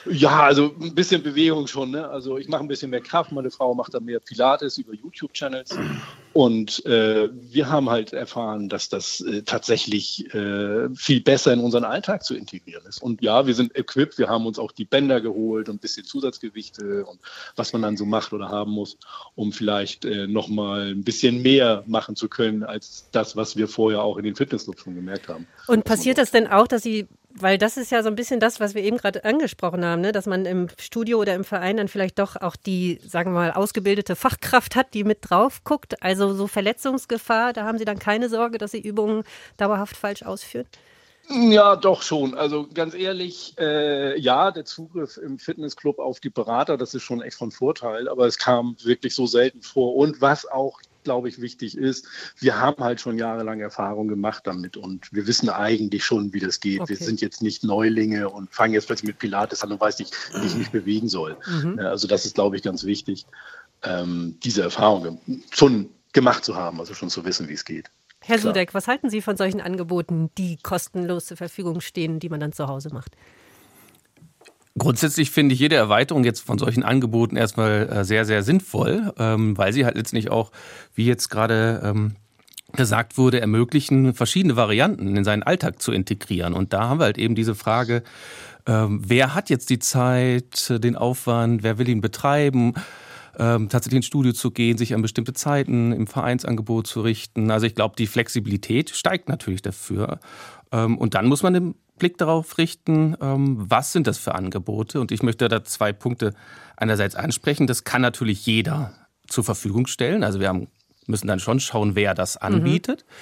Ja, 0.07 0.43
also 0.43 0.75
ein 0.81 0.95
bisschen 0.95 1.23
Bewegung 1.23 1.67
schon. 1.67 1.91
Ne? 1.91 2.09
Also 2.09 2.39
ich 2.39 2.49
mache 2.49 2.63
ein 2.63 2.69
bisschen 2.69 2.91
mehr 2.91 3.01
Kraft, 3.01 3.33
meine 3.33 3.51
Frau 3.51 3.75
macht 3.75 3.95
da 3.95 4.01
mehr 4.01 4.21
Pilates 4.21 4.79
über 4.79 4.95
YouTube-Channels. 4.95 5.77
Und 6.33 6.85
äh, 6.87 7.29
wir 7.33 7.69
haben 7.69 7.91
halt 7.91 8.13
erfahren, 8.13 8.69
dass 8.69 8.89
das 8.89 9.21
äh, 9.21 9.43
tatsächlich 9.43 10.33
äh, 10.35 10.89
viel 10.95 11.21
besser 11.21 11.53
in 11.53 11.61
unseren 11.61 11.85
Alltag 11.85 12.25
zu 12.25 12.35
integrieren 12.35 12.85
ist. 12.87 13.03
Und 13.03 13.23
ja, 13.23 13.47
wir 13.47 13.55
sind 13.55 13.75
equipped, 13.77 14.19
wir 14.19 14.29
haben 14.29 14.47
uns 14.47 14.59
auch 14.59 14.73
die 14.73 14.85
Bänder 14.85 15.21
geholt 15.21 15.69
und 15.69 15.77
ein 15.77 15.79
bisschen 15.81 16.05
Zusatzgewichte 16.05 17.05
und 17.05 17.19
was 17.57 17.73
man 17.73 17.83
dann 17.83 17.97
so 17.97 18.05
macht 18.05 18.33
oder 18.33 18.49
haben 18.49 18.73
muss, 18.73 18.99
um 19.35 19.53
vielleicht 19.53 20.05
äh, 20.05 20.27
nochmal 20.27 20.93
ein 20.93 21.03
bisschen 21.03 21.43
mehr 21.43 21.83
machen 21.87 22.17
zu 22.17 22.29
können 22.29 22.63
als 22.63 23.09
das, 23.13 23.37
was 23.37 23.57
wir 23.57 23.69
vorher 23.69 24.03
auch 24.03 24.17
in 24.17 24.25
den 24.25 24.37
Fitnessclubs 24.37 24.83
schon 24.83 24.95
gemerkt 24.95 25.29
haben. 25.29 25.47
Und 25.67 25.85
passiert 25.85 26.19
das 26.19 26.31
denn 26.31 26.47
auch, 26.47 26.69
dass 26.69 26.83
Sie 26.83 27.09
weil 27.31 27.59
das 27.59 27.77
ist 27.77 27.91
ja 27.91 28.03
so 28.03 28.09
ein 28.09 28.15
bisschen 28.15 28.41
das, 28.41 28.61
was 28.61 28.75
wir 28.75 28.83
eben 28.83 28.97
gerade 28.97 29.25
angesprochen 29.25 29.85
haben, 29.85 30.01
ne? 30.01 30.13
dass 30.13 30.27
man 30.27 30.47
im 30.47 30.69
Studio 30.81 31.19
oder 31.19 31.35
im 31.35 31.45
Verein 31.45 31.77
dann 31.77 31.89
vielleicht 31.89 32.19
doch 32.19 32.37
auch 32.37 32.57
die, 32.57 33.01
sagen 33.07 33.33
wir 33.33 33.41
mal, 33.41 33.53
ausgebildete 33.53 34.17
Fachkraft 34.17 34.77
hat, 34.77 34.95
die 34.95 35.05
mit 35.05 35.19
drauf 35.23 35.63
guckt. 35.65 36.03
Also 36.03 36.35
so 36.35 36.47
Verletzungsgefahr, 36.47 37.53
da 37.53 37.65
haben 37.65 37.79
Sie 37.79 37.85
dann 37.85 37.99
keine 37.99 38.29
Sorge, 38.29 38.59
dass 38.59 38.73
Sie 38.73 38.81
Übungen 38.81 39.25
dauerhaft 39.57 39.97
falsch 39.97 40.23
ausführen? 40.23 40.67
Ja, 41.31 41.77
doch 41.77 42.01
schon. 42.01 42.35
Also 42.35 42.67
ganz 42.73 42.95
ehrlich, 42.95 43.55
äh, 43.59 44.19
ja, 44.19 44.51
der 44.51 44.65
Zugriff 44.65 45.19
im 45.19 45.39
Fitnessclub 45.39 45.99
auf 45.99 46.21
die 46.21 46.31
Berater, 46.31 46.79
das 46.79 46.95
ist 46.95 47.03
schon 47.03 47.21
echt 47.21 47.37
von 47.37 47.51
Vorteil, 47.51 48.09
aber 48.09 48.27
es 48.27 48.39
kam 48.39 48.77
wirklich 48.83 49.15
so 49.15 49.27
selten 49.27 49.61
vor. 49.61 49.95
Und 49.95 50.23
was 50.23 50.47
auch, 50.47 50.81
glaube 51.09 51.31
ich, 51.31 51.41
wichtig 51.41 51.75
ist, 51.75 52.07
wir 52.39 52.61
haben 52.61 52.85
halt 52.85 53.01
schon 53.01 53.17
jahrelang 53.17 53.61
Erfahrung 53.61 54.09
gemacht 54.09 54.43
damit 54.47 54.77
und 54.77 55.11
wir 55.11 55.27
wissen 55.27 55.49
eigentlich 55.49 56.05
schon, 56.05 56.35
wie 56.35 56.39
das 56.39 56.61
geht. 56.61 56.81
Okay. 56.81 56.91
Wir 56.91 56.97
sind 56.99 57.23
jetzt 57.23 57.41
nicht 57.41 57.65
Neulinge 57.65 58.29
und 58.29 58.53
fangen 58.53 58.75
jetzt 58.75 58.89
plötzlich 58.89 59.09
mit 59.09 59.19
Pilates 59.19 59.63
an 59.63 59.73
und 59.73 59.81
weiß 59.81 59.99
nicht, 60.01 60.15
wie 60.39 60.47
ich 60.47 60.55
mich 60.55 60.71
bewegen 60.71 61.09
soll. 61.09 61.39
Mhm. 61.47 61.79
Also 61.79 62.07
das 62.09 62.27
ist, 62.27 62.35
glaube 62.35 62.57
ich, 62.57 62.63
ganz 62.63 62.85
wichtig, 62.85 63.25
ähm, 63.85 64.37
diese 64.43 64.61
Erfahrung 64.61 65.19
schon 65.51 65.89
gemacht 66.13 66.45
zu 66.45 66.57
haben, 66.57 66.79
also 66.79 66.93
schon 66.93 67.09
zu 67.09 67.25
wissen, 67.25 67.49
wie 67.49 67.55
es 67.55 67.65
geht. 67.65 67.91
Herr 68.21 68.37
Klar. 68.37 68.53
Sudeck, 68.53 68.75
was 68.75 68.87
halten 68.87 69.09
Sie 69.09 69.23
von 69.23 69.39
solchen 69.39 69.63
Angeboten, 69.63 70.29
die 70.37 70.59
kostenlos 70.63 71.25
zur 71.25 71.39
Verfügung 71.39 71.81
stehen, 71.81 72.21
die 72.21 72.29
man 72.29 72.41
dann 72.41 72.53
zu 72.53 72.67
Hause 72.69 72.91
macht? 72.93 73.17
Grundsätzlich 74.79 75.31
finde 75.31 75.55
ich 75.55 75.61
jede 75.61 75.77
Erweiterung 75.77 76.25
jetzt 76.25 76.41
von 76.41 76.59
solchen 76.59 76.83
Angeboten 76.83 77.37
erstmal 77.37 77.89
äh, 77.89 78.05
sehr, 78.05 78.25
sehr 78.25 78.43
sinnvoll, 78.43 79.13
ähm, 79.19 79.59
weil 79.59 79.73
sie 79.73 79.85
halt 79.85 79.97
letztendlich 79.97 80.31
auch, 80.31 80.53
wie 80.95 81.07
jetzt 81.07 81.29
gerade 81.29 81.83
ähm, 81.85 82.13
gesagt 82.73 83.19
wurde, 83.19 83.41
ermöglichen, 83.41 84.15
verschiedene 84.15 84.57
Varianten 84.57 85.17
in 85.17 85.25
seinen 85.25 85.43
Alltag 85.43 85.83
zu 85.83 85.91
integrieren. 85.91 86.55
Und 86.55 86.73
da 86.73 86.89
haben 86.89 87.01
wir 87.01 87.05
halt 87.05 87.19
eben 87.19 87.35
diese 87.35 87.55
Frage, 87.55 88.03
ähm, 88.67 89.03
wer 89.05 89.35
hat 89.35 89.51
jetzt 89.51 89.71
die 89.71 89.79
Zeit, 89.79 90.73
den 90.83 90.97
Aufwand, 90.97 91.63
wer 91.63 91.79
will 91.79 91.89
ihn 91.89 92.01
betreiben? 92.01 92.75
tatsächlich 93.41 93.99
ins 93.99 94.07
Studio 94.07 94.33
zu 94.33 94.51
gehen, 94.51 94.79
sich 94.79 94.95
an 94.95 95.03
bestimmte 95.03 95.33
Zeiten 95.33 95.93
im 95.93 96.09
Vereinsangebot 96.09 96.89
zu 96.89 97.03
richten. 97.03 97.53
Also 97.53 97.67
ich 97.67 97.77
glaube, 97.77 97.95
die 97.97 98.09
Flexibilität 98.09 98.91
steigt 98.91 99.29
natürlich 99.29 99.63
dafür. 99.63 100.19
Und 100.73 101.15
dann 101.15 101.29
muss 101.29 101.45
man 101.45 101.55
den 101.55 101.75
Blick 101.99 102.19
darauf 102.19 102.59
richten, 102.59 103.17
ähm, 103.21 103.57
was 103.59 103.93
sind 103.93 104.07
das 104.07 104.19
für 104.19 104.35
Angebote? 104.35 105.01
Und 105.01 105.13
ich 105.13 105.23
möchte 105.23 105.49
da 105.49 105.65
zwei 105.65 105.93
Punkte 105.93 106.35
einerseits 106.77 107.15
ansprechen. 107.15 107.67
Das 107.67 107.85
kann 107.85 108.03
natürlich 108.03 108.47
jeder 108.47 108.95
zur 109.27 109.45
Verfügung 109.45 109.87
stellen. 109.87 110.25
Also 110.25 110.41
wir 110.41 110.49
haben, 110.49 110.69
müssen 111.07 111.27
dann 111.27 111.41
schon 111.41 111.61
schauen, 111.61 111.95
wer 111.95 112.15
das 112.15 112.37
mhm. 112.37 112.47
anbietet. 112.47 113.05
Mhm. 113.05 113.19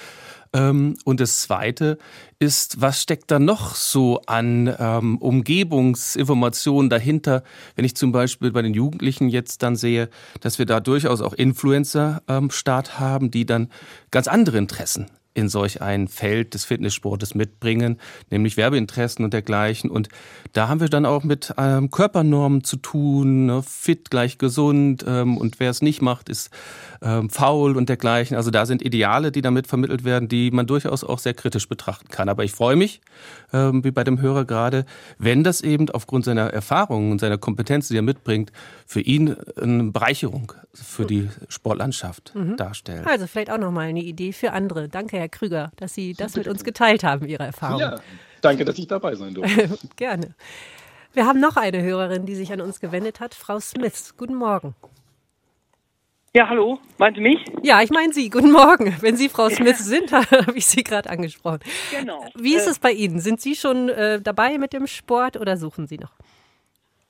Und 1.03 1.19
das 1.19 1.41
Zweite 1.41 1.97
ist, 2.39 2.79
was 2.79 3.01
steckt 3.01 3.31
da 3.31 3.39
noch 3.39 3.75
so 3.75 4.21
an 4.27 4.73
ähm, 4.79 5.17
Umgebungsinformationen 5.17 6.89
dahinter, 6.89 7.43
wenn 7.75 7.85
ich 7.85 7.95
zum 7.95 8.11
Beispiel 8.11 8.51
bei 8.51 8.61
den 8.61 8.73
Jugendlichen 8.73 9.29
jetzt 9.29 9.63
dann 9.63 9.75
sehe, 9.75 10.09
dass 10.39 10.57
wir 10.57 10.65
da 10.65 10.79
durchaus 10.79 11.21
auch 11.21 11.33
Influencer-Start 11.33 12.87
ähm, 12.89 12.99
haben, 12.99 13.31
die 13.31 13.45
dann 13.45 13.69
ganz 14.11 14.27
andere 14.27 14.57
Interessen 14.57 15.07
in 15.37 15.49
solch 15.49 15.81
ein 15.83 16.07
Feld 16.07 16.55
des 16.55 16.65
Fitnesssportes 16.65 17.35
mitbringen, 17.35 17.99
nämlich 18.31 18.57
Werbeinteressen 18.57 19.23
und 19.23 19.33
dergleichen. 19.33 19.91
Und 19.91 20.09
da 20.53 20.67
haben 20.67 20.79
wir 20.79 20.89
dann 20.89 21.05
auch 21.05 21.23
mit 21.23 21.53
ähm, 21.57 21.91
Körpernormen 21.91 22.63
zu 22.63 22.77
tun, 22.77 23.45
ne? 23.45 23.61
fit 23.61 24.09
gleich 24.09 24.39
gesund 24.39 25.05
ähm, 25.07 25.37
und 25.37 25.59
wer 25.59 25.69
es 25.69 25.83
nicht 25.83 26.01
macht, 26.01 26.29
ist 26.29 26.49
ähm, 27.03 27.29
faul 27.29 27.77
und 27.77 27.87
dergleichen. 27.87 28.35
Also 28.35 28.49
da 28.49 28.65
sind 28.65 28.81
Ideale, 28.81 29.31
die 29.31 29.43
damit 29.43 29.67
vermittelt 29.67 30.03
werden, 30.03 30.27
die 30.27 30.49
man 30.49 30.65
durchaus 30.65 31.03
auch 31.03 31.19
sehr 31.19 31.35
kritisch 31.35 31.69
betrachten 31.69 32.07
kann. 32.07 32.29
Aber 32.29 32.43
ich 32.43 32.51
freue 32.51 32.75
mich, 32.75 33.01
ähm, 33.53 33.83
wie 33.83 33.91
bei 33.91 34.03
dem 34.03 34.19
Hörer 34.19 34.43
gerade, 34.43 34.85
wenn 35.19 35.43
das 35.43 35.61
eben 35.61 35.87
aufgrund 35.91 36.25
seiner 36.25 36.47
Erfahrungen 36.47 37.11
und 37.11 37.21
seiner 37.21 37.37
Kompetenz, 37.37 37.89
die 37.89 37.97
er 37.97 38.01
mitbringt, 38.01 38.51
für 38.87 39.01
ihn 39.01 39.35
eine 39.61 39.91
Bereicherung 39.91 40.53
für 40.73 41.05
die 41.05 41.29
Sportlandschaft 41.47 42.33
mhm. 42.33 42.57
darstellt. 42.57 43.05
Also 43.05 43.27
vielleicht 43.27 43.51
auch 43.51 43.59
nochmal 43.59 43.87
eine 43.87 44.01
Idee 44.01 44.33
für 44.33 44.53
andere. 44.53 44.89
Danke, 44.89 45.17
Herr 45.17 45.26
Krüger, 45.29 45.71
dass 45.77 45.93
Sie 45.93 46.13
das 46.13 46.35
mit 46.35 46.47
uns 46.47 46.63
geteilt 46.63 47.03
haben, 47.03 47.27
Ihre 47.27 47.43
Erfahrung. 47.43 47.79
Ja, 47.79 47.99
danke, 48.41 48.65
dass 48.65 48.77
ich 48.77 48.87
dabei 48.87 49.15
sein 49.15 49.33
durfte. 49.33 49.77
Gerne. 49.95 50.35
Wir 51.13 51.25
haben 51.25 51.39
noch 51.39 51.57
eine 51.57 51.81
Hörerin, 51.81 52.25
die 52.25 52.35
sich 52.35 52.51
an 52.53 52.61
uns 52.61 52.79
gewendet 52.79 53.19
hat, 53.19 53.33
Frau 53.33 53.59
Smith. 53.59 54.13
Guten 54.17 54.35
Morgen. 54.35 54.75
Ja, 56.35 56.47
hallo. 56.49 56.77
Meinen 56.99 57.15
Sie 57.15 57.21
mich? 57.21 57.39
Ja, 57.63 57.81
ich 57.81 57.89
meine 57.89 58.13
Sie. 58.13 58.29
Guten 58.29 58.51
Morgen. 58.51 58.95
Wenn 59.01 59.15
Sie 59.15 59.27
Frau 59.27 59.49
Smith 59.49 59.79
sind, 59.83 60.11
habe 60.11 60.53
ich 60.55 60.67
Sie 60.67 60.83
gerade 60.83 61.09
angesprochen. 61.09 61.59
Genau. 61.91 62.23
Wie 62.35 62.53
ist 62.53 62.67
äh, 62.67 62.69
es 62.71 62.79
bei 62.79 62.91
Ihnen? 62.91 63.19
Sind 63.19 63.41
Sie 63.41 63.55
schon 63.55 63.89
äh, 63.89 64.21
dabei 64.21 64.59
mit 64.59 64.73
dem 64.73 64.85
Sport 64.85 65.37
oder 65.37 65.57
suchen 65.57 65.87
Sie 65.87 65.97
noch? 65.97 66.11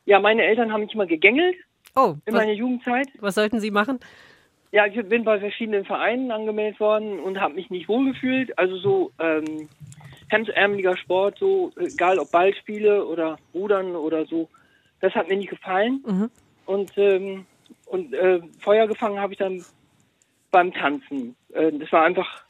Ja, 0.06 0.22
meine 0.22 0.44
Eltern 0.44 0.72
haben 0.72 0.82
mich 0.82 0.94
immer 0.94 1.08
gegängelt. 1.08 1.58
Oh. 1.94 2.16
In 2.26 2.34
was, 2.34 2.42
meiner 2.42 2.54
Jugendzeit. 2.54 3.10
Was 3.20 3.36
sollten 3.36 3.60
Sie 3.60 3.72
machen? 3.72 4.00
Ja, 4.72 4.86
ich 4.86 5.02
bin 5.08 5.24
bei 5.24 5.40
verschiedenen 5.40 5.86
Vereinen 5.86 6.32
angemeldet 6.32 6.80
worden 6.80 7.20
und 7.20 7.40
habe 7.40 7.54
mich 7.54 7.70
nicht 7.70 7.88
wohlgefühlt. 7.88 8.58
Also 8.58 8.78
so 8.78 9.12
ähm, 9.20 9.70
hemdsärmeliger 10.30 10.98
Sport, 10.98 11.38
so 11.40 11.72
egal 11.78 12.20
ob 12.20 12.32
Ballspiele 12.32 13.06
oder 13.06 13.38
Rudern 13.54 13.96
oder 13.96 14.26
so, 14.26 14.50
das 15.00 15.14
hat 15.16 15.30
mir 15.30 15.38
nicht 15.38 15.50
gefallen. 15.50 16.04
Mhm. 16.06 16.30
Und 16.66 16.92
ähm, 16.98 17.46
und 17.86 18.14
äh, 18.14 18.42
Feuer 18.60 18.88
gefangen 18.88 19.20
habe 19.20 19.34
ich 19.34 19.40
dann 19.40 19.64
beim 20.52 20.74
Tanzen. 20.74 21.36
Äh, 21.54 21.72
das 21.72 21.92
war 21.92 22.04
einfach 22.04 22.44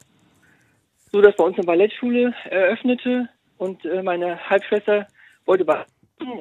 so, 1.12 1.22
dass 1.22 1.36
bei 1.36 1.44
uns 1.44 1.58
eine 1.58 1.66
Ballettschule 1.66 2.34
eröffnete 2.50 3.30
und 3.58 3.86
äh, 3.86 4.02
meine 4.02 4.50
Halbschwester 4.50 5.08
wollte 5.46 5.66
bei 5.66 5.86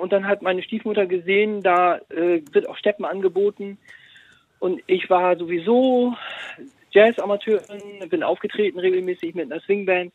und 0.01 0.11
dann 0.11 0.27
hat 0.27 0.41
meine 0.41 0.63
Stiefmutter 0.63 1.07
gesehen, 1.07 1.63
da 1.63 1.99
äh, 2.09 2.41
wird 2.51 2.69
auch 2.69 2.79
Steppen 2.79 3.05
angeboten. 3.05 3.79
Und 4.59 4.83
ich 4.87 5.09
war 5.11 5.37
sowieso 5.37 6.15
Jazz-Amateurin, 6.91 8.09
bin 8.09 8.23
aufgetreten 8.23 8.79
regelmäßig 8.79 9.35
mit 9.35 9.51
einer 9.51 9.61
Swingband. 9.61 10.13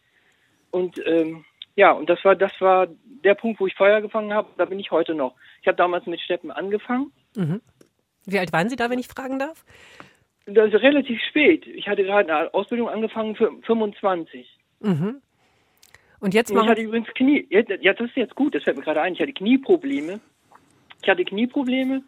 Und 0.71 1.01
ähm, 1.05 1.45
ja, 1.75 1.91
und 1.91 2.09
das 2.09 2.23
war 2.25 2.35
das 2.35 2.51
war 2.59 2.87
der 3.23 3.35
Punkt, 3.35 3.59
wo 3.59 3.67
ich 3.67 3.75
Feuer 3.75 4.01
gefangen 4.01 4.33
habe. 4.33 4.49
Da 4.57 4.65
bin 4.65 4.79
ich 4.79 4.91
heute 4.91 5.13
noch. 5.13 5.35
Ich 5.61 5.67
habe 5.67 5.77
damals 5.77 6.05
mit 6.05 6.19
Steppen 6.21 6.51
angefangen. 6.51 7.11
Mhm. 7.35 7.61
Wie 8.25 8.39
alt 8.39 8.53
waren 8.53 8.69
Sie 8.69 8.75
da, 8.75 8.89
wenn 8.89 8.99
ich 8.99 9.07
fragen 9.07 9.39
darf? 9.39 9.63
Das 10.45 10.73
ist 10.73 10.81
relativ 10.81 11.19
spät. 11.29 11.65
Ich 11.67 11.87
hatte 11.87 12.03
gerade 12.03 12.33
eine 12.33 12.53
Ausbildung 12.53 12.89
angefangen 12.89 13.35
für 13.35 13.51
25. 13.63 14.47
Mhm. 14.79 15.21
Und 16.19 16.33
jetzt 16.33 16.53
machen 16.53 16.65
Ich 16.65 16.71
hatte 16.71 16.81
übrigens 16.81 17.07
Knie. 17.15 17.47
Ja, 17.49 17.93
das 17.93 18.09
ist 18.09 18.15
jetzt 18.15 18.35
gut, 18.35 18.53
das 18.55 18.63
fällt 18.63 18.77
mir 18.77 18.83
gerade 18.83 19.01
ein. 19.01 19.13
Ich 19.13 19.19
hatte 19.19 19.33
Knieprobleme. 19.33 20.19
Ich 21.01 21.09
hatte 21.09 21.25
Knieprobleme, 21.25 22.03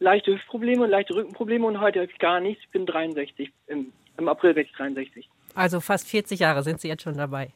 leichte 0.00 0.32
Hüftprobleme 0.32 0.82
und 0.82 0.90
leichte 0.90 1.14
Rückenprobleme 1.14 1.66
und 1.66 1.80
heute 1.80 2.00
habe 2.00 2.10
ich 2.10 2.18
gar 2.18 2.40
nichts. 2.40 2.64
Ich 2.64 2.70
bin 2.70 2.86
63. 2.86 3.52
Im, 3.68 3.92
im 4.18 4.28
April 4.28 4.56
werde 4.56 4.68
ich 4.68 4.72
63. 4.72 5.28
Also 5.54 5.80
fast 5.80 6.08
40 6.08 6.40
Jahre 6.40 6.62
sind 6.62 6.80
Sie 6.80 6.88
jetzt 6.88 7.02
schon 7.02 7.16
dabei. 7.16 7.50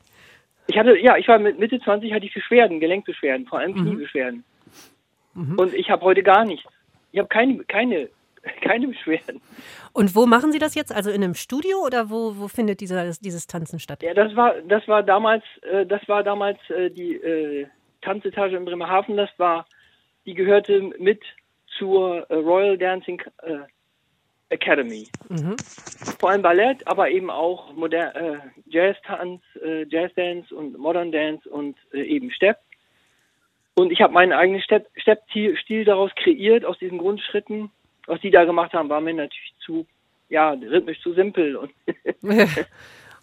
Ich 0.66 0.78
hatte, 0.78 0.96
ja, 0.98 1.16
ich 1.16 1.26
war 1.26 1.38
mit 1.38 1.58
Mitte 1.58 1.80
20 1.80 2.12
hatte 2.12 2.26
ich 2.26 2.34
Beschwerden, 2.34 2.80
Gelenkbeschwerden, 2.80 3.46
vor 3.46 3.58
allem 3.58 3.72
mhm. 3.72 3.82
Kniebeschwerden. 3.82 4.44
Mhm. 5.34 5.58
Und 5.58 5.74
ich 5.74 5.90
habe 5.90 6.04
heute 6.04 6.22
gar 6.22 6.44
nichts. 6.44 6.70
Ich 7.12 7.18
habe 7.18 7.28
keine, 7.28 7.64
keine, 7.64 8.08
keine 8.60 8.88
Beschwerden. 8.88 9.40
Und 9.92 10.14
wo 10.14 10.26
machen 10.26 10.52
Sie 10.52 10.58
das 10.58 10.74
jetzt? 10.74 10.94
Also 10.94 11.10
in 11.10 11.22
einem 11.22 11.34
Studio 11.34 11.78
oder 11.84 12.10
wo, 12.10 12.36
wo 12.36 12.48
findet 12.48 12.80
dieser, 12.80 13.10
dieses 13.20 13.46
Tanzen 13.46 13.78
statt? 13.78 14.02
Ja, 14.02 14.14
das 14.14 14.34
war, 14.36 14.54
das 14.68 14.86
war 14.88 15.02
damals, 15.02 15.44
äh, 15.62 15.86
das 15.86 16.06
war 16.08 16.22
damals 16.22 16.58
äh, 16.70 16.90
die 16.90 17.14
äh, 17.14 17.66
Tanzetage 18.02 18.56
in 18.56 18.64
Bremerhaven. 18.64 19.16
Das 19.16 19.30
war, 19.38 19.66
die 20.26 20.34
gehörte 20.34 20.80
mit 20.98 21.20
zur 21.78 22.28
äh, 22.30 22.34
Royal 22.34 22.78
Dancing 22.78 23.20
äh, 23.42 23.58
Academy. 24.50 25.08
Mhm. 25.28 25.56
Vor 26.20 26.30
allem 26.30 26.42
Ballett, 26.42 26.86
aber 26.86 27.10
eben 27.10 27.30
auch 27.30 27.72
Modern, 27.74 28.14
äh, 28.14 28.38
Jazz-Tanz, 28.66 29.42
äh, 29.62 29.86
Jazz-Dance 29.88 30.54
und 30.54 30.78
Modern 30.78 31.12
Dance 31.12 31.48
und 31.48 31.76
äh, 31.92 32.02
eben 32.02 32.30
Step. 32.30 32.58
Und 33.74 33.90
ich 33.90 34.00
habe 34.00 34.12
meinen 34.12 34.32
eigenen 34.32 34.62
Steppstil 34.62 35.84
daraus 35.84 36.12
kreiert, 36.14 36.64
aus 36.64 36.78
diesen 36.78 36.98
Grundschritten. 36.98 37.70
Was 38.06 38.20
die 38.20 38.30
da 38.30 38.44
gemacht 38.44 38.72
haben, 38.72 38.88
war 38.88 39.00
mir 39.00 39.14
natürlich 39.14 39.54
zu, 39.64 39.86
ja, 40.28 40.50
rhythmisch 40.50 41.00
zu 41.00 41.14
simpel. 41.14 41.68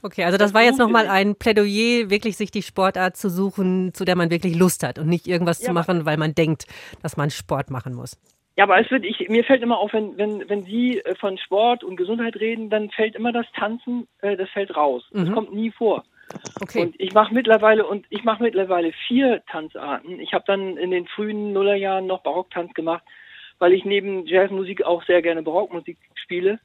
okay, 0.02 0.24
also 0.26 0.38
das 0.38 0.54
war 0.54 0.64
jetzt 0.64 0.80
nochmal 0.80 1.08
ein 1.08 1.36
Plädoyer, 1.36 2.10
wirklich 2.10 2.36
sich 2.36 2.52
die 2.52 2.64
Sportart 2.64 3.16
zu 3.16 3.30
suchen, 3.30 3.94
zu 3.94 4.04
der 4.04 4.18
man 4.18 4.32
wirklich 4.32 4.56
Lust 4.56 4.84
hat 4.84 5.00
und 5.00 5.08
nicht 5.08 5.28
irgendwas 5.28 5.62
ja, 5.62 5.68
zu 5.68 5.74
machen, 5.74 6.06
weil 6.06 6.18
man 6.18 6.34
denkt, 6.34 6.66
dass 7.02 7.16
man 7.16 7.30
Sport 7.30 7.70
machen 7.70 7.94
muss. 7.94 8.18
Ja, 8.58 8.66
aber 8.66 8.80
es 8.80 8.92
wird, 8.92 9.06
ich, 9.06 9.30
mir 9.30 9.44
fällt 9.44 9.64
immer 9.64 9.80
auf, 9.80 9.94
wenn, 9.94 10.18
wenn, 10.18 10.50
wenn 10.50 10.64
Sie 10.64 11.00
äh, 11.00 11.16
von 11.16 11.38
Sport 11.38 11.84
und 11.84 11.96
Gesundheit 11.96 12.36
reden, 12.36 12.70
dann 12.70 12.90
fällt 12.90 13.16
immer 13.16 13.32
das 13.32 13.46
Tanzen, 13.54 14.08
äh, 14.22 14.36
das 14.36 14.50
fällt 14.50 14.76
raus. 14.76 15.04
Mhm. 15.12 15.26
Das 15.26 15.34
kommt 15.34 15.54
nie 15.54 15.72
vor. 15.72 16.04
Okay. 16.62 16.82
Und 16.82 17.00
ich 17.00 17.14
mache 17.14 17.34
mittlerweile 17.34 17.86
und 17.86 18.06
ich 18.10 18.24
mache 18.24 18.44
mittlerweile 18.44 18.94
vier 19.08 19.44
Tanzarten. 19.48 20.20
Ich 20.20 20.34
habe 20.34 20.44
dann 20.48 20.78
in 20.78 20.92
den 20.92 21.08
frühen 21.08 21.54
Nullerjahren 21.54 22.08
noch 22.08 22.24
Barocktanz 22.24 22.74
gemacht, 22.74 23.04
weil 23.60 23.74
ich 23.74 23.86
neben 23.86 24.26
Jazzmusik 24.26 24.84
auch 24.84 25.04
sehr 25.04 25.22
gerne 25.22 25.44
Barockmusik 25.44 25.98
spiele. 26.16 26.60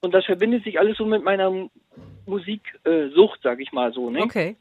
Und 0.00 0.14
das 0.14 0.24
verbindet 0.24 0.64
sich 0.64 0.78
alles 0.78 0.96
so 0.96 1.04
mit 1.04 1.22
meiner 1.22 1.68
Musiksucht, 2.26 3.38
äh, 3.40 3.42
sag 3.42 3.60
ich 3.60 3.72
mal 3.72 3.92
so. 3.92 4.08
Ne? 4.10 4.22
Okay. 4.22 4.56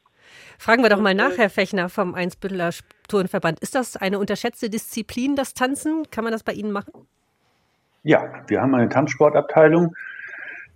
Fragen 0.57 0.83
wir 0.83 0.89
doch 0.89 0.99
mal 0.99 1.15
nach, 1.15 1.31
äh, 1.31 1.37
Herr 1.37 1.49
Fechner 1.49 1.89
vom 1.89 2.15
Einsbütteler 2.15 2.71
Turnverband. 3.07 3.59
Ist 3.59 3.75
das 3.75 3.97
eine 3.97 4.19
unterschätzte 4.19 4.69
Disziplin, 4.69 5.35
das 5.35 5.53
Tanzen? 5.53 6.09
Kann 6.11 6.23
man 6.23 6.33
das 6.33 6.43
bei 6.43 6.53
Ihnen 6.53 6.71
machen? 6.71 6.93
Ja, 8.03 8.43
wir 8.47 8.61
haben 8.61 8.75
eine 8.75 8.89
Tanzsportabteilung 8.89 9.95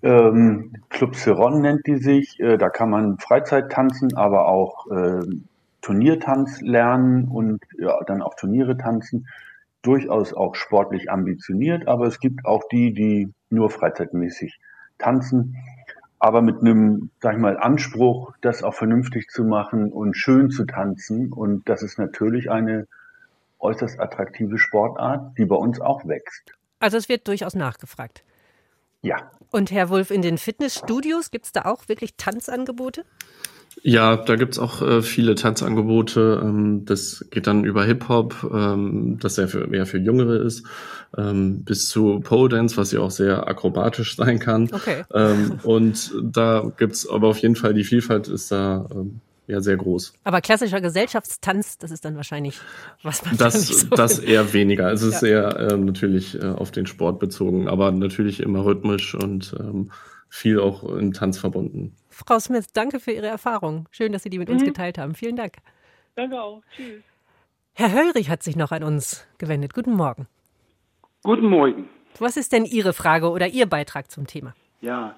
Ähm, 0.04 0.74
Club 0.90 1.16
Ceron 1.16 1.62
nennt 1.62 1.88
die 1.88 1.96
sich. 1.96 2.38
Äh, 2.40 2.58
da 2.58 2.70
kann 2.70 2.90
man 2.90 3.20
Freizeit 3.20 3.72
tanzen, 3.72 4.18
aber 4.18 4.48
auch 4.50 4.88
äh, 4.92 5.22
Turniertanz 5.82 6.62
lernen 6.62 7.30
und 7.30 7.62
ja, 7.78 7.98
dann 8.06 8.22
auch 8.22 8.36
Turniere 8.36 8.78
tanzen. 8.78 9.28
Durchaus 9.82 10.34
auch 10.34 10.56
sportlich 10.56 11.10
ambitioniert, 11.10 11.88
aber 11.88 12.08
es 12.08 12.20
gibt 12.20 12.46
auch 12.46 12.64
die, 12.70 12.94
die 12.94 13.34
nur 13.50 13.70
freizeitmäßig 13.70 14.60
tanzen, 14.98 15.56
aber 16.24 16.42
mit 16.42 16.62
einem, 16.62 17.10
sag 17.20 17.34
ich 17.34 17.42
mal, 17.42 17.58
Anspruch, 17.58 18.34
das 18.40 18.64
auch 18.64 18.74
vernünftig 18.74 19.28
zu 19.28 19.44
machen 19.44 19.92
und 19.92 20.16
schön 20.16 20.52
zu 20.52 20.64
tanzen. 20.64 21.34
Und 21.34 21.68
das 21.68 21.84
ist 21.84 22.00
natürlich 22.00 22.50
eine 22.50 22.88
äußerst 23.60 24.00
attraktive 24.00 24.58
Sportart, 24.58 25.38
die 25.38 25.44
bei 25.44 25.58
uns 25.58 25.82
auch 25.82 26.08
wächst. 26.08 26.54
Also 26.80 26.96
es 26.96 27.10
wird 27.10 27.28
durchaus 27.28 27.56
nachgefragt. 27.56 28.24
Ja. 29.04 29.32
Und 29.52 29.70
Herr 29.70 29.90
Wolf, 29.90 30.10
in 30.10 30.24
den 30.24 30.40
Fitnessstudios 30.40 31.30
gibt 31.30 31.46
es 31.46 31.52
da 31.52 31.66
auch 31.66 31.88
wirklich 31.88 32.16
Tanzangebote? 32.18 33.06
Ja, 33.82 34.16
da 34.16 34.36
gibt's 34.36 34.60
auch 34.60 34.82
äh, 34.82 35.02
viele 35.02 35.36
Tanzangebote. 35.36 36.42
Ähm, 36.42 36.86
das 36.86 37.26
geht 37.32 37.48
dann 37.48 37.66
über 37.66 37.84
Hip-Hop, 37.84 38.50
ähm, 38.54 39.18
das 39.20 39.38
ja 39.38 39.48
für, 39.48 39.68
mehr 39.68 39.86
für 39.86 39.98
Jüngere 39.98 40.42
ist, 40.42 40.66
ähm, 41.18 41.64
bis 41.64 41.90
zu 41.90 42.22
Pole 42.22 42.50
Dance, 42.50 42.78
was 42.78 42.92
ja 42.92 43.02
auch 43.02 43.12
sehr 43.12 43.48
akrobatisch 43.48 44.16
sein 44.16 44.40
kann. 44.40 44.70
Okay. 44.72 45.04
Ähm, 45.14 45.60
und 45.64 46.14
da 46.24 46.72
gibt's 46.78 47.08
aber 47.08 47.28
auf 47.28 47.40
jeden 47.40 47.56
Fall, 47.56 47.74
die 47.74 47.84
Vielfalt 47.84 48.28
ist 48.28 48.52
da 48.52 48.88
ähm, 48.92 49.20
ja 49.54 49.62
sehr 49.62 49.78
groß. 49.78 50.14
Aber 50.26 50.42
klassischer 50.42 50.82
Gesellschaftstanz, 50.82 51.78
das 51.78 51.92
ist 51.92 52.04
dann 52.04 52.16
wahrscheinlich 52.18 52.60
was 53.04 53.24
man 53.26 53.38
Das, 53.38 53.56
nicht 53.56 53.74
so 53.74 53.88
das 53.96 54.20
eher 54.20 54.52
weniger. 54.54 54.88
Also 54.88 55.08
es 55.08 55.16
ist 55.16 55.22
Ja. 55.22 55.28
eher 55.30 55.72
äh, 55.72 55.78
natürlich 55.78 56.36
äh, 56.42 56.46
auf 56.48 56.72
den 56.72 56.86
Sport 56.86 57.20
bezogen, 57.20 57.68
aber 57.70 57.92
natürlich 57.92 58.42
immer 58.42 58.66
rhythmisch 58.66 59.16
und 59.16 59.56
ähm, 59.60 59.92
viel 60.30 60.60
auch 60.60 60.84
im 60.84 61.14
Tanz 61.14 61.38
verbunden. 61.40 61.96
Frau 62.10 62.40
Smith, 62.40 62.66
danke 62.74 63.00
für 63.00 63.12
Ihre 63.12 63.28
Erfahrung. 63.28 63.88
Schön, 63.92 64.12
dass 64.12 64.24
Sie 64.24 64.30
die 64.30 64.40
mit 64.40 64.50
uns 64.50 64.64
geteilt 64.64 64.98
haben. 64.98 65.16
Vielen 65.16 65.36
Dank. 65.36 65.54
Danke 66.16 66.42
auch. 66.42 66.62
Tschüss. 66.76 67.02
Herr 67.74 67.92
Höllrich 67.92 68.30
hat 68.30 68.44
sich 68.44 68.56
noch 68.56 68.72
an 68.72 68.84
uns 68.84 69.26
gewendet. 69.40 69.74
Guten 69.74 69.94
Morgen. 69.94 70.28
Guten 71.24 71.48
Morgen. 71.48 71.88
Was 72.20 72.38
ist 72.38 72.52
denn 72.52 72.66
Ihre 72.66 72.94
Frage 72.94 73.30
oder 73.32 73.48
Ihr 73.48 73.66
Beitrag 73.66 74.12
zum 74.12 74.28
Thema? 74.28 74.54
Ja, 74.82 75.16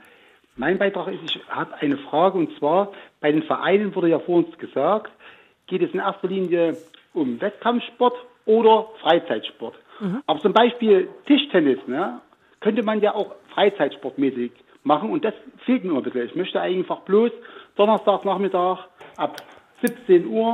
mein 0.56 0.78
Beitrag 0.78 1.08
ist, 1.08 1.24
ich 1.24 1.42
habe 1.50 1.74
eine 1.76 1.98
Frage 1.98 2.38
und 2.38 2.58
zwar, 2.58 2.92
bei 3.20 3.32
den 3.32 3.44
Vereinen 3.44 3.94
wurde 3.96 4.10
ja 4.10 4.20
vor 4.20 4.38
uns 4.38 4.58
gesagt, 4.58 5.12
geht 5.68 5.82
es 5.82 5.92
in 5.92 6.00
erster 6.00 6.28
Linie 6.28 6.78
um 7.14 7.40
Wettkampfsport 7.42 8.16
oder 8.46 8.88
Freizeitsport. 9.02 9.76
Aber 10.28 10.40
zum 10.40 10.54
Beispiel 10.54 11.10
Tischtennis, 11.26 11.80
ne, 11.88 12.22
könnte 12.60 12.84
man 12.84 13.02
ja 13.02 13.14
auch 13.14 13.36
freizeitsportmäßig 13.54 14.52
machen 14.84 15.10
und 15.10 15.26
das 15.26 15.34
fehlt 15.66 15.84
mir 15.84 15.96
ein 15.96 16.04
bisschen. 16.04 16.26
Ich 16.26 16.36
möchte 16.36 16.62
einfach 16.62 17.02
bloß 17.02 17.32
Donnerstagnachmittag 17.76 18.80
ab 19.18 19.38
17 19.82 20.28
Uhr 20.28 20.52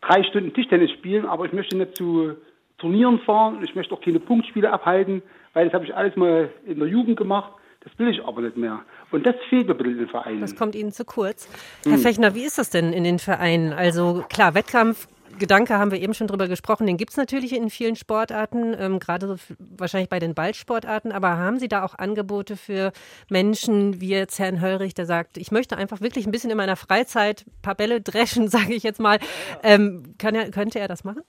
drei 0.00 0.22
Stunden 0.24 0.52
Tischtennis 0.54 0.90
spielen, 0.92 1.26
aber 1.26 1.46
ich 1.46 1.52
möchte 1.52 1.76
nicht 1.76 1.96
zu 1.96 2.36
Turnieren 2.78 3.18
fahren 3.20 3.56
und 3.56 3.64
ich 3.64 3.74
möchte 3.74 3.94
auch 3.94 4.00
keine 4.00 4.20
Punktspiele 4.20 4.70
abhalten, 4.70 5.22
weil 5.54 5.64
das 5.64 5.74
habe 5.74 5.84
ich 5.84 5.94
alles 5.94 6.14
mal 6.16 6.50
in 6.66 6.78
der 6.78 6.88
Jugend 6.88 7.16
gemacht. 7.16 7.52
Das 7.80 7.98
will 7.98 8.08
ich 8.08 8.22
aber 8.24 8.42
nicht 8.42 8.56
mehr. 8.56 8.80
Und 9.16 9.24
das 9.24 9.34
fehlt 9.48 9.66
mir 9.66 9.72
ein 9.72 9.78
bisschen 9.78 9.92
in 9.92 9.98
den 10.00 10.08
Vereinen. 10.08 10.40
Das 10.42 10.56
kommt 10.56 10.74
Ihnen 10.74 10.92
zu 10.92 11.06
kurz. 11.06 11.48
Herr 11.86 11.96
Fechner, 11.96 12.34
wie 12.34 12.44
ist 12.44 12.58
das 12.58 12.68
denn 12.68 12.92
in 12.92 13.02
den 13.02 13.18
Vereinen? 13.18 13.72
Also 13.72 14.24
klar, 14.28 14.54
Wettkampf. 14.54 15.08
Gedanke 15.38 15.78
haben 15.78 15.90
wir 15.90 16.00
eben 16.00 16.14
schon 16.14 16.26
drüber 16.26 16.48
gesprochen, 16.48 16.86
den 16.86 16.96
gibt 16.96 17.10
es 17.10 17.16
natürlich 17.18 17.54
in 17.54 17.68
vielen 17.68 17.96
Sportarten, 17.96 18.74
ähm, 18.78 18.98
gerade 18.98 19.26
so 19.26 19.36
wahrscheinlich 19.58 20.08
bei 20.08 20.18
den 20.18 20.34
Ballsportarten, 20.34 21.12
aber 21.12 21.36
haben 21.36 21.58
Sie 21.58 21.68
da 21.68 21.84
auch 21.84 21.94
Angebote 21.94 22.56
für 22.56 22.90
Menschen 23.28 24.00
wie 24.00 24.08
jetzt 24.08 24.38
Herrn 24.38 24.62
Höllrich, 24.62 24.94
der 24.94 25.04
sagt, 25.04 25.36
ich 25.36 25.50
möchte 25.50 25.76
einfach 25.76 26.00
wirklich 26.00 26.26
ein 26.26 26.30
bisschen 26.30 26.50
in 26.50 26.56
meiner 26.56 26.76
Freizeit 26.76 27.44
ein 27.46 27.62
paar 27.62 27.74
Bälle 27.74 28.00
dreschen, 28.00 28.48
sage 28.50 28.72
ich 28.72 28.82
jetzt 28.82 29.00
mal. 29.00 29.18
Ähm, 29.62 30.14
kann 30.18 30.34
er, 30.34 30.50
könnte 30.50 30.78
er 30.78 30.88
das 30.88 31.04
machen? 31.04 31.22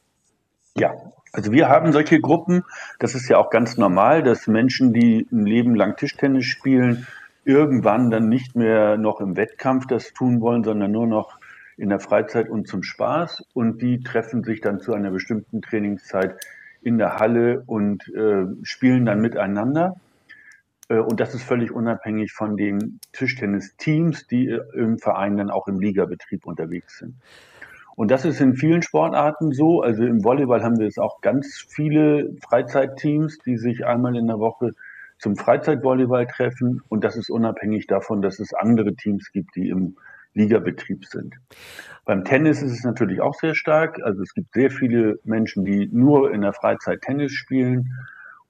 Ja, 0.77 0.93
also 1.33 1.51
wir 1.51 1.67
haben 1.67 1.91
solche 1.91 2.21
Gruppen. 2.21 2.63
Das 2.99 3.13
ist 3.13 3.27
ja 3.27 3.37
auch 3.37 3.49
ganz 3.49 3.77
normal, 3.77 4.23
dass 4.23 4.47
Menschen, 4.47 4.93
die 4.93 5.27
ein 5.31 5.45
Leben 5.45 5.75
lang 5.75 5.97
Tischtennis 5.97 6.45
spielen, 6.45 7.07
irgendwann 7.47 8.11
dann 8.11 8.27
nicht 8.27 8.55
mehr 8.55 8.97
noch 8.97 9.21
im 9.21 9.37
Wettkampf 9.37 9.87
das 9.87 10.13
tun 10.13 10.41
wollen, 10.41 10.63
sondern 10.63 10.91
nur 10.91 11.07
noch 11.07 11.39
in 11.77 11.89
der 11.89 11.99
Freizeit 11.99 12.49
und 12.49 12.67
zum 12.67 12.83
Spaß. 12.83 13.45
Und 13.53 13.81
die 13.81 14.01
treffen 14.01 14.43
sich 14.43 14.59
dann 14.61 14.79
zu 14.79 14.93
einer 14.93 15.11
bestimmten 15.11 15.61
Trainingszeit 15.61 16.35
in 16.81 16.97
der 16.97 17.17
Halle 17.17 17.63
und 17.65 18.07
äh, 18.13 18.45
spielen 18.63 19.05
dann 19.05 19.21
miteinander. 19.21 19.95
Äh, 20.89 20.99
Und 20.99 21.19
das 21.19 21.33
ist 21.33 21.43
völlig 21.43 21.71
unabhängig 21.71 22.33
von 22.33 22.57
den 22.57 22.99
Tischtennisteams, 23.13 24.27
die 24.27 24.49
äh, 24.49 24.61
im 24.73 24.97
Verein 24.97 25.37
dann 25.37 25.49
auch 25.49 25.67
im 25.67 25.79
Ligabetrieb 25.79 26.45
unterwegs 26.45 26.99
sind. 26.99 27.15
Und 27.95 28.11
das 28.11 28.25
ist 28.25 28.41
in 28.41 28.55
vielen 28.55 28.83
Sportarten 28.83 29.53
so. 29.53 29.81
Also 29.81 30.03
im 30.03 30.23
Volleyball 30.23 30.63
haben 30.63 30.77
wir 30.77 30.85
jetzt 30.85 30.99
auch 30.99 31.21
ganz 31.21 31.65
viele 31.67 32.35
Freizeitteams, 32.47 33.39
die 33.39 33.57
sich 33.57 33.85
einmal 33.85 34.15
in 34.15 34.27
der 34.27 34.39
Woche 34.39 34.73
zum 35.19 35.35
Freizeitvolleyball 35.35 36.27
treffen. 36.27 36.81
Und 36.89 37.03
das 37.03 37.15
ist 37.15 37.29
unabhängig 37.29 37.87
davon, 37.87 38.21
dass 38.21 38.39
es 38.39 38.53
andere 38.53 38.95
Teams 38.95 39.31
gibt, 39.31 39.55
die 39.55 39.69
im 39.69 39.97
Ligabetrieb 40.33 41.05
sind. 41.05 41.35
Beim 42.05 42.23
Tennis 42.23 42.61
ist 42.61 42.71
es 42.71 42.83
natürlich 42.83 43.21
auch 43.21 43.33
sehr 43.33 43.55
stark. 43.55 43.99
Also 44.03 44.21
es 44.21 44.33
gibt 44.33 44.53
sehr 44.53 44.69
viele 44.69 45.19
Menschen, 45.23 45.65
die 45.65 45.89
nur 45.91 46.31
in 46.31 46.41
der 46.41 46.53
Freizeit 46.53 47.01
Tennis 47.01 47.31
spielen 47.31 47.91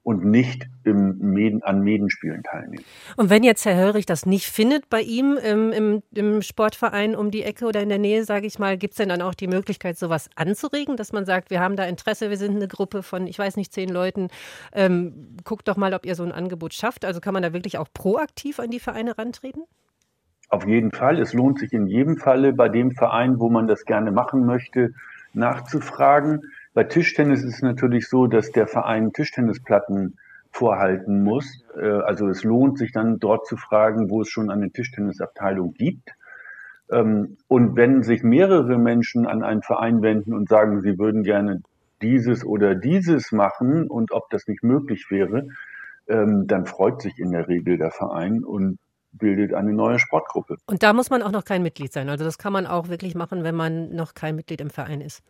und 0.08 0.24
nicht 0.24 0.66
im 0.84 1.18
Mäden, 1.18 1.62
an 1.62 1.82
Medenspielen 1.82 2.42
teilnehmen. 2.42 2.82
Und 3.18 3.28
wenn 3.28 3.42
jetzt 3.42 3.66
Herr 3.66 3.76
Höllrich 3.76 4.06
das 4.06 4.24
nicht 4.24 4.46
findet 4.46 4.88
bei 4.88 5.02
ihm 5.02 5.36
im, 5.36 5.70
im, 5.70 6.02
im 6.14 6.40
Sportverein 6.40 7.14
um 7.14 7.30
die 7.30 7.42
Ecke 7.42 7.66
oder 7.66 7.82
in 7.82 7.90
der 7.90 7.98
Nähe, 7.98 8.24
sage 8.24 8.46
ich 8.46 8.58
mal, 8.58 8.78
gibt 8.78 8.94
es 8.94 8.96
denn 8.96 9.10
dann 9.10 9.20
auch 9.20 9.34
die 9.34 9.48
Möglichkeit, 9.48 9.98
sowas 9.98 10.30
anzuregen, 10.34 10.96
dass 10.96 11.12
man 11.12 11.26
sagt, 11.26 11.50
wir 11.50 11.60
haben 11.60 11.76
da 11.76 11.84
Interesse, 11.84 12.30
wir 12.30 12.38
sind 12.38 12.56
eine 12.56 12.68
Gruppe 12.68 13.02
von, 13.02 13.26
ich 13.26 13.38
weiß 13.38 13.56
nicht, 13.56 13.70
zehn 13.74 13.90
Leuten, 13.90 14.28
ähm, 14.72 15.36
guckt 15.44 15.68
doch 15.68 15.76
mal, 15.76 15.92
ob 15.92 16.06
ihr 16.06 16.14
so 16.14 16.22
ein 16.22 16.32
Angebot 16.32 16.72
schafft. 16.72 17.04
Also 17.04 17.20
kann 17.20 17.34
man 17.34 17.42
da 17.42 17.52
wirklich 17.52 17.76
auch 17.76 17.88
proaktiv 17.92 18.60
an 18.60 18.70
die 18.70 18.80
Vereine 18.80 19.18
rantreten? 19.18 19.64
Auf 20.48 20.66
jeden 20.66 20.90
Fall. 20.90 21.20
Es 21.20 21.34
lohnt 21.34 21.58
sich 21.58 21.74
in 21.74 21.86
jedem 21.86 22.16
Falle 22.16 22.54
bei 22.54 22.70
dem 22.70 22.92
Verein, 22.92 23.38
wo 23.40 23.50
man 23.50 23.68
das 23.68 23.84
gerne 23.84 24.10
machen 24.10 24.46
möchte, 24.46 24.94
nachzufragen. 25.34 26.44
Bei 26.78 26.84
Tischtennis 26.84 27.42
ist 27.42 27.54
es 27.54 27.62
natürlich 27.62 28.06
so, 28.06 28.28
dass 28.28 28.52
der 28.52 28.68
Verein 28.68 29.12
Tischtennisplatten 29.12 30.16
vorhalten 30.52 31.24
muss. 31.24 31.64
Äh, 31.76 31.88
Also 31.88 32.28
es 32.28 32.44
lohnt 32.44 32.78
sich 32.78 32.92
dann 32.92 33.18
dort 33.18 33.48
zu 33.48 33.56
fragen, 33.56 34.10
wo 34.10 34.22
es 34.22 34.28
schon 34.28 34.48
eine 34.48 34.70
Tischtennisabteilung 34.70 35.74
gibt. 35.74 36.10
Ähm, 36.92 37.36
Und 37.48 37.74
wenn 37.74 38.04
sich 38.04 38.22
mehrere 38.22 38.78
Menschen 38.78 39.26
an 39.26 39.42
einen 39.42 39.62
Verein 39.62 40.02
wenden 40.02 40.32
und 40.32 40.48
sagen, 40.48 40.80
sie 40.82 41.00
würden 41.00 41.24
gerne 41.24 41.62
dieses 42.00 42.44
oder 42.44 42.76
dieses 42.76 43.32
machen 43.32 43.88
und 43.88 44.12
ob 44.12 44.30
das 44.30 44.46
nicht 44.46 44.62
möglich 44.62 45.10
wäre, 45.10 45.48
ähm, 46.06 46.46
dann 46.46 46.64
freut 46.64 47.02
sich 47.02 47.18
in 47.18 47.32
der 47.32 47.48
Regel 47.48 47.76
der 47.76 47.90
Verein 47.90 48.44
und 48.44 48.78
bildet 49.10 49.52
eine 49.52 49.72
neue 49.72 49.98
Sportgruppe. 49.98 50.58
Und 50.66 50.84
da 50.84 50.92
muss 50.92 51.10
man 51.10 51.22
auch 51.22 51.32
noch 51.32 51.44
kein 51.44 51.64
Mitglied 51.64 51.92
sein. 51.92 52.08
Also 52.08 52.24
das 52.24 52.38
kann 52.38 52.52
man 52.52 52.68
auch 52.68 52.88
wirklich 52.88 53.16
machen, 53.16 53.42
wenn 53.42 53.56
man 53.56 53.96
noch 53.96 54.14
kein 54.14 54.36
Mitglied 54.36 54.60
im 54.60 54.70
Verein 54.70 55.00
ist. 55.00 55.24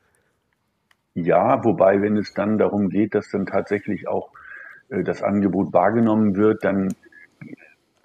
Ja, 1.25 1.65
wobei, 1.65 2.01
wenn 2.03 2.17
es 2.17 2.35
dann 2.35 2.59
darum 2.59 2.89
geht, 2.91 3.15
dass 3.15 3.31
dann 3.31 3.47
tatsächlich 3.47 4.09
auch 4.09 4.31
äh, 4.89 5.03
das 5.03 5.23
Angebot 5.23 5.73
wahrgenommen 5.73 6.37
wird, 6.37 6.65
dann 6.65 6.95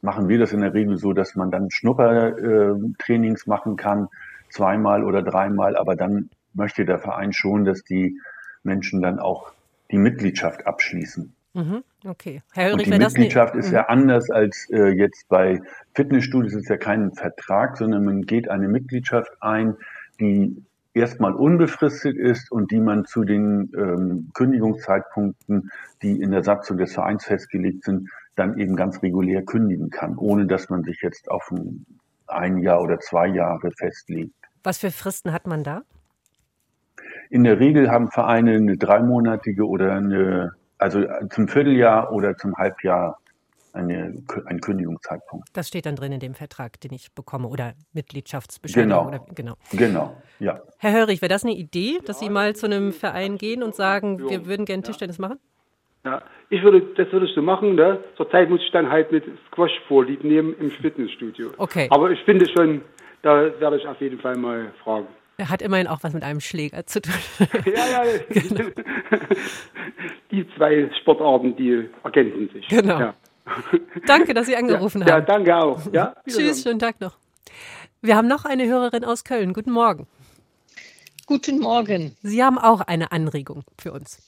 machen 0.02 0.28
wir 0.28 0.38
das 0.40 0.52
in 0.54 0.62
der 0.62 0.74
Regel 0.74 0.98
so, 0.98 1.14
dass 1.14 1.36
man 1.36 1.50
dann 1.50 1.72
Schnuppertrainings 1.72 3.48
machen 3.48 3.78
kann, 3.78 4.10
zweimal 4.50 5.04
oder 5.04 5.22
dreimal, 5.22 5.76
aber 5.78 5.96
dann 5.96 6.30
möchte 6.54 6.86
der 6.86 7.00
Verein 7.00 7.34
schon, 7.34 7.66
dass 7.66 7.84
die 7.84 8.20
Menschen 8.64 9.02
dann 9.02 9.20
auch 9.20 9.54
die 9.92 9.98
Mitgliedschaft 9.98 10.68
abschließen. 10.68 11.34
Mhm, 11.54 11.84
okay. 12.06 12.42
Herr 12.54 12.74
Und 12.74 12.80
Höllrich, 12.80 12.92
die 12.92 12.98
Mitgliedschaft 12.98 13.56
ist 13.56 13.70
Mhm. 13.70 13.76
ja 13.76 13.88
anders 13.88 14.30
als 14.32 14.70
äh, 14.72 14.90
jetzt 14.90 15.28
bei 15.30 15.62
Fitnessstudios, 15.94 16.54
ist 16.54 16.70
ja 16.70 16.78
kein 16.78 17.14
Vertrag, 17.14 17.78
sondern 17.78 18.04
man 18.04 18.24
geht 18.24 18.50
eine 18.50 18.68
Mitgliedschaft 18.68 19.32
ein, 19.40 19.76
die 20.20 20.64
erstmal 20.94 21.34
unbefristet 21.34 22.18
ist 22.18 22.52
und 22.52 22.72
die 22.72 22.80
man 22.80 23.06
zu 23.06 23.24
den 23.24 23.72
ähm, 23.76 24.30
Kündigungszeitpunkten, 24.34 25.72
die 26.02 26.22
in 26.22 26.32
der 26.32 26.44
Satzung 26.44 26.78
des 26.78 26.94
Vereins 26.94 27.26
festgelegt 27.26 27.84
sind, 27.84 28.10
dann 28.36 28.58
eben 28.58 28.76
ganz 28.76 29.02
regulär 29.02 29.44
kündigen 29.44 29.90
kann, 29.90 30.18
ohne 30.18 30.46
dass 30.46 30.70
man 30.70 30.84
sich 30.84 31.02
jetzt 31.02 31.30
auf 31.30 31.52
ein, 31.52 31.86
ein 32.28 32.58
Jahr 32.58 32.82
oder 32.82 33.00
zwei 33.00 33.28
Jahre 33.28 33.72
festlegt. 33.72 34.34
Was 34.64 34.80
für 34.80 34.92
Fristen 34.92 35.34
hat 35.34 35.48
man 35.48 35.64
da? 35.64 35.82
In 37.30 37.44
der 37.44 37.60
Regel 37.60 37.90
haben 37.90 38.12
Vereine 38.12 38.56
eine 38.56 38.78
dreimonatige 38.78 39.68
oder 39.68 39.94
eine, 39.94 40.54
also 40.78 41.04
zum 41.30 41.48
Vierteljahr 41.48 42.12
oder 42.12 42.38
zum 42.38 42.56
Halbjahr 42.56 43.20
eine, 43.74 44.24
einen 44.46 44.62
Kündigungszeitpunkt. 44.62 45.50
Das 45.54 45.68
steht 45.68 45.86
dann 45.86 45.96
drin 45.96 46.12
in 46.12 46.20
dem 46.20 46.36
Vertrag, 46.36 46.80
den 46.82 46.94
ich 46.94 47.12
bekomme 47.14 47.48
oder 47.48 47.74
Mitgliedschaftsbescheinigung. 47.94 49.06
Genau. 49.06 49.08
Oder, 49.08 49.34
genau. 49.34 49.54
Genau, 49.72 50.18
ja. 50.40 50.62
Herr 50.78 50.94
Hörig, 50.94 51.22
wäre 51.22 51.30
das 51.30 51.44
eine 51.44 51.54
Idee, 51.54 52.00
dass 52.06 52.20
Sie 52.20 52.30
mal 52.30 52.56
zu 52.56 52.68
einem 52.68 52.94
Verein 52.94 53.38
gehen 53.38 53.64
und 53.64 53.76
sagen, 53.76 54.30
wir 54.30 54.46
würden 54.46 54.66
gerne 54.66 54.84
Tischtennis 54.84 55.20
machen? 55.20 55.40
Ja, 56.06 56.22
ich 56.50 56.62
würde, 56.62 56.82
das 56.98 57.12
würde 57.12 57.26
ich 57.26 57.34
so 57.34 57.42
machen. 57.42 57.76
Ne? 57.76 58.04
Zurzeit 58.18 58.50
muss 58.50 58.62
ich 58.62 58.72
dann 58.72 58.90
halt 58.90 59.12
mit 59.12 59.24
Squash 59.48 59.72
vorlieb 59.88 60.24
nehmen 60.24 60.54
im 60.60 60.70
Fitnessstudio. 60.70 61.52
Okay. 61.58 61.88
Aber 61.92 62.12
ich 62.12 62.20
finde 62.24 62.48
schon, 62.50 62.82
da 63.22 63.60
werde 63.60 63.78
ich 63.78 63.88
auf 63.88 64.00
jeden 64.02 64.20
Fall 64.20 64.36
mal 64.36 64.74
fragen. 64.84 65.08
Er 65.38 65.50
hat 65.50 65.62
immerhin 65.62 65.88
auch 65.88 66.04
was 66.04 66.14
mit 66.14 66.24
einem 66.24 66.42
Schläger 66.42 66.86
zu 66.86 67.02
tun. 67.02 67.14
ja, 67.66 68.04
ja. 68.04 68.20
Genau. 68.30 68.70
Die 70.32 70.48
zwei 70.56 70.90
Sportarten, 71.02 71.56
die 71.56 71.90
ergänzen 72.04 72.50
sich. 72.54 72.68
Genau. 72.68 73.00
Ja. 73.00 73.14
Danke, 74.06 74.34
dass 74.34 74.48
Sie 74.48 74.56
angerufen 74.56 75.02
ja, 75.02 75.08
haben. 75.08 75.20
Ja, 75.20 75.22
danke 75.22 75.56
auch. 75.56 75.82
Ja, 75.92 76.16
Tschüss, 76.28 76.64
schönen 76.64 76.80
Tag 76.80 77.00
noch. 77.02 77.18
Wir 78.02 78.16
haben 78.16 78.28
noch 78.28 78.46
eine 78.46 78.68
Hörerin 78.68 79.06
aus 79.06 79.24
Köln. 79.24 79.54
Guten 79.54 79.72
Morgen. 79.72 80.08
Guten 81.26 81.60
Morgen. 81.60 82.16
Sie 82.22 82.44
haben 82.44 82.58
auch 82.58 82.82
eine 82.82 83.12
Anregung 83.12 83.64
für 83.80 83.94
uns. 83.94 84.22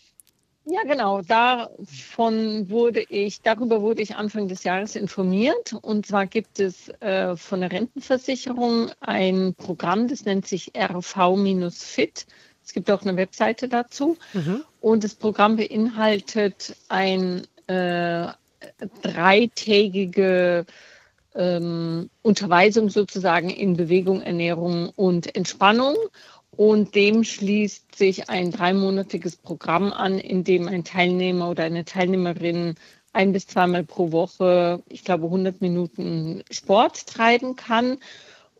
Ja, 0.66 0.82
genau. 0.84 1.22
Davon 1.22 2.70
wurde 2.70 3.02
ich, 3.02 3.42
darüber 3.42 3.82
wurde 3.82 4.02
ich 4.02 4.16
Anfang 4.16 4.48
des 4.48 4.64
Jahres 4.64 4.96
informiert. 4.96 5.74
Und 5.82 6.08
zwar 6.08 6.26
gibt 6.26 6.60
es 6.60 6.90
äh, 7.02 7.36
von 7.36 7.62
der 7.62 7.72
Rentenversicherung 7.72 8.90
ein 9.00 9.54
Programm, 9.56 10.08
das 10.08 10.26
nennt 10.26 10.48
sich 10.48 10.72
RV-Fit. 10.76 12.26
Es 12.64 12.74
gibt 12.74 12.90
auch 12.90 13.04
eine 13.04 13.16
Webseite 13.16 13.68
dazu. 13.68 14.18
Mhm. 14.34 14.64
Und 14.82 15.04
das 15.04 15.14
Programm 15.14 15.58
beinhaltet 15.58 16.76
ein 16.90 17.46
äh, 17.68 18.28
dreitägige 19.02 20.66
ähm, 21.36 22.10
Unterweisung 22.22 22.90
sozusagen 22.90 23.50
in 23.50 23.76
Bewegung, 23.76 24.22
Ernährung 24.22 24.90
und 24.96 25.36
Entspannung. 25.36 25.96
Und 26.52 26.96
dem 26.96 27.26
schließt 27.26 27.96
sich 27.96 28.30
ein 28.30 28.52
dreimonatiges 28.52 29.36
Programm 29.36 29.92
an, 29.92 30.20
in 30.20 30.46
dem 30.46 30.70
ein 30.70 30.86
Teilnehmer 30.86 31.50
oder 31.50 31.66
eine 31.66 31.84
Teilnehmerin 31.84 32.76
ein 33.12 33.32
bis 33.32 33.48
zweimal 33.48 33.84
pro 33.84 34.12
Woche, 34.12 34.84
ich 34.90 35.04
glaube, 35.04 35.26
100 35.26 35.62
Minuten 35.62 36.44
Sport 36.52 37.08
treiben 37.08 37.56
kann. 37.56 37.98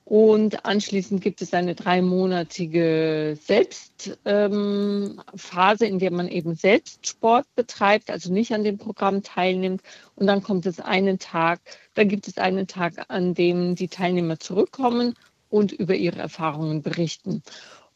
Und 0.08 0.66
anschließend 0.66 1.20
gibt 1.22 1.42
es 1.42 1.56
eine 1.56 1.74
dreimonatige 1.74 3.40
Selbstphase, 3.42 4.16
ähm, 4.26 5.92
in 5.92 5.98
der 5.98 6.12
man 6.12 6.28
eben 6.28 6.54
selbst 6.54 7.08
Sport 7.08 7.48
betreibt, 7.56 8.12
also 8.12 8.32
nicht 8.32 8.54
an 8.54 8.64
dem 8.64 8.78
Programm 8.78 9.24
teilnimmt. 9.24 9.82
Und 10.16 10.28
dann 10.28 10.44
kommt 10.44 10.68
es 10.68 10.80
einen 10.80 11.18
Tag, 11.18 11.60
dann 11.96 12.08
gibt 12.08 12.28
es 12.28 12.38
einen 12.38 12.68
Tag, 12.68 13.06
an 13.08 13.34
dem 13.34 13.74
die 13.74 13.88
Teilnehmer 13.88 14.40
zurückkommen 14.40 15.16
und 15.50 15.72
über 15.72 15.96
ihre 15.96 16.20
Erfahrungen 16.20 16.84
berichten. 16.84 17.42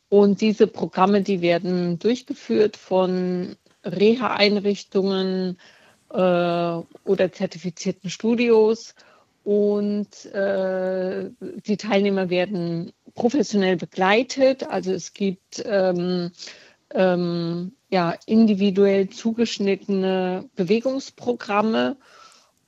Und 0.09 0.41
diese 0.41 0.65
Programme, 0.65 1.21
die 1.21 1.41
werden 1.41 1.99
durchgeführt 1.99 2.75
von 2.75 3.55
Reha-Einrichtungen 3.83 5.59
äh, 6.09 6.15
oder 6.15 7.31
zertifizierten 7.31 8.09
Studios 8.09 8.95
und 9.43 10.25
äh, 10.25 11.29
die 11.65 11.77
Teilnehmer 11.77 12.29
werden 12.29 12.91
professionell 13.15 13.77
begleitet. 13.77 14.67
Also 14.67 14.91
es 14.91 15.13
gibt 15.13 15.63
ähm, 15.65 16.31
ähm, 16.93 17.73
ja, 17.89 18.15
individuell 18.25 19.09
zugeschnittene 19.09 20.49
Bewegungsprogramme 20.55 21.97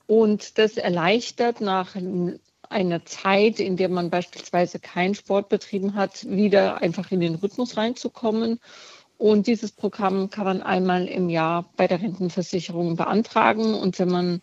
und 0.08 0.58
das 0.58 0.78
erleichtert 0.78 1.62
nach 1.62 1.96
einer 2.70 3.06
Zeit, 3.06 3.60
in 3.60 3.78
der 3.78 3.90
man 3.90 4.10
beispielsweise 4.10 4.80
keinen 4.80 5.16
Sport 5.16 5.50
betrieben 5.50 5.96
hat, 5.96 6.28
wieder 6.30 6.82
einfach 6.82 7.12
in 7.12 7.20
den 7.20 7.36
Rhythmus 7.36 7.78
reinzukommen. 7.78 8.60
Und 9.18 9.46
dieses 9.46 9.72
Programm 9.72 10.32
kann 10.32 10.46
man 10.46 10.64
einmal 10.64 11.06
im 11.06 11.30
Jahr 11.30 11.70
bei 11.78 11.88
der 11.88 12.02
Rentenversicherung 12.02 12.96
beantragen. 12.96 13.76
Und 13.76 14.00
wenn 14.00 14.10
man 14.10 14.42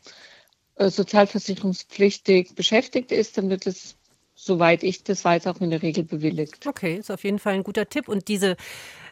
sozialversicherungspflichtig 0.78 2.54
beschäftigt 2.54 3.12
ist, 3.12 3.38
dann 3.38 3.50
wird 3.50 3.66
es, 3.66 3.96
soweit 4.34 4.82
ich 4.82 5.02
das 5.02 5.24
weiß, 5.24 5.46
auch 5.46 5.60
in 5.60 5.70
der 5.70 5.82
Regel 5.82 6.04
bewilligt. 6.04 6.66
Okay, 6.66 6.96
ist 6.96 7.10
auf 7.10 7.24
jeden 7.24 7.38
Fall 7.38 7.54
ein 7.54 7.64
guter 7.64 7.88
Tipp. 7.88 8.08
Und 8.08 8.28
diese 8.28 8.56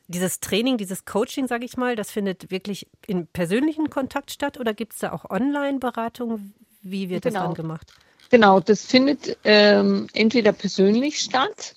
dieses 0.08 0.40
Training, 0.40 0.78
dieses 0.78 1.04
Coaching, 1.04 1.48
sage 1.48 1.64
ich 1.64 1.76
mal, 1.76 1.96
das 1.96 2.10
findet 2.10 2.50
wirklich 2.50 2.86
in 3.06 3.26
persönlichen 3.26 3.90
Kontakt 3.90 4.30
statt 4.30 4.58
oder 4.58 4.72
gibt 4.72 4.92
es 4.92 5.00
da 5.00 5.12
auch 5.12 5.28
Online-Beratung? 5.28 6.52
Wie 6.82 7.08
wird 7.10 7.24
genau. 7.24 7.40
das 7.40 7.44
dann 7.48 7.54
gemacht? 7.54 7.92
Genau, 8.30 8.60
das 8.60 8.84
findet 8.84 9.36
ähm, 9.44 10.08
entweder 10.12 10.52
persönlich 10.52 11.20
statt, 11.20 11.76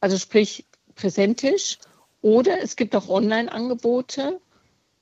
also 0.00 0.18
sprich 0.18 0.64
präsentisch, 0.94 1.78
oder 2.20 2.62
es 2.62 2.76
gibt 2.76 2.94
auch 2.94 3.08
Online-Angebote. 3.08 4.40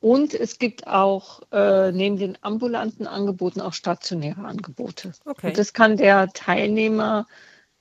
Und 0.01 0.32
es 0.34 0.59
gibt 0.59 0.86
auch 0.86 1.42
äh, 1.53 1.92
neben 1.92 2.16
den 2.16 2.38
ambulanten 2.40 3.07
Angeboten 3.07 3.61
auch 3.61 3.74
stationäre 3.74 4.42
Angebote. 4.42 5.12
Okay. 5.26 5.48
Und 5.48 5.59
das 5.59 5.72
kann 5.74 5.96
der 5.96 6.30
Teilnehmer 6.32 7.26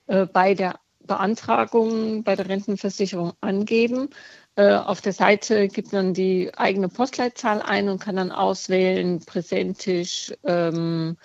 äh, 0.07 0.26
bei 0.26 0.53
der 0.53 0.80
Beantragung 1.09 2.24
bei 2.24 2.36
der 2.36 2.47
Rentenversicherung 2.47 3.34
angeben. 3.41 4.09
Äh, 4.55 4.76
auf 4.76 5.01
der 5.01 5.13
Seite 5.13 5.67
gibt 5.67 5.91
man 5.91 6.13
die 6.13 6.51
eigene 6.55 6.88
Postleitzahl 6.88 7.61
ein 7.61 7.89
und 7.89 7.99
kann 7.99 8.15
dann 8.15 8.32
auswählen, 8.32 9.20
präsentisch, 9.26 10.32
ähm, 10.43 11.17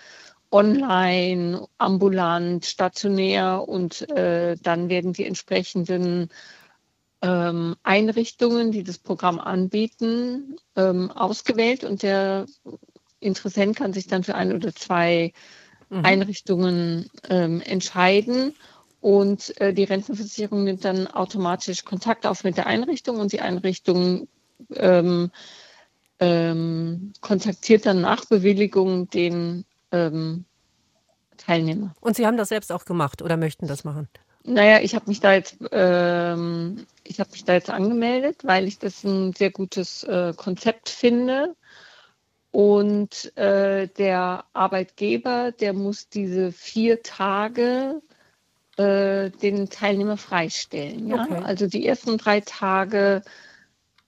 online, 0.50 1.66
ambulant, 1.78 2.64
stationär 2.64 3.68
und 3.68 4.08
äh, 4.10 4.56
dann 4.62 4.88
werden 4.88 5.12
die 5.12 5.26
entsprechenden 5.26 6.28
ähm, 7.24 7.74
Einrichtungen, 7.82 8.70
die 8.70 8.84
das 8.84 8.98
Programm 8.98 9.40
anbieten, 9.40 10.56
ähm, 10.76 11.10
ausgewählt 11.10 11.82
und 11.82 12.02
der 12.02 12.44
Interessent 13.18 13.76
kann 13.76 13.94
sich 13.94 14.06
dann 14.06 14.24
für 14.24 14.34
ein 14.34 14.52
oder 14.52 14.74
zwei 14.74 15.32
mhm. 15.88 16.04
Einrichtungen 16.04 17.10
ähm, 17.30 17.62
entscheiden. 17.62 18.54
Und 19.00 19.58
äh, 19.60 19.72
die 19.72 19.84
Rentenversicherung 19.84 20.64
nimmt 20.64 20.84
dann 20.84 21.06
automatisch 21.06 21.84
Kontakt 21.86 22.26
auf 22.26 22.44
mit 22.44 22.58
der 22.58 22.66
Einrichtung 22.66 23.18
und 23.18 23.32
die 23.32 23.40
Einrichtung 23.40 24.28
ähm, 24.74 25.30
ähm, 26.18 27.14
kontaktiert 27.22 27.86
dann 27.86 28.02
nach 28.02 28.26
Bewilligung 28.26 29.08
den 29.08 29.64
ähm, 29.92 30.44
Teilnehmer. 31.38 31.94
Und 32.00 32.16
Sie 32.16 32.26
haben 32.26 32.36
das 32.36 32.50
selbst 32.50 32.70
auch 32.70 32.84
gemacht 32.84 33.22
oder 33.22 33.38
möchten 33.38 33.66
das 33.66 33.84
machen? 33.84 34.08
Naja, 34.46 34.80
ich 34.82 34.94
habe 34.94 35.06
mich 35.08 35.20
da 35.20 35.32
jetzt, 35.32 35.56
ähm, 35.72 36.86
ich 37.02 37.18
habe 37.18 37.30
mich 37.32 37.44
da 37.44 37.54
jetzt 37.54 37.70
angemeldet, 37.70 38.44
weil 38.44 38.68
ich 38.68 38.78
das 38.78 39.02
ein 39.02 39.32
sehr 39.32 39.50
gutes 39.50 40.04
äh, 40.04 40.34
Konzept 40.36 40.90
finde. 40.90 41.56
Und 42.50 43.36
äh, 43.36 43.88
der 43.88 44.44
Arbeitgeber, 44.52 45.50
der 45.50 45.72
muss 45.72 46.08
diese 46.08 46.52
vier 46.52 47.02
Tage 47.02 48.00
äh, 48.76 49.30
den 49.30 49.70
Teilnehmer 49.70 50.18
freistellen. 50.18 51.08
Ja? 51.08 51.24
Okay. 51.24 51.42
Also 51.42 51.66
die 51.66 51.86
ersten 51.86 52.18
drei 52.18 52.40
Tage 52.40 53.22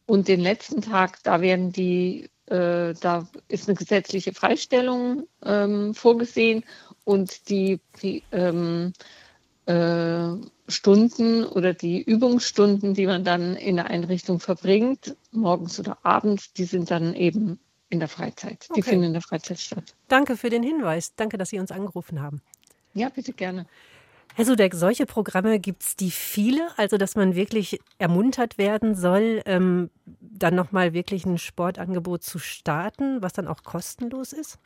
und 0.06 0.28
den 0.28 0.40
letzten 0.40 0.82
Tag, 0.82 1.22
da 1.24 1.40
werden 1.40 1.72
die, 1.72 2.28
äh, 2.46 2.94
da 3.00 3.26
ist 3.48 3.68
eine 3.68 3.76
gesetzliche 3.76 4.32
Freistellung 4.32 5.26
ähm, 5.42 5.94
vorgesehen 5.94 6.62
und 7.04 7.48
die, 7.48 7.80
die 8.02 8.22
ähm, 8.32 8.92
äh, 9.66 10.28
Stunden 10.68 11.44
oder 11.44 11.74
die 11.74 12.02
Übungsstunden, 12.02 12.94
die 12.94 13.06
man 13.06 13.24
dann 13.24 13.56
in 13.56 13.76
der 13.76 13.86
Einrichtung 13.86 14.40
verbringt, 14.40 15.16
morgens 15.32 15.78
oder 15.78 15.98
abends, 16.02 16.52
die 16.52 16.64
sind 16.64 16.90
dann 16.90 17.14
eben 17.14 17.58
in 17.88 18.00
der 18.00 18.08
Freizeit. 18.08 18.68
Die 18.74 18.80
okay. 18.80 18.90
finden 18.90 19.06
in 19.06 19.12
der 19.12 19.22
Freizeit 19.22 19.58
statt. 19.58 19.94
Danke 20.08 20.36
für 20.36 20.50
den 20.50 20.62
Hinweis. 20.62 21.14
Danke, 21.14 21.38
dass 21.38 21.50
Sie 21.50 21.58
uns 21.58 21.70
angerufen 21.70 22.20
haben. 22.20 22.42
Ja, 22.94 23.08
bitte 23.08 23.32
gerne. 23.32 23.66
Herr 24.34 24.44
Sudeck, 24.44 24.74
solche 24.74 25.06
Programme 25.06 25.58
gibt 25.60 25.82
es 25.82 25.96
die 25.96 26.10
viele, 26.10 26.68
also 26.76 26.98
dass 26.98 27.14
man 27.14 27.34
wirklich 27.34 27.80
ermuntert 27.98 28.58
werden 28.58 28.94
soll, 28.94 29.40
ähm, 29.46 29.90
dann 30.20 30.54
nochmal 30.54 30.92
wirklich 30.92 31.24
ein 31.24 31.38
Sportangebot 31.38 32.22
zu 32.22 32.38
starten, 32.38 33.22
was 33.22 33.32
dann 33.32 33.48
auch 33.48 33.62
kostenlos 33.62 34.32
ist? 34.32 34.58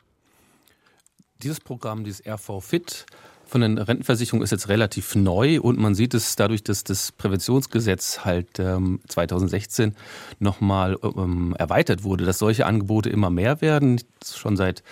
Dieses 1.41 1.61
Programm, 1.61 2.03
dieses 2.03 2.25
RV 2.27 2.59
Fit, 2.59 3.05
von 3.51 3.59
den 3.59 3.77
Rentenversicherungen 3.77 4.45
ist 4.45 4.51
jetzt 4.51 4.69
relativ 4.69 5.13
neu 5.13 5.59
und 5.59 5.77
man 5.77 5.93
sieht 5.93 6.13
es 6.13 6.37
dadurch, 6.37 6.63
dass 6.63 6.85
das 6.85 7.11
Präventionsgesetz 7.11 8.19
halt 8.23 8.59
ähm, 8.59 9.01
2016 9.09 9.93
nochmal 10.39 10.97
ähm, 11.03 11.53
erweitert 11.59 12.05
wurde, 12.05 12.23
dass 12.23 12.39
solche 12.39 12.65
Angebote 12.65 13.09
immer 13.09 13.29
mehr 13.29 13.59
werden. 13.59 14.01
Schon 14.23 14.55
seit 14.55 14.83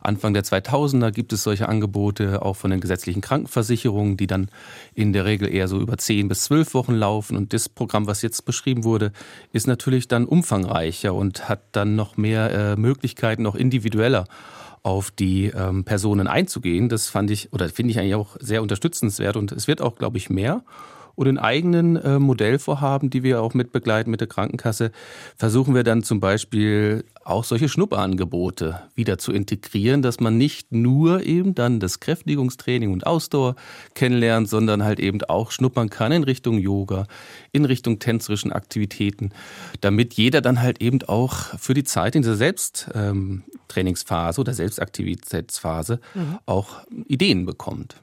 Anfang 0.00 0.34
der 0.34 0.42
2000er 0.42 1.12
gibt 1.12 1.32
es 1.32 1.44
solche 1.44 1.68
Angebote 1.68 2.42
auch 2.42 2.56
von 2.56 2.72
den 2.72 2.80
gesetzlichen 2.80 3.20
Krankenversicherungen, 3.20 4.16
die 4.16 4.26
dann 4.26 4.48
in 4.92 5.12
der 5.12 5.24
Regel 5.24 5.48
eher 5.48 5.68
so 5.68 5.78
über 5.78 5.96
10 5.96 6.26
bis 6.26 6.44
12 6.44 6.74
Wochen 6.74 6.94
laufen. 6.94 7.36
Und 7.36 7.52
das 7.52 7.68
Programm, 7.68 8.08
was 8.08 8.22
jetzt 8.22 8.44
beschrieben 8.44 8.82
wurde, 8.82 9.12
ist 9.52 9.68
natürlich 9.68 10.08
dann 10.08 10.24
umfangreicher 10.24 11.14
und 11.14 11.48
hat 11.48 11.60
dann 11.72 11.94
noch 11.94 12.16
mehr 12.16 12.50
äh, 12.50 12.76
Möglichkeiten, 12.76 13.46
auch 13.46 13.54
individueller 13.54 14.26
auf 14.82 15.10
die 15.10 15.46
ähm, 15.46 15.84
Personen 15.84 16.26
einzugehen. 16.26 16.88
Das 16.88 17.08
fand 17.08 17.30
ich 17.30 17.52
oder 17.52 17.68
finde 17.68 17.92
ich 17.92 17.98
eigentlich 17.98 18.14
auch 18.14 18.36
sehr 18.40 18.62
unterstützenswert 18.62 19.36
und 19.36 19.52
es 19.52 19.68
wird 19.68 19.82
auch, 19.82 19.96
glaube 19.96 20.18
ich, 20.18 20.30
mehr. 20.30 20.62
Und 21.20 21.26
in 21.26 21.38
eigenen 21.38 21.96
äh, 21.96 22.18
Modellvorhaben, 22.18 23.10
die 23.10 23.22
wir 23.22 23.42
auch 23.42 23.52
mitbegleiten 23.52 24.10
mit 24.10 24.20
der 24.20 24.28
Krankenkasse, 24.28 24.90
versuchen 25.36 25.74
wir 25.74 25.84
dann 25.84 26.02
zum 26.02 26.18
Beispiel 26.18 27.04
auch 27.22 27.44
solche 27.44 27.68
Schnupperangebote 27.68 28.80
wieder 28.94 29.18
zu 29.18 29.32
integrieren, 29.32 30.00
dass 30.00 30.20
man 30.20 30.38
nicht 30.38 30.72
nur 30.72 31.22
eben 31.22 31.54
dann 31.54 31.78
das 31.78 32.00
Kräftigungstraining 32.00 32.90
und 32.90 33.06
Ausdauer 33.06 33.56
kennenlernt, 33.94 34.48
sondern 34.48 34.82
halt 34.82 34.98
eben 34.98 35.22
auch 35.24 35.50
schnuppern 35.50 35.90
kann 35.90 36.12
in 36.12 36.24
Richtung 36.24 36.58
Yoga, 36.58 37.06
in 37.52 37.66
Richtung 37.66 37.98
tänzerischen 37.98 38.50
Aktivitäten, 38.50 39.30
damit 39.82 40.14
jeder 40.14 40.40
dann 40.40 40.62
halt 40.62 40.80
eben 40.80 41.02
auch 41.02 41.34
für 41.58 41.74
die 41.74 41.84
Zeit 41.84 42.14
in 42.14 42.22
dieser 42.22 42.36
Selbsttrainingsphase 43.70 44.40
oder 44.40 44.52
Selbstaktivitätsphase 44.52 46.00
mhm. 46.14 46.38
auch 46.46 46.80
Ideen 47.06 47.46
bekommt. 47.46 47.96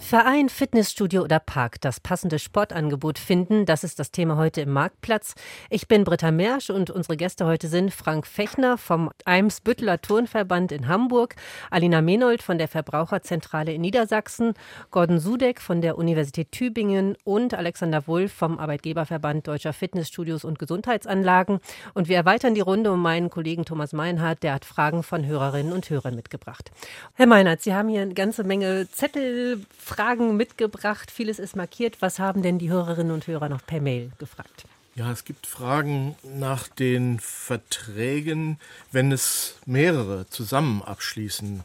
Verein, 0.00 0.48
Fitnessstudio 0.48 1.22
oder 1.22 1.40
Park, 1.40 1.80
das 1.80 2.00
passende 2.00 2.38
Sportangebot 2.38 3.18
finden, 3.18 3.66
das 3.66 3.84
ist 3.84 3.98
das 3.98 4.10
Thema 4.10 4.36
heute 4.36 4.62
im 4.62 4.70
Marktplatz. 4.70 5.34
Ich 5.68 5.88
bin 5.88 6.04
Britta 6.04 6.30
Mersch 6.30 6.70
und 6.70 6.90
unsere 6.90 7.16
Gäste 7.16 7.44
heute 7.44 7.68
sind 7.68 7.92
Frank 7.92 8.26
Fechner 8.26 8.78
vom 8.78 9.10
Eimsbütteler 9.24 10.00
Turnverband 10.00 10.72
in 10.72 10.88
Hamburg, 10.88 11.34
Alina 11.70 12.00
Menold 12.00 12.42
von 12.42 12.56
der 12.56 12.68
Verbraucherzentrale 12.68 13.72
in 13.72 13.82
Niedersachsen, 13.82 14.54
Gordon 14.90 15.18
Sudeck 15.18 15.60
von 15.60 15.82
der 15.82 15.98
Universität 15.98 16.52
Tübingen 16.52 17.16
und 17.24 17.52
Alexander 17.52 18.06
Wulff 18.06 18.32
vom 18.32 18.58
Arbeitgeberverband 18.58 19.48
Deutscher 19.48 19.72
Fitnessstudios 19.72 20.44
und 20.44 20.58
Gesundheitsanlagen. 20.58 21.58
Und 21.92 22.08
wir 22.08 22.16
erweitern 22.16 22.54
die 22.54 22.60
Runde 22.60 22.92
um 22.92 23.02
meinen 23.02 23.28
Kollegen 23.28 23.64
Thomas 23.64 23.92
Meinhardt, 23.92 24.42
der 24.42 24.54
hat 24.54 24.64
Fragen 24.64 25.02
von 25.08 25.26
Hörerinnen 25.26 25.72
und 25.72 25.88
Hörern 25.90 26.14
mitgebracht. 26.14 26.70
Herr 27.14 27.26
Meinhardt, 27.26 27.62
Sie 27.62 27.74
haben 27.74 27.88
hier 27.88 28.02
eine 28.02 28.14
ganze 28.14 28.44
Menge 28.44 28.88
Zettel 28.92 29.64
Fragen 29.76 30.36
mitgebracht. 30.36 31.10
Vieles 31.10 31.38
ist 31.38 31.56
markiert. 31.56 31.96
Was 32.00 32.18
haben 32.18 32.42
denn 32.42 32.58
die 32.58 32.70
Hörerinnen 32.70 33.12
und 33.12 33.26
Hörer 33.26 33.48
noch 33.48 33.64
per 33.66 33.80
Mail 33.80 34.12
gefragt? 34.18 34.66
Ja, 34.94 35.10
es 35.12 35.24
gibt 35.24 35.46
Fragen 35.46 36.16
nach 36.24 36.68
den 36.68 37.20
Verträgen, 37.20 38.58
wenn 38.92 39.12
es 39.12 39.56
mehrere 39.64 40.28
zusammen 40.28 40.82
abschließen. 40.82 41.62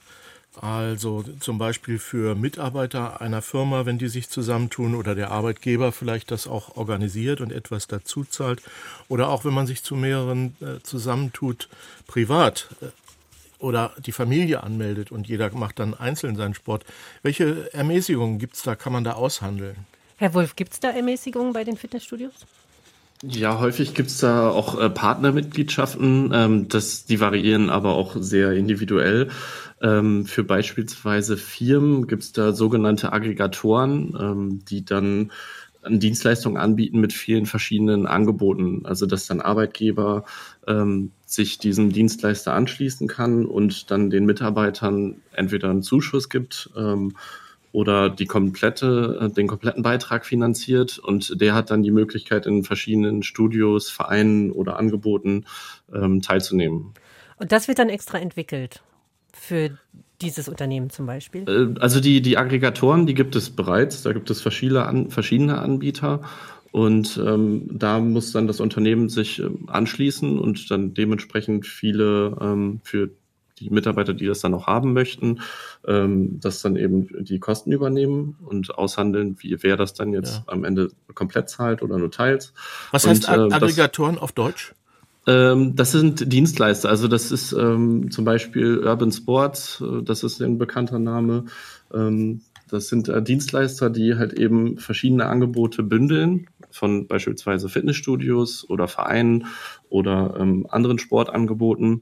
Also 0.62 1.24
zum 1.40 1.58
Beispiel 1.58 1.98
für 1.98 2.36
Mitarbeiter 2.36 3.22
einer 3.22 3.42
Firma, 3.42 3.88
wenn 3.88 3.98
die 3.98 4.08
sich 4.08 4.30
zusammentun 4.30 4.94
oder 4.94 5.16
der 5.16 5.32
Arbeitgeber 5.32 5.92
vielleicht 5.92 6.30
das 6.30 6.46
auch 6.46 6.78
organisiert 6.78 7.42
und 7.42 7.52
etwas 7.52 7.88
dazu 7.88 8.24
zahlt. 8.24 8.62
Oder 9.08 9.30
auch 9.30 9.46
wenn 9.46 9.54
man 9.54 9.66
sich 9.66 9.82
zu 9.84 9.96
mehreren 9.96 10.56
äh, 10.62 10.80
zusammentut, 10.84 11.70
privat. 12.06 12.68
Oder 13.64 13.94
die 14.06 14.12
Familie 14.12 14.62
anmeldet 14.62 15.10
und 15.10 15.26
jeder 15.26 15.50
macht 15.56 15.80
dann 15.80 15.94
einzeln 15.94 16.36
seinen 16.36 16.54
Sport. 16.54 16.84
Welche 17.22 17.74
Ermäßigungen 17.74 18.38
gibt 18.38 18.56
es 18.56 18.64
da, 18.64 18.76
kann 18.76 18.92
man 18.92 19.06
da 19.06 19.14
aushandeln? 19.14 19.78
Herr 20.18 20.34
Wolf, 20.34 20.58
gibt 20.58 20.74
es 20.74 20.82
da 20.82 20.90
Ermäßigungen 20.90 21.54
bei 21.54 21.64
den 21.64 21.78
Fitnessstudios? 21.78 22.34
Ja, 23.26 23.62
häufig 23.62 23.94
gibt 23.94 24.10
es 24.10 24.18
da 24.18 24.50
auch 24.50 24.78
äh, 24.78 24.90
Partnermitgliedschaften. 24.90 26.32
Ähm, 26.34 26.68
das, 26.68 27.06
die 27.06 27.22
variieren 27.22 27.70
aber 27.70 27.94
auch 27.96 28.18
sehr 28.20 28.52
individuell. 28.52 29.30
Ähm, 29.82 30.26
für 30.26 30.44
beispielsweise 30.44 31.38
Firmen 31.38 32.08
gibt 32.08 32.24
es 32.24 32.34
da 32.34 32.52
sogenannte 32.52 33.14
Aggregatoren, 33.14 34.14
ähm, 34.20 34.66
die 34.66 34.84
dann 34.84 35.32
Dienstleistungen 35.88 36.58
anbieten 36.58 37.00
mit 37.00 37.14
vielen 37.14 37.46
verschiedenen 37.46 38.08
Angeboten. 38.08 38.82
Also 38.86 39.06
dass 39.06 39.28
dann 39.28 39.40
Arbeitgeber 39.40 40.26
ähm, 40.68 41.12
sich 41.34 41.58
diesem 41.58 41.92
Dienstleister 41.92 42.54
anschließen 42.54 43.08
kann 43.08 43.46
und 43.46 43.92
dann 43.92 44.10
den 44.10 44.26
Mitarbeitern 44.26 45.22
entweder 45.34 45.70
einen 45.70 45.84
Zuschuss 45.84 46.30
gibt 46.30 46.70
ähm, 46.76 47.16
oder 47.72 48.10
die 48.10 48.26
komplette, 48.26 49.20
äh, 49.22 49.34
den 49.34 49.48
kompletten 49.48 49.84
Beitrag 49.84 50.26
finanziert 50.26 51.00
und 51.00 51.42
der 51.42 51.56
hat 51.56 51.72
dann 51.72 51.84
die 51.84 51.92
Möglichkeit, 51.92 52.46
in 52.46 52.64
verschiedenen 52.64 53.24
Studios, 53.24 53.90
Vereinen 53.90 54.52
oder 54.52 54.78
Angeboten 54.78 55.46
ähm, 55.94 56.22
teilzunehmen. 56.22 56.94
Und 57.38 57.52
das 57.52 57.68
wird 57.68 57.80
dann 57.80 57.90
extra 57.90 58.20
entwickelt 58.20 58.84
für 59.34 59.78
dieses 60.22 60.48
Unternehmen 60.48 60.90
zum 60.90 61.06
Beispiel? 61.06 61.48
Äh, 61.48 61.80
also 61.80 62.00
die, 62.00 62.22
die 62.22 62.38
Aggregatoren, 62.38 63.06
die 63.06 63.14
gibt 63.14 63.36
es 63.36 63.50
bereits. 63.50 64.02
Da 64.02 64.14
gibt 64.14 64.30
es 64.30 64.42
verschiedene, 64.42 64.86
an, 64.86 65.10
verschiedene 65.10 65.60
Anbieter. 65.60 66.22
Und 66.74 67.22
ähm, 67.24 67.70
da 67.72 68.00
muss 68.00 68.32
dann 68.32 68.48
das 68.48 68.60
Unternehmen 68.60 69.08
sich 69.08 69.38
ähm, 69.38 69.66
anschließen 69.68 70.40
und 70.40 70.72
dann 70.72 70.96
dementsprechend 70.96 71.68
viele 71.68 72.36
ähm, 72.42 72.82
für 72.84 73.12
die 73.60 73.70
Mitarbeiter, 73.70 74.16
die 74.16 74.26
das 74.26 74.40
dann 74.40 74.56
auch 74.56 74.66
haben 74.66 74.92
möchten, 74.92 75.42
ähm, 75.88 76.40
das 76.40 76.64
dann 76.64 76.76
eben 76.76 77.24
die 77.26 77.38
Kosten 77.38 77.72
übernehmen 77.72 78.38
und 78.44 78.76
aushandeln, 78.76 79.36
wie 79.38 79.56
wer 79.62 79.78
das 79.78 79.94
dann 79.94 80.14
jetzt 80.14 80.38
ja. 80.38 80.44
am 80.48 80.64
Ende 80.64 80.90
komplett 81.14 81.48
zahlt 81.48 81.84
oder 81.84 82.00
nur 82.00 82.10
teils. 82.10 82.54
Was 82.90 83.06
heißt 83.06 83.30
und, 83.30 83.52
äh, 83.52 83.54
Aggregatoren 83.54 84.18
auf 84.18 84.32
Deutsch? 84.32 84.74
Ähm, 85.28 85.76
das 85.76 85.92
sind 85.92 86.34
Dienstleister. 86.34 86.90
Also 86.90 87.08
das 87.08 87.32
ist 87.32 87.54
ähm, 87.54 88.10
zum 88.10 88.26
Beispiel 88.26 88.80
Urban 88.80 89.12
Sports, 89.12 89.80
äh, 89.80 90.02
das 90.02 90.24
ist 90.24 90.42
ein 90.42 90.58
bekannter 90.58 90.98
Name. 90.98 91.46
Ähm, 91.94 92.42
das 92.74 92.88
sind 92.88 93.08
äh, 93.08 93.22
Dienstleister, 93.22 93.92
die 93.92 94.16
halt 94.16 94.34
eben 94.34 94.80
verschiedene 94.80 95.28
Angebote 95.28 95.84
bündeln 95.84 96.48
von 96.74 97.08
beispielsweise 97.08 97.70
Fitnessstudios 97.70 98.70
oder 98.70 98.88
Vereinen 98.88 99.48
oder 99.90 100.36
ähm, 100.40 100.68
anderen 100.70 101.00
Sportangeboten. 101.00 102.02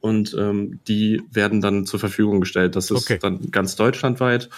Und 0.00 0.34
ähm, 0.38 0.80
die 0.88 1.22
werden 1.30 1.60
dann 1.60 1.86
zur 1.86 2.00
Verfügung 2.00 2.40
gestellt. 2.40 2.74
Das 2.74 2.90
ist 2.90 3.04
okay. 3.04 3.18
dann 3.20 3.50
ganz 3.50 3.76
deutschlandweit. 3.76 4.50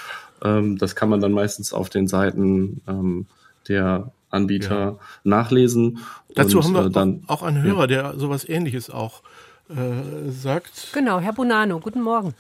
Ähm, 0.43 0.79
das 0.79 0.97
kann 0.97 1.09
man 1.09 1.21
dann 1.21 1.33
meistens 1.33 1.73
auf 1.73 1.91
den 1.91 2.09
Seiten 2.09 2.81
ähm, 2.89 3.27
der 3.69 4.13
Anbieter 4.31 4.79
ja. 4.79 4.99
nachlesen. 5.25 5.99
Dazu 6.35 6.59
und, 6.59 6.65
haben 6.65 6.75
wir 6.75 6.87
äh, 6.87 6.91
dann, 6.91 7.25
auch 7.27 7.43
einen 7.43 7.63
Hörer, 7.63 7.81
ja. 7.81 7.87
der 7.87 8.19
sowas 8.19 8.49
ähnliches 8.49 8.91
auch 8.91 9.23
äh, 9.69 10.31
sagt. 10.31 10.89
Genau, 10.93 11.21
Herr 11.21 11.33
Bonano, 11.33 11.79
guten 11.81 12.03
Morgen. 12.03 12.35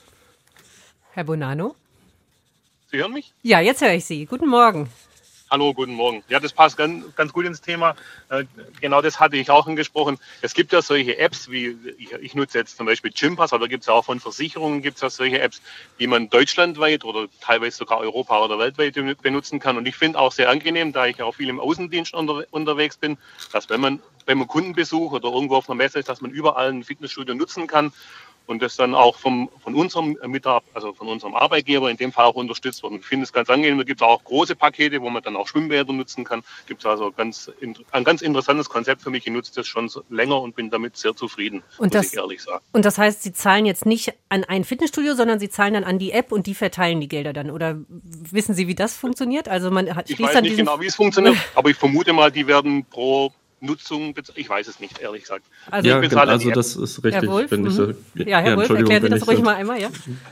Herr 1.12 1.24
Bonano? 1.24 1.74
Sie 2.90 2.98
hören 2.98 3.12
mich? 3.12 3.34
Ja, 3.42 3.60
jetzt 3.60 3.82
höre 3.82 3.92
ich 3.92 4.06
Sie. 4.06 4.24
Guten 4.24 4.48
Morgen. 4.48 4.88
Hallo, 5.50 5.72
guten 5.72 5.94
Morgen. 5.94 6.22
Ja, 6.28 6.40
das 6.40 6.52
passt 6.52 6.76
ganz, 6.76 7.14
ganz 7.16 7.32
gut 7.32 7.46
ins 7.46 7.62
Thema. 7.62 7.96
Äh, 8.28 8.44
genau 8.82 9.00
das 9.00 9.18
hatte 9.18 9.38
ich 9.38 9.50
auch 9.50 9.66
angesprochen. 9.66 10.18
Es 10.42 10.52
gibt 10.52 10.74
ja 10.74 10.82
solche 10.82 11.16
Apps, 11.16 11.50
wie 11.50 11.74
ich, 11.96 12.12
ich 12.12 12.34
nutze 12.34 12.58
jetzt 12.58 12.76
zum 12.76 12.84
Beispiel 12.84 13.10
Gympass, 13.12 13.54
aber 13.54 13.66
gibt 13.66 13.82
es 13.84 13.88
auch 13.88 14.04
von 14.04 14.20
Versicherungen 14.20 14.82
gibt 14.82 14.96
es 14.96 15.00
ja 15.00 15.08
solche 15.08 15.40
Apps, 15.40 15.62
die 15.98 16.06
man 16.06 16.28
deutschlandweit 16.28 17.02
oder 17.02 17.28
teilweise 17.40 17.78
sogar 17.78 17.98
Europa 17.98 18.44
oder 18.44 18.58
weltweit 18.58 18.92
benutzen 19.22 19.58
kann. 19.58 19.78
Und 19.78 19.88
ich 19.88 19.96
finde 19.96 20.18
auch 20.18 20.32
sehr 20.32 20.50
angenehm, 20.50 20.92
da 20.92 21.06
ich 21.06 21.22
auch 21.22 21.36
viel 21.36 21.48
im 21.48 21.60
Außendienst 21.60 22.12
unter, 22.12 22.44
unterwegs 22.50 22.98
bin, 22.98 23.16
dass 23.50 23.70
wenn 23.70 23.80
man 23.80 24.02
beim 24.26 24.46
Kundenbesuch 24.46 25.12
oder 25.12 25.30
irgendwo 25.30 25.56
auf 25.56 25.70
einer 25.70 25.76
Messe 25.76 25.98
ist, 25.98 26.10
dass 26.10 26.20
man 26.20 26.30
überall 26.30 26.68
ein 26.68 26.84
Fitnessstudio 26.84 27.34
nutzen 27.34 27.66
kann 27.66 27.90
und 28.48 28.62
das 28.62 28.76
dann 28.76 28.94
auch 28.94 29.16
vom, 29.16 29.50
von 29.62 29.74
unserem 29.74 30.16
Mitarbeiter, 30.26 30.74
also 30.74 30.94
von 30.94 31.06
unserem 31.08 31.34
Arbeitgeber 31.34 31.90
in 31.90 31.98
dem 31.98 32.12
Fall 32.12 32.24
auch 32.24 32.34
unterstützt 32.34 32.82
wird. 32.82 32.92
Und 32.92 33.00
ich 33.00 33.06
finde 33.06 33.24
es 33.24 33.32
ganz 33.32 33.50
angenehm. 33.50 33.76
Da 33.76 33.84
gibt 33.84 34.00
es 34.00 34.06
auch 34.06 34.24
große 34.24 34.56
Pakete, 34.56 35.02
wo 35.02 35.10
man 35.10 35.22
dann 35.22 35.36
auch 35.36 35.46
Schwimmbäder 35.46 35.92
nutzen 35.92 36.24
kann. 36.24 36.42
Gibt 36.66 36.80
es 36.80 36.86
also 36.86 37.12
ganz, 37.12 37.50
ein 37.92 38.04
ganz 38.04 38.22
interessantes 38.22 38.70
Konzept 38.70 39.02
für 39.02 39.10
mich. 39.10 39.26
Ich 39.26 39.32
nutze 39.32 39.54
das 39.54 39.66
schon 39.66 39.90
länger 40.08 40.40
und 40.40 40.56
bin 40.56 40.70
damit 40.70 40.96
sehr 40.96 41.14
zufrieden, 41.14 41.62
und 41.76 41.92
muss 41.94 42.02
das, 42.02 42.12
ich 42.12 42.18
ehrlich 42.18 42.42
sagen. 42.42 42.64
Und 42.72 42.84
das 42.84 42.96
heißt, 42.96 43.22
Sie 43.22 43.34
zahlen 43.34 43.66
jetzt 43.66 43.84
nicht 43.84 44.14
an 44.30 44.44
ein 44.44 44.64
Fitnessstudio, 44.64 45.14
sondern 45.14 45.38
Sie 45.38 45.50
zahlen 45.50 45.74
dann 45.74 45.84
an 45.84 45.98
die 45.98 46.12
App 46.12 46.32
und 46.32 46.46
die 46.46 46.54
verteilen 46.54 47.00
die 47.00 47.08
Gelder 47.08 47.34
dann. 47.34 47.50
Oder 47.50 47.76
wissen 47.88 48.54
Sie, 48.54 48.66
wie 48.66 48.74
das 48.74 48.96
funktioniert? 48.96 49.48
Also 49.48 49.70
man 49.70 49.94
hat, 49.94 50.08
ich 50.08 50.18
weiß 50.18 50.40
nicht 50.40 50.56
genau, 50.56 50.80
wie 50.80 50.86
es 50.86 50.94
funktioniert, 50.94 51.36
aber 51.54 51.68
ich 51.68 51.76
vermute 51.76 52.14
mal, 52.14 52.32
die 52.32 52.46
werden 52.46 52.86
pro 52.86 53.32
Nutzung, 53.60 54.14
ich 54.34 54.48
weiß 54.48 54.68
es 54.68 54.80
nicht, 54.80 55.00
ehrlich 55.00 55.22
gesagt. 55.22 55.44
Also, 55.70 55.88
ja, 55.88 56.00
genau, 56.00 56.20
also 56.20 56.50
das 56.50 56.76
ist 56.76 57.02
richtig. 57.04 57.22
Herr 57.22 57.28
Wolf, 57.28 57.50
wenn 57.50 57.66
ich 57.66 57.72
so, 57.72 57.92
ja, 58.14 58.38
Herr 58.38 58.50
ja, 58.50 58.56
Wolf, 58.56 58.70
erklären 58.70 59.02
Sie 59.02 59.08
das 59.08 59.26
ruhig 59.26 59.42
mal 59.42 59.54
einmal, 59.54 59.80
ja? 59.80 59.88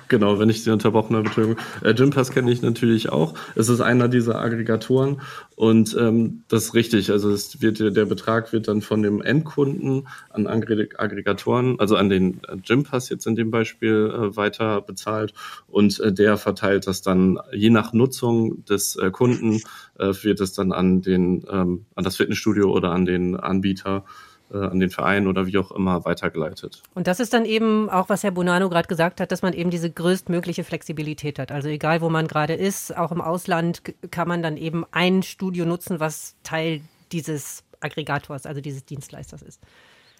Genau, 0.08 0.38
wenn 0.38 0.48
ich 0.48 0.62
Sie 0.62 0.70
unterbrochen 0.70 1.16
habe, 1.16 1.26
Entschuldigung. 1.26 1.62
Äh, 1.82 1.94
Gympass 1.94 2.30
kenne 2.30 2.50
ich 2.52 2.62
natürlich 2.62 3.08
auch. 3.08 3.34
Es 3.54 3.68
ist 3.68 3.80
einer 3.80 4.08
dieser 4.08 4.40
Aggregatoren 4.40 5.20
und 5.56 5.96
ähm, 5.98 6.42
das 6.48 6.64
ist 6.64 6.74
richtig. 6.74 7.10
Also 7.10 7.30
es 7.30 7.60
wird, 7.62 7.80
der 7.80 8.04
Betrag 8.04 8.52
wird 8.52 8.68
dann 8.68 8.82
von 8.82 9.02
dem 9.02 9.22
Endkunden 9.22 10.06
an 10.30 10.46
Aggregatoren, 10.46 11.80
also 11.80 11.96
an 11.96 12.08
den 12.08 12.40
äh, 12.46 12.56
Gympass 12.58 13.08
jetzt 13.08 13.26
in 13.26 13.36
dem 13.36 13.50
Beispiel 13.50 14.12
äh, 14.14 14.36
weiter 14.36 14.82
bezahlt 14.82 15.32
und 15.66 15.98
äh, 16.00 16.12
der 16.12 16.36
verteilt 16.36 16.86
das 16.86 17.02
dann 17.02 17.38
je 17.52 17.70
nach 17.70 17.92
Nutzung 17.92 18.64
des 18.66 18.96
äh, 18.96 19.10
Kunden 19.10 19.62
äh, 19.98 20.12
wird 20.22 20.40
es 20.40 20.52
dann 20.52 20.72
an 20.72 21.00
den 21.00 21.44
ähm, 21.50 21.86
an 21.94 22.04
das 22.04 22.16
Fitnessstudio 22.16 22.70
oder 22.70 22.92
an 22.92 23.06
den 23.06 23.15
Anbieter 23.36 24.04
äh, 24.52 24.58
an 24.58 24.78
den 24.78 24.90
Verein 24.90 25.26
oder 25.26 25.46
wie 25.46 25.58
auch 25.58 25.72
immer 25.72 26.04
weitergeleitet. 26.04 26.82
Und 26.94 27.06
das 27.06 27.18
ist 27.18 27.32
dann 27.32 27.44
eben 27.44 27.90
auch, 27.90 28.08
was 28.08 28.22
Herr 28.22 28.30
Bonano 28.30 28.68
gerade 28.68 28.86
gesagt 28.86 29.20
hat, 29.20 29.32
dass 29.32 29.42
man 29.42 29.52
eben 29.52 29.70
diese 29.70 29.90
größtmögliche 29.90 30.62
Flexibilität 30.62 31.38
hat. 31.38 31.50
Also 31.50 31.68
egal, 31.68 32.00
wo 32.00 32.10
man 32.10 32.28
gerade 32.28 32.54
ist, 32.54 32.96
auch 32.96 33.12
im 33.12 33.20
Ausland 33.20 33.82
kann 34.10 34.28
man 34.28 34.42
dann 34.42 34.56
eben 34.56 34.84
ein 34.92 35.22
Studio 35.22 35.64
nutzen, 35.64 35.98
was 36.00 36.36
Teil 36.42 36.80
dieses 37.12 37.64
Aggregators, 37.80 38.46
also 38.46 38.60
dieses 38.60 38.84
Dienstleisters 38.84 39.42
ist. 39.42 39.60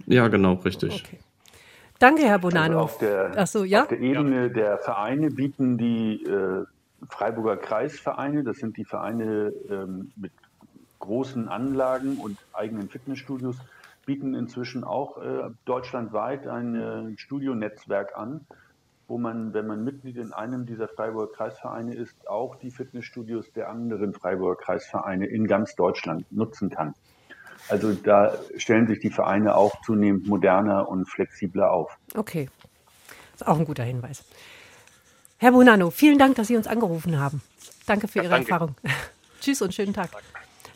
Ja, 0.07 0.29
genau, 0.29 0.55
richtig. 0.55 1.05
Okay. 1.05 1.19
Danke, 1.99 2.25
Herr 2.25 2.39
Bonano. 2.39 2.81
Also 2.81 2.85
auf, 2.85 2.99
der, 2.99 3.47
so, 3.47 3.65
ja? 3.65 3.83
auf 3.83 3.89
der 3.89 4.01
Ebene 4.01 4.51
der 4.51 4.79
Vereine 4.79 5.31
bieten 5.31 5.79
die 5.79 6.23
äh, 6.25 6.65
Freiburger 7.09 7.57
Kreisvereine, 7.57 8.43
das 8.43 8.59
sind 8.59 8.77
die 8.77 8.85
Vereine 8.85 9.53
ähm, 9.71 10.13
mit 10.17 10.33
großen 10.99 11.49
Anlagen 11.49 12.19
und 12.19 12.39
eigenen 12.53 12.89
Fitnessstudios 12.89 13.57
bieten 14.07 14.35
inzwischen 14.35 14.85
auch 14.85 15.19
äh, 15.19 15.51
deutschlandweit 15.65 16.47
ein 16.47 16.75
äh, 16.75 17.19
Studionetzwerk 17.19 18.17
an, 18.17 18.47
wo 19.09 19.19
man, 19.19 19.53
wenn 19.53 19.67
man 19.67 19.85
Mitglied 19.85 20.17
in 20.17 20.33
einem 20.33 20.67
dieser 20.67 20.89
Freiburger 20.89 21.33
Kreisvereine 21.33 21.95
ist, 21.95 22.29
auch 22.29 22.57
die 22.57 22.71
Fitnessstudios 22.71 23.53
der 23.53 23.69
anderen 23.69 24.15
Freiburger 24.15 24.57
Kreisvereine 24.63 25.27
in 25.27 25.47
ganz 25.47 25.75
Deutschland 25.75 26.31
nutzen 26.33 26.71
kann. 26.71 26.95
Also 27.69 27.93
da 27.95 28.37
stellen 28.57 28.87
sich 28.87 29.01
die 29.01 29.11
Vereine 29.11 29.57
auch 29.57 29.81
zunehmend 29.83 30.27
moderner 30.27 30.89
und 30.89 31.07
flexibler 31.07 31.73
auf. 31.73 31.97
Okay, 32.15 32.49
das 33.33 33.43
ist 33.43 33.47
auch 33.49 33.59
ein 33.59 33.65
guter 33.65 33.85
Hinweis. 33.85 34.25
Herr 35.39 35.53
Bonanno, 35.53 35.91
vielen 35.91 36.19
Dank, 36.19 36.37
dass 36.37 36.47
Sie 36.47 36.57
uns 36.57 36.67
angerufen 36.67 37.19
haben. 37.19 37.43
Danke 37.87 38.09
für 38.09 38.19
ja, 38.19 38.25
Ihre 38.25 38.35
danke. 38.35 38.51
Erfahrung. 38.51 38.77
Tschüss 39.41 39.61
und 39.63 39.75
schönen 39.75 39.93
Tag. 39.93 40.11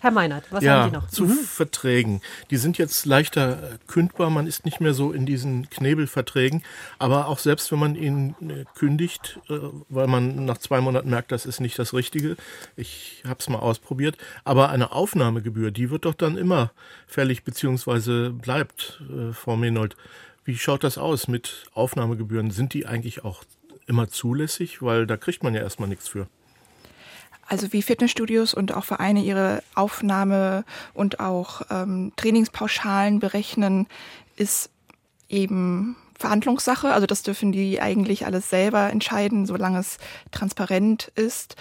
Herr 0.00 0.10
Meinert, 0.10 0.46
was 0.50 0.64
ja, 0.64 0.80
haben 0.80 0.90
Sie 0.90 0.96
noch? 0.96 1.08
Zu 1.08 1.24
mhm. 1.24 1.44
Verträgen. 1.44 2.22
Die 2.50 2.56
sind 2.56 2.78
jetzt 2.78 3.04
leichter 3.04 3.78
kündbar. 3.86 4.30
Man 4.30 4.46
ist 4.46 4.64
nicht 4.64 4.80
mehr 4.80 4.94
so 4.94 5.12
in 5.12 5.26
diesen 5.26 5.68
Knebelverträgen. 5.68 6.62
Aber 6.98 7.28
auch 7.28 7.38
selbst 7.38 7.70
wenn 7.70 7.78
man 7.78 7.94
ihn 7.96 8.34
äh, 8.40 8.64
kündigt, 8.74 9.38
äh, 9.50 9.58
weil 9.90 10.06
man 10.06 10.46
nach 10.46 10.56
zwei 10.56 10.80
Monaten 10.80 11.10
merkt, 11.10 11.32
das 11.32 11.44
ist 11.44 11.60
nicht 11.60 11.78
das 11.78 11.92
Richtige. 11.92 12.36
Ich 12.76 13.22
habe 13.26 13.40
es 13.40 13.48
mal 13.50 13.58
ausprobiert. 13.58 14.16
Aber 14.42 14.70
eine 14.70 14.92
Aufnahmegebühr, 14.92 15.70
die 15.70 15.90
wird 15.90 16.06
doch 16.06 16.14
dann 16.14 16.38
immer 16.38 16.72
fällig 17.06 17.44
beziehungsweise 17.44 18.30
bleibt, 18.30 19.02
äh, 19.10 19.34
Frau 19.34 19.56
Menold. 19.56 19.96
Wie 20.44 20.56
schaut 20.56 20.82
das 20.82 20.96
aus 20.96 21.28
mit 21.28 21.64
Aufnahmegebühren? 21.74 22.50
Sind 22.50 22.72
die 22.72 22.86
eigentlich 22.86 23.22
auch 23.22 23.44
immer 23.86 24.08
zulässig? 24.08 24.80
Weil 24.80 25.06
da 25.06 25.18
kriegt 25.18 25.42
man 25.42 25.54
ja 25.54 25.60
erstmal 25.60 25.90
nichts 25.90 26.08
für. 26.08 26.26
Also 27.50 27.72
wie 27.72 27.82
Fitnessstudios 27.82 28.54
und 28.54 28.72
auch 28.76 28.84
Vereine 28.84 29.24
ihre 29.24 29.64
Aufnahme 29.74 30.64
und 30.94 31.18
auch 31.18 31.62
ähm, 31.68 32.12
Trainingspauschalen 32.14 33.18
berechnen, 33.18 33.88
ist 34.36 34.70
eben 35.28 35.96
Verhandlungssache. 36.16 36.92
Also 36.92 37.08
das 37.08 37.24
dürfen 37.24 37.50
die 37.50 37.80
eigentlich 37.80 38.24
alles 38.24 38.50
selber 38.50 38.88
entscheiden, 38.90 39.46
solange 39.46 39.80
es 39.80 39.98
transparent 40.30 41.10
ist. 41.16 41.56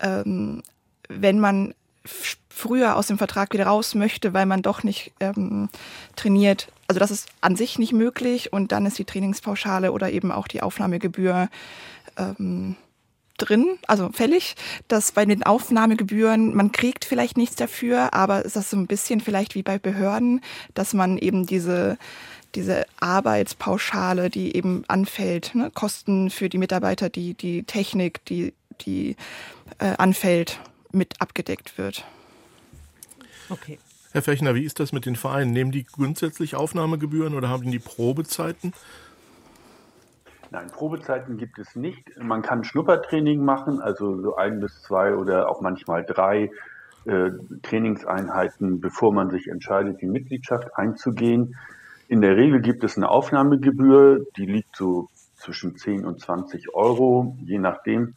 Ähm, 0.00 0.64
wenn 1.08 1.38
man 1.38 1.72
früher 2.04 2.96
aus 2.96 3.06
dem 3.06 3.18
Vertrag 3.18 3.52
wieder 3.52 3.66
raus 3.66 3.94
möchte, 3.94 4.34
weil 4.34 4.46
man 4.46 4.62
doch 4.62 4.82
nicht 4.82 5.12
ähm, 5.20 5.68
trainiert, 6.16 6.66
also 6.88 6.98
das 6.98 7.12
ist 7.12 7.28
an 7.42 7.54
sich 7.54 7.78
nicht 7.78 7.92
möglich 7.92 8.52
und 8.52 8.72
dann 8.72 8.86
ist 8.86 8.98
die 8.98 9.04
Trainingspauschale 9.04 9.92
oder 9.92 10.10
eben 10.10 10.32
auch 10.32 10.48
die 10.48 10.62
Aufnahmegebühr 10.62 11.48
ähm, 12.16 12.74
drin, 13.38 13.78
also 13.86 14.10
fällig, 14.12 14.56
dass 14.88 15.12
bei 15.12 15.24
den 15.24 15.42
Aufnahmegebühren, 15.42 16.54
man 16.54 16.72
kriegt 16.72 17.04
vielleicht 17.04 17.36
nichts 17.36 17.56
dafür, 17.56 18.12
aber 18.12 18.44
ist 18.44 18.56
das 18.56 18.70
so 18.70 18.76
ein 18.76 18.86
bisschen 18.86 19.20
vielleicht 19.20 19.54
wie 19.54 19.62
bei 19.62 19.78
Behörden, 19.78 20.42
dass 20.74 20.92
man 20.92 21.18
eben 21.18 21.46
diese 21.46 21.98
diese 22.54 22.86
Arbeitspauschale, 22.98 24.30
die 24.30 24.56
eben 24.56 24.82
anfällt, 24.88 25.54
ne? 25.54 25.70
Kosten 25.74 26.30
für 26.30 26.48
die 26.48 26.56
Mitarbeiter, 26.58 27.10
die 27.10 27.34
die 27.34 27.64
Technik, 27.64 28.24
die 28.24 28.54
die 28.80 29.16
äh, 29.78 29.94
anfällt, 29.98 30.58
mit 30.92 31.20
abgedeckt 31.20 31.76
wird. 31.78 32.04
Okay. 33.50 33.78
Herr 34.12 34.22
Fechner, 34.22 34.54
wie 34.54 34.64
ist 34.64 34.80
das 34.80 34.92
mit 34.92 35.04
den 35.04 35.16
Vereinen? 35.16 35.52
Nehmen 35.52 35.72
die 35.72 35.84
grundsätzlich 35.84 36.54
Aufnahmegebühren 36.54 37.34
oder 37.34 37.48
haben 37.48 37.70
die 37.70 37.78
Probezeiten? 37.78 38.72
Nein, 40.50 40.68
Probezeiten 40.68 41.36
gibt 41.36 41.58
es 41.58 41.76
nicht. 41.76 42.16
Man 42.18 42.42
kann 42.42 42.64
Schnuppertraining 42.64 43.44
machen, 43.44 43.80
also 43.80 44.20
so 44.20 44.36
ein 44.36 44.60
bis 44.60 44.82
zwei 44.82 45.14
oder 45.14 45.50
auch 45.50 45.60
manchmal 45.60 46.04
drei 46.04 46.50
äh, 47.04 47.30
Trainingseinheiten, 47.62 48.80
bevor 48.80 49.12
man 49.12 49.30
sich 49.30 49.48
entscheidet, 49.48 50.00
die 50.00 50.06
Mitgliedschaft 50.06 50.76
einzugehen. 50.76 51.56
In 52.08 52.22
der 52.22 52.36
Regel 52.36 52.62
gibt 52.62 52.82
es 52.82 52.96
eine 52.96 53.10
Aufnahmegebühr, 53.10 54.24
die 54.36 54.46
liegt 54.46 54.74
so 54.74 55.08
zwischen 55.36 55.76
10 55.76 56.06
und 56.06 56.20
20 56.20 56.74
Euro, 56.74 57.36
je 57.44 57.58
nachdem. 57.58 58.14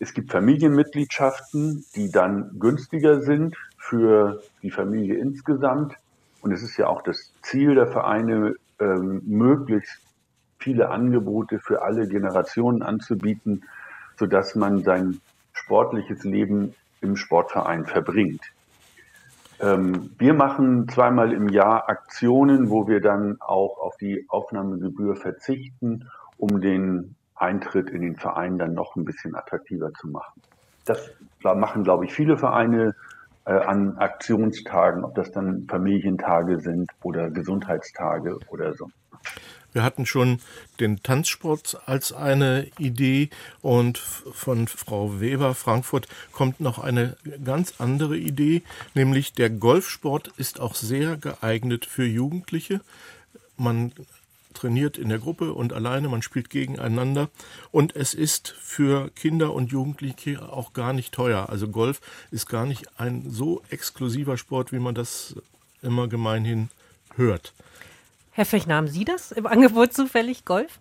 Es 0.00 0.14
gibt 0.14 0.30
Familienmitgliedschaften, 0.30 1.84
die 1.94 2.10
dann 2.10 2.58
günstiger 2.58 3.20
sind 3.20 3.56
für 3.76 4.42
die 4.62 4.70
Familie 4.70 5.16
insgesamt. 5.16 5.94
Und 6.40 6.52
es 6.52 6.62
ist 6.62 6.76
ja 6.76 6.86
auch 6.86 7.02
das 7.02 7.32
Ziel 7.42 7.74
der 7.74 7.88
Vereine, 7.88 8.54
ähm, 8.80 9.22
möglichst 9.26 10.07
viele 10.58 10.90
Angebote 10.90 11.58
für 11.58 11.82
alle 11.82 12.08
Generationen 12.08 12.82
anzubieten, 12.82 13.64
sodass 14.16 14.54
man 14.54 14.82
sein 14.82 15.20
sportliches 15.52 16.24
Leben 16.24 16.74
im 17.00 17.16
Sportverein 17.16 17.86
verbringt. 17.86 18.42
Ähm, 19.60 20.10
wir 20.18 20.34
machen 20.34 20.88
zweimal 20.88 21.32
im 21.32 21.48
Jahr 21.48 21.88
Aktionen, 21.88 22.70
wo 22.70 22.86
wir 22.86 23.00
dann 23.00 23.40
auch 23.40 23.78
auf 23.78 23.96
die 23.96 24.26
Aufnahmegebühr 24.28 25.16
verzichten, 25.16 26.08
um 26.36 26.60
den 26.60 27.16
Eintritt 27.34 27.90
in 27.90 28.02
den 28.02 28.16
Verein 28.16 28.58
dann 28.58 28.74
noch 28.74 28.96
ein 28.96 29.04
bisschen 29.04 29.34
attraktiver 29.34 29.92
zu 29.94 30.08
machen. 30.08 30.42
Das 30.84 31.10
machen, 31.42 31.84
glaube 31.84 32.04
ich, 32.04 32.12
viele 32.12 32.36
Vereine 32.36 32.94
äh, 33.44 33.52
an 33.52 33.96
Aktionstagen, 33.98 35.04
ob 35.04 35.14
das 35.14 35.30
dann 35.30 35.66
Familientage 35.68 36.60
sind 36.60 36.90
oder 37.02 37.30
Gesundheitstage 37.30 38.38
oder 38.48 38.74
so. 38.74 38.88
Wir 39.78 39.84
hatten 39.84 40.06
schon 40.06 40.40
den 40.80 41.04
Tanzsport 41.04 41.78
als 41.86 42.12
eine 42.12 42.66
Idee 42.80 43.30
und 43.62 43.96
von 43.96 44.66
Frau 44.66 45.20
Weber 45.20 45.54
Frankfurt 45.54 46.08
kommt 46.32 46.58
noch 46.58 46.80
eine 46.80 47.16
ganz 47.44 47.74
andere 47.78 48.18
Idee, 48.18 48.62
nämlich 48.94 49.34
der 49.34 49.50
Golfsport 49.50 50.32
ist 50.36 50.58
auch 50.58 50.74
sehr 50.74 51.16
geeignet 51.16 51.86
für 51.86 52.04
Jugendliche. 52.04 52.80
Man 53.56 53.92
trainiert 54.52 54.98
in 54.98 55.10
der 55.10 55.20
Gruppe 55.20 55.52
und 55.52 55.72
alleine, 55.72 56.08
man 56.08 56.22
spielt 56.22 56.50
gegeneinander 56.50 57.30
und 57.70 57.94
es 57.94 58.14
ist 58.14 58.56
für 58.60 59.10
Kinder 59.10 59.52
und 59.52 59.70
Jugendliche 59.70 60.42
auch 60.52 60.72
gar 60.72 60.92
nicht 60.92 61.14
teuer. 61.14 61.50
Also 61.50 61.68
Golf 61.68 62.00
ist 62.32 62.48
gar 62.48 62.66
nicht 62.66 62.98
ein 62.98 63.30
so 63.30 63.62
exklusiver 63.70 64.38
Sport, 64.38 64.72
wie 64.72 64.80
man 64.80 64.96
das 64.96 65.36
immer 65.82 66.08
gemeinhin 66.08 66.68
hört. 67.14 67.52
Herr 68.38 68.44
Fechner, 68.44 68.76
haben 68.76 68.86
Sie 68.86 69.04
das 69.04 69.32
im 69.32 69.46
Angebot 69.48 69.92
zufällig, 69.92 70.44
Golf? 70.44 70.78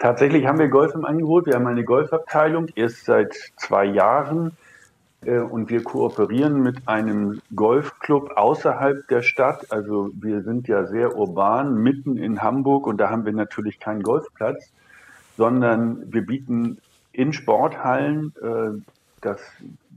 Tatsächlich 0.00 0.44
haben 0.44 0.58
wir 0.58 0.66
Golf 0.66 0.92
im 0.92 1.04
Angebot. 1.04 1.46
Wir 1.46 1.54
haben 1.54 1.68
eine 1.68 1.84
Golfabteilung, 1.84 2.66
erst 2.74 3.04
seit 3.04 3.32
zwei 3.54 3.84
Jahren. 3.84 4.56
Äh, 5.24 5.38
und 5.38 5.70
wir 5.70 5.84
kooperieren 5.84 6.62
mit 6.64 6.88
einem 6.88 7.40
Golfclub 7.54 8.32
außerhalb 8.34 9.06
der 9.06 9.22
Stadt. 9.22 9.70
Also 9.70 10.10
wir 10.14 10.42
sind 10.42 10.66
ja 10.66 10.86
sehr 10.86 11.16
urban, 11.16 11.76
mitten 11.76 12.16
in 12.16 12.42
Hamburg 12.42 12.88
und 12.88 12.96
da 12.96 13.08
haben 13.08 13.24
wir 13.24 13.32
natürlich 13.32 13.78
keinen 13.78 14.02
Golfplatz, 14.02 14.72
sondern 15.36 16.12
wir 16.12 16.26
bieten 16.26 16.78
in 17.12 17.34
Sporthallen 17.34 18.32
äh, 18.42 18.82
das 19.20 19.40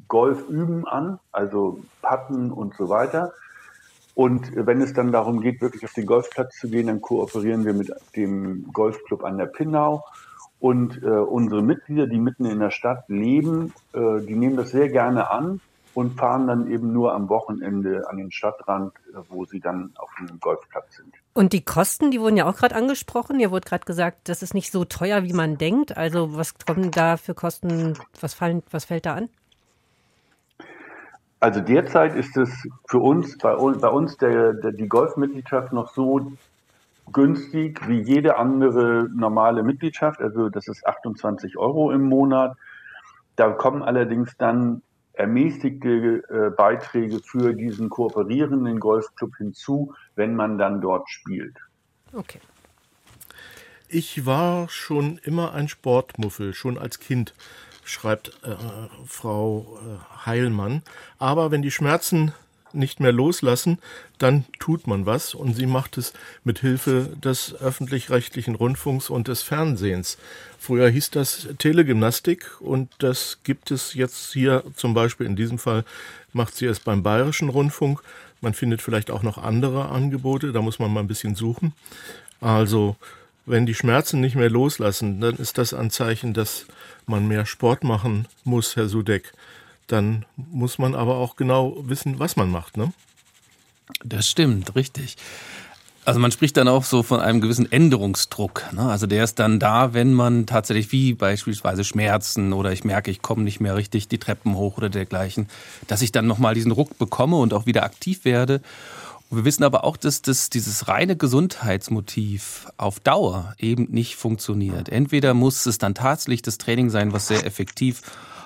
Golfüben 0.08 0.88
an, 0.88 1.18
also 1.32 1.80
Patten 2.04 2.52
und 2.52 2.76
so 2.76 2.88
weiter. 2.88 3.34
Und 4.20 4.52
wenn 4.54 4.82
es 4.82 4.92
dann 4.92 5.14
darum 5.14 5.40
geht, 5.40 5.62
wirklich 5.62 5.86
auf 5.86 5.94
den 5.94 6.06
Golfplatz 6.06 6.60
zu 6.60 6.68
gehen, 6.68 6.88
dann 6.88 7.00
kooperieren 7.00 7.64
wir 7.64 7.74
mit 7.74 7.90
dem 8.18 8.70
Golfclub 8.74 9.24
an 9.24 9.38
der 9.38 9.46
Pinnau. 9.46 10.04
Und 10.60 11.02
äh, 11.02 11.06
unsere 11.06 11.62
Mitglieder, 11.62 12.06
die 12.06 12.18
mitten 12.18 12.44
in 12.44 12.60
der 12.60 12.72
Stadt 12.72 13.06
leben, 13.08 13.74
äh, 13.94 14.20
die 14.20 14.36
nehmen 14.36 14.58
das 14.58 14.72
sehr 14.72 14.90
gerne 14.90 15.32
an 15.32 15.62
und 15.94 16.20
fahren 16.20 16.48
dann 16.48 16.70
eben 16.70 16.92
nur 16.92 17.14
am 17.14 17.30
Wochenende 17.30 18.10
an 18.10 18.18
den 18.18 18.30
Stadtrand, 18.30 18.92
äh, 19.14 19.20
wo 19.30 19.46
sie 19.46 19.62
dann 19.62 19.92
auf 19.96 20.10
dem 20.20 20.38
Golfplatz 20.42 20.98
sind. 20.98 21.14
Und 21.32 21.54
die 21.54 21.64
Kosten, 21.64 22.12
die 22.12 22.20
wurden 22.20 22.36
ja 22.36 22.46
auch 22.46 22.58
gerade 22.58 22.76
angesprochen. 22.76 23.40
Hier 23.40 23.52
wurde 23.52 23.70
gerade 23.70 23.86
gesagt, 23.86 24.28
das 24.28 24.44
ist 24.44 24.54
nicht 24.54 24.74
so 24.74 24.84
teuer, 24.84 25.24
wie 25.24 25.32
man 25.32 25.58
denkt. 25.58 25.96
Also 25.96 26.36
was 26.36 26.56
kommen 26.56 26.92
da 26.92 27.16
für 27.16 27.36
Kosten, 27.36 27.98
was, 28.20 28.34
fallen, 28.34 28.64
was 28.70 28.84
fällt 28.84 29.06
da 29.06 29.14
an? 29.14 29.30
Also 31.40 31.62
derzeit 31.62 32.16
ist 32.16 32.36
es 32.36 32.50
für 32.88 33.00
uns, 33.00 33.38
bei, 33.38 33.56
bei 33.56 33.88
uns 33.88 34.18
der, 34.18 34.54
der, 34.54 34.72
die 34.74 34.88
Golfmitgliedschaft 34.88 35.72
noch 35.72 35.94
so 35.94 36.34
günstig 37.12 37.88
wie 37.88 38.02
jede 38.02 38.38
andere 38.38 39.08
normale 39.14 39.64
Mitgliedschaft. 39.64 40.20
Also 40.22 40.50
das 40.50 40.68
ist 40.68 40.86
28 40.86 41.58
Euro 41.58 41.92
im 41.92 42.04
Monat. 42.04 42.58
Da 43.36 43.52
kommen 43.52 43.84
allerdings 43.84 44.36
dann 44.38 44.82
ermäßigte 45.14 46.24
äh, 46.30 46.50
Beiträge 46.56 47.20
für 47.20 47.54
diesen 47.54 47.90
kooperierenden 47.90 48.80
Golfclub 48.80 49.36
hinzu, 49.38 49.94
wenn 50.16 50.36
man 50.36 50.58
dann 50.58 50.82
dort 50.82 51.10
spielt. 51.10 51.58
Okay. 52.14 52.40
Ich 53.88 54.26
war 54.26 54.70
schon 54.70 55.20
immer 55.24 55.54
ein 55.54 55.68
Sportmuffel, 55.68 56.54
schon 56.54 56.78
als 56.78 57.00
Kind 57.00 57.34
schreibt 57.90 58.30
äh, 58.44 58.56
Frau 59.06 59.80
äh, 59.82 60.26
Heilmann. 60.26 60.82
Aber 61.18 61.52
wenn 61.52 61.62
die 61.62 61.72
Schmerzen 61.72 62.34
nicht 62.72 63.00
mehr 63.00 63.12
loslassen, 63.12 63.80
dann 64.20 64.46
tut 64.60 64.86
man 64.86 65.06
was. 65.06 65.34
Und 65.34 65.56
sie 65.56 65.66
macht 65.66 65.98
es 65.98 66.14
mit 66.44 66.60
Hilfe 66.60 67.10
des 67.24 67.56
öffentlich-rechtlichen 67.56 68.56
Rundfunks 68.56 69.10
und 69.10 69.28
des 69.28 69.42
Fernsehens. 69.42 70.18
Früher 70.60 70.90
hieß 70.90 71.10
das 71.12 71.48
Telegymnastik 71.58 72.62
und 72.62 72.90
das 73.00 73.40
gibt 73.44 73.72
es 73.72 73.94
jetzt 73.94 74.34
hier 74.34 74.64
zum 74.76 74.94
Beispiel 74.94 75.26
in 75.26 75.36
diesem 75.36 75.58
Fall 75.58 75.84
macht 76.34 76.56
sie 76.56 76.66
es 76.66 76.80
beim 76.80 77.04
Bayerischen 77.04 77.50
Rundfunk. 77.50 78.02
Man 78.42 78.54
findet 78.54 78.82
vielleicht 78.82 79.12
auch 79.12 79.24
noch 79.24 79.38
andere 79.38 79.90
Angebote, 79.90 80.52
da 80.52 80.62
muss 80.62 80.80
man 80.80 80.94
mal 80.94 81.02
ein 81.02 81.08
bisschen 81.08 81.36
suchen. 81.36 81.74
Also, 82.40 82.96
wenn 83.46 83.66
die 83.66 83.74
Schmerzen 83.74 84.22
nicht 84.22 84.36
mehr 84.36 84.50
loslassen, 84.50 85.20
dann 85.22 85.36
ist 85.38 85.58
das 85.58 85.74
ein 85.74 85.90
Zeichen, 85.90 86.34
dass 86.34 86.68
man 87.10 87.28
mehr 87.28 87.46
Sport 87.46 87.84
machen 87.84 88.28
muss, 88.44 88.76
Herr 88.76 88.88
Sudeck. 88.88 89.34
Dann 89.88 90.26
muss 90.36 90.78
man 90.78 90.96
aber 90.96 91.18
auch 91.18 91.36
genau 91.36 91.76
wissen, 91.82 92.20
was 92.20 92.36
man 92.36 92.50
macht, 92.50 92.78
ne? 92.78 92.94
Das 94.04 94.30
stimmt, 94.30 94.76
richtig. 94.76 95.18
Also 96.06 96.20
man 96.20 96.32
spricht 96.32 96.58
dann 96.58 96.68
auch 96.68 96.84
so 96.84 97.04
von 97.04 97.20
einem 97.20 97.42
gewissen 97.42 97.72
Änderungsdruck. 97.72 98.64
Ne? 98.72 98.82
Also 98.82 99.06
der 99.06 99.24
ist 99.24 99.38
dann 99.38 99.60
da, 99.60 99.94
wenn 99.94 100.14
man 100.14 100.46
tatsächlich 100.46 100.92
wie 100.92 101.14
beispielsweise 101.14 101.84
Schmerzen 101.84 102.54
oder 102.54 102.72
ich 102.72 102.84
merke, 102.84 103.12
ich 103.12 103.22
komme 103.22 103.44
nicht 103.44 103.60
mehr 103.60 103.76
richtig 103.76 104.08
die 104.08 104.18
Treppen 104.18 104.56
hoch 104.56 104.78
oder 104.78 104.90
dergleichen, 104.90 105.50
dass 105.88 106.02
ich 106.02 106.12
dann 106.12 106.26
nochmal 106.26 106.56
diesen 106.56 106.72
Ruck 106.72 106.98
bekomme 106.98 107.36
und 107.36 107.54
auch 107.54 107.66
wieder 107.66 107.84
aktiv 107.84 108.26
werde. 108.26 108.62
Wir 109.32 109.46
wissen 109.46 109.64
aber 109.64 109.84
auch, 109.84 109.96
dass 109.96 110.24
das, 110.24 110.50
dieses 110.50 110.88
reine 110.88 111.16
Gesundheitsmotiv 111.16 112.68
auf 112.78 113.00
Dauer 113.00 113.54
eben 113.60 113.86
nicht 113.92 114.16
funktioniert. 114.16 114.90
Entweder 114.90 115.36
muss 115.36 115.68
es 115.68 115.78
dann 115.78 115.94
tatsächlich 115.94 116.42
das 116.42 116.58
Training 116.58 116.90
sein, 116.90 117.14
was 117.14 117.28
sehr 117.28 117.46
effektiv 117.46 118.02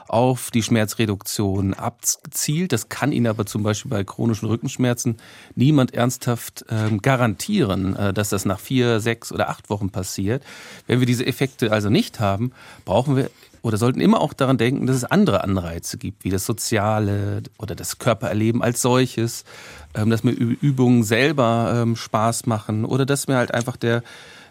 auf 0.10 0.52
die 0.52 0.62
Schmerzreduktion 0.62 1.74
abzielt. 1.74 2.74
Das 2.74 2.90
kann 2.90 3.14
Ihnen 3.14 3.28
aber 3.28 3.46
zum 3.46 3.64
Beispiel 3.64 3.90
bei 3.90 4.04
chronischen 4.04 4.50
Rückenschmerzen 4.50 5.18
niemand 5.56 5.94
ernsthaft 5.94 6.66
ähm, 6.70 7.02
garantieren, 7.02 7.96
äh, 7.96 8.14
dass 8.14 8.28
das 8.28 8.44
nach 8.44 8.60
vier, 8.60 9.00
sechs 9.00 9.32
oder 9.32 9.50
acht 9.50 9.70
Wochen 9.70 9.90
passiert. 9.90 10.44
Wenn 10.86 11.00
wir 11.00 11.08
diese 11.08 11.26
Effekte 11.26 11.72
also 11.72 11.90
nicht 11.90 12.20
haben, 12.20 12.52
brauchen 12.84 13.16
wir 13.16 13.30
oder 13.64 13.78
sollten 13.78 14.02
immer 14.02 14.20
auch 14.20 14.34
daran 14.34 14.58
denken, 14.58 14.86
dass 14.88 14.98
es 14.98 15.06
andere 15.06 15.42
Anreize 15.42 15.98
gibt, 15.98 16.26
wie 16.26 16.30
das 16.30 16.46
Soziale 16.46 17.44
oder 17.58 17.76
das 17.76 17.98
Körpererleben 17.98 18.62
als 18.62 18.82
solches, 18.82 19.46
dass 19.94 20.24
mir 20.24 20.32
Übungen 20.32 21.04
selber 21.04 21.74
ähm, 21.76 21.96
Spaß 21.96 22.46
machen 22.46 22.86
oder 22.86 23.06
dass 23.06 23.28
mir 23.28 23.36
halt 23.36 23.54
einfach 23.54 23.78
der 23.78 24.04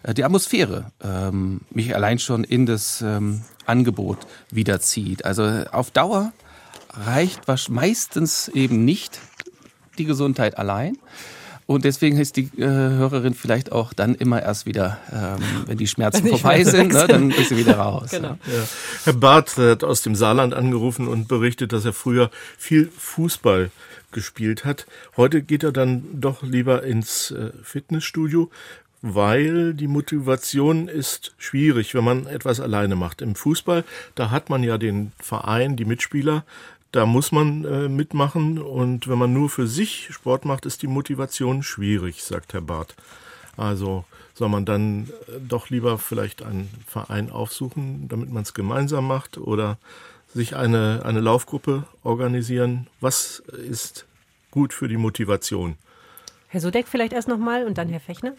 äh, 0.02 0.14
die 0.14 0.24
Atmosphäre 0.24 0.86
ähm, 1.02 1.62
mich 1.70 1.94
allein 1.94 2.18
schon 2.18 2.44
in 2.44 2.66
das 2.66 3.02
ähm, 3.02 3.42
Angebot 3.66 4.18
wiederzieht. 4.50 5.24
Also 5.24 5.42
auf 5.70 5.90
Dauer 5.90 6.32
reicht 6.92 7.48
was 7.48 7.68
meistens 7.68 8.48
eben 8.48 8.84
nicht 8.84 9.20
die 9.98 10.04
Gesundheit 10.04 10.58
allein. 10.58 10.98
Und 11.72 11.84
deswegen 11.84 12.18
ist 12.18 12.36
die 12.36 12.50
äh, 12.58 12.66
Hörerin 12.66 13.34
vielleicht 13.34 13.72
auch 13.72 13.92
dann 13.92 14.14
immer 14.14 14.42
erst 14.42 14.66
wieder, 14.66 14.98
ähm, 15.10 15.42
wenn 15.66 15.78
die 15.78 15.86
Schmerzen 15.86 16.24
wenn 16.24 16.32
vorbei 16.32 16.64
sind, 16.64 16.92
ne, 16.92 17.06
dann 17.06 17.30
ist 17.30 17.48
sie 17.48 17.56
wieder 17.56 17.76
raus. 17.78 18.10
genau. 18.10 18.36
Ja. 18.46 18.68
Herr 19.04 19.12
Barth 19.14 19.56
hat 19.56 19.82
aus 19.82 20.02
dem 20.02 20.14
Saarland 20.14 20.52
angerufen 20.52 21.08
und 21.08 21.28
berichtet, 21.28 21.72
dass 21.72 21.84
er 21.84 21.92
früher 21.92 22.30
viel 22.58 22.90
Fußball 22.96 23.70
gespielt 24.10 24.66
hat. 24.66 24.86
Heute 25.16 25.40
geht 25.42 25.62
er 25.62 25.72
dann 25.72 26.04
doch 26.12 26.42
lieber 26.42 26.82
ins 26.84 27.30
äh, 27.30 27.50
Fitnessstudio 27.62 28.50
weil 29.02 29.74
die 29.74 29.88
Motivation 29.88 30.86
ist 30.86 31.34
schwierig, 31.36 31.92
wenn 31.94 32.04
man 32.04 32.26
etwas 32.26 32.60
alleine 32.60 32.94
macht. 32.94 33.20
Im 33.20 33.34
Fußball, 33.34 33.84
da 34.14 34.30
hat 34.30 34.48
man 34.48 34.62
ja 34.62 34.78
den 34.78 35.10
Verein, 35.18 35.76
die 35.76 35.84
Mitspieler, 35.84 36.44
da 36.92 37.06
muss 37.06 37.32
man 37.32 37.64
äh, 37.64 37.88
mitmachen 37.88 38.58
und 38.58 39.08
wenn 39.08 39.18
man 39.18 39.32
nur 39.32 39.48
für 39.48 39.66
sich 39.66 40.08
Sport 40.12 40.44
macht, 40.44 40.66
ist 40.66 40.82
die 40.82 40.86
Motivation 40.86 41.62
schwierig, 41.62 42.22
sagt 42.22 42.52
Herr 42.52 42.60
Barth. 42.60 42.94
Also 43.56 44.04
soll 44.34 44.50
man 44.50 44.64
dann 44.64 45.08
äh, 45.26 45.40
doch 45.46 45.70
lieber 45.70 45.98
vielleicht 45.98 46.42
einen 46.42 46.70
Verein 46.86 47.30
aufsuchen, 47.30 48.08
damit 48.08 48.30
man 48.30 48.42
es 48.42 48.54
gemeinsam 48.54 49.06
macht 49.06 49.38
oder 49.38 49.78
sich 50.34 50.54
eine, 50.54 51.02
eine 51.04 51.20
Laufgruppe 51.20 51.84
organisieren. 52.04 52.86
Was 53.00 53.40
ist 53.40 54.06
gut 54.50 54.72
für 54.72 54.88
die 54.88 54.96
Motivation? 54.96 55.76
Herr 56.48 56.60
Sodeck 56.60 56.86
vielleicht 56.88 57.14
erst 57.14 57.28
nochmal 57.28 57.66
und 57.66 57.78
dann 57.78 57.88
Herr 57.88 58.00
Fechner. 58.00 58.34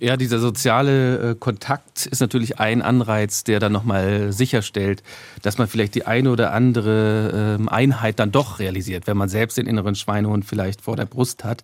Ja, 0.00 0.16
dieser 0.16 0.40
soziale 0.40 1.30
äh, 1.30 1.34
Kontakt 1.36 2.06
ist 2.06 2.20
natürlich 2.20 2.58
ein 2.58 2.82
Anreiz, 2.82 3.44
der 3.44 3.60
dann 3.60 3.72
nochmal 3.72 4.32
sicherstellt, 4.32 5.04
dass 5.42 5.56
man 5.56 5.68
vielleicht 5.68 5.94
die 5.94 6.04
eine 6.04 6.30
oder 6.30 6.52
andere 6.52 7.56
ähm, 7.58 7.68
Einheit 7.68 8.18
dann 8.18 8.32
doch 8.32 8.58
realisiert, 8.58 9.06
wenn 9.06 9.16
man 9.16 9.28
selbst 9.28 9.56
den 9.56 9.66
inneren 9.66 9.94
Schweinehund 9.94 10.44
vielleicht 10.44 10.80
vor 10.80 10.96
der 10.96 11.06
Brust 11.06 11.44
hat. 11.44 11.62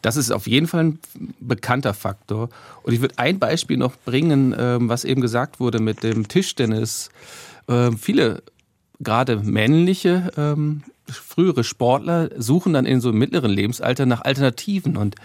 Das 0.00 0.16
ist 0.16 0.30
auf 0.30 0.46
jeden 0.46 0.68
Fall 0.68 0.84
ein 0.84 0.98
bekannter 1.40 1.92
Faktor. 1.92 2.50
Und 2.84 2.92
ich 2.92 3.00
würde 3.00 3.18
ein 3.18 3.40
Beispiel 3.40 3.76
noch 3.76 3.96
bringen, 3.96 4.54
ähm, 4.56 4.88
was 4.88 5.04
eben 5.04 5.20
gesagt 5.20 5.58
wurde 5.58 5.80
mit 5.80 6.04
dem 6.04 6.28
Tischtennis. 6.28 7.10
Ähm, 7.68 7.98
viele, 7.98 8.42
gerade 9.00 9.38
männliche, 9.38 10.30
frühere 11.06 11.64
Sportler 11.64 12.30
suchen 12.36 12.72
dann 12.72 12.86
in 12.86 13.00
so 13.00 13.08
einem 13.08 13.18
mittleren 13.18 13.50
Lebensalter 13.50 14.06
nach 14.06 14.22
Alternativen 14.22 14.96
und 14.96 15.16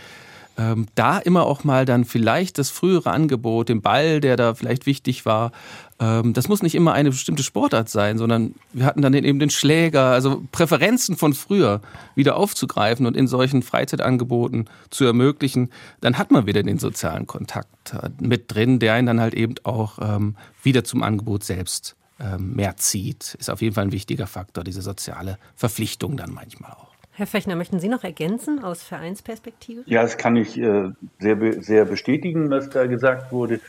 ähm, 0.58 0.88
da 0.96 1.20
immer 1.20 1.46
auch 1.46 1.64
mal 1.64 1.86
dann 1.86 2.04
vielleicht 2.04 2.58
das 2.58 2.70
frühere 2.70 3.12
Angebot, 3.12 3.70
den 3.70 3.82
Ball, 3.82 4.20
der 4.20 4.36
da 4.36 4.56
vielleicht 4.56 4.86
wichtig 4.86 5.26
war, 5.26 5.52
ähm, 6.00 6.34
das 6.34 6.48
muss 6.48 6.64
nicht 6.64 6.76
immer 6.76 6.94
eine 6.94 7.12
bestimmte 7.12 7.44
Sportart 7.44 7.90
sein, 7.90 8.18
sondern 8.18 8.56
wir 8.74 8.86
hatten 8.86 9.02
dann 9.02 9.14
eben 9.14 9.40
den 9.40 9.50
Schläger, 9.50 10.06
also 10.06 10.44
Präferenzen 10.52 11.16
von 11.16 11.34
früher 11.34 11.82
wieder 12.16 12.36
aufzugreifen 12.38 13.06
und 13.06 13.16
in 13.16 13.28
solchen 13.28 13.62
Freizeitangeboten 13.62 14.70
zu 14.90 15.06
ermöglichen, 15.06 15.70
dann 16.02 16.18
hat 16.18 16.32
man 16.32 16.46
wieder 16.48 16.64
den 16.64 16.80
sozialen 16.80 17.28
Kontakt 17.28 17.94
äh, 17.94 18.10
mit 18.20 18.54
drin, 18.54 18.80
der 18.80 18.94
einen 18.94 19.08
dann 19.08 19.22
halt 19.22 19.34
eben 19.34 19.56
auch 19.64 20.00
ähm, 20.02 20.36
wieder 20.64 20.84
zum 20.84 21.04
Angebot 21.04 21.44
selbst 21.44 21.96
ähm, 22.20 22.56
mehr 22.56 22.78
zieht. 22.78 23.36
Ist 23.36 23.50
auf 23.50 23.62
jeden 23.62 23.76
Fall 23.76 23.86
ein 23.86 23.92
wichtiger 23.92 24.28
Faktor, 24.28 24.64
diese 24.64 24.82
soziale 24.82 25.38
Verpflichtung 25.56 26.18
dann 26.18 26.34
manchmal 26.34 26.72
auch. 26.72 26.87
Herr 27.18 27.26
Fechner, 27.26 27.56
möchten 27.56 27.80
Sie 27.80 27.88
noch 27.88 28.04
ergänzen 28.04 28.64
aus 28.64 28.84
Vereinsperspektive? 28.84 29.82
Ja, 29.88 30.04
das 30.04 30.20
kann 30.20 30.36
ich 30.36 30.56
äh, 30.56 30.92
sehr, 31.18 31.64
sehr 31.64 31.86
bestätigen, 31.86 32.52
was 32.52 32.70
da 32.70 32.86
gesagt 32.86 33.32
wurde. 33.32 33.60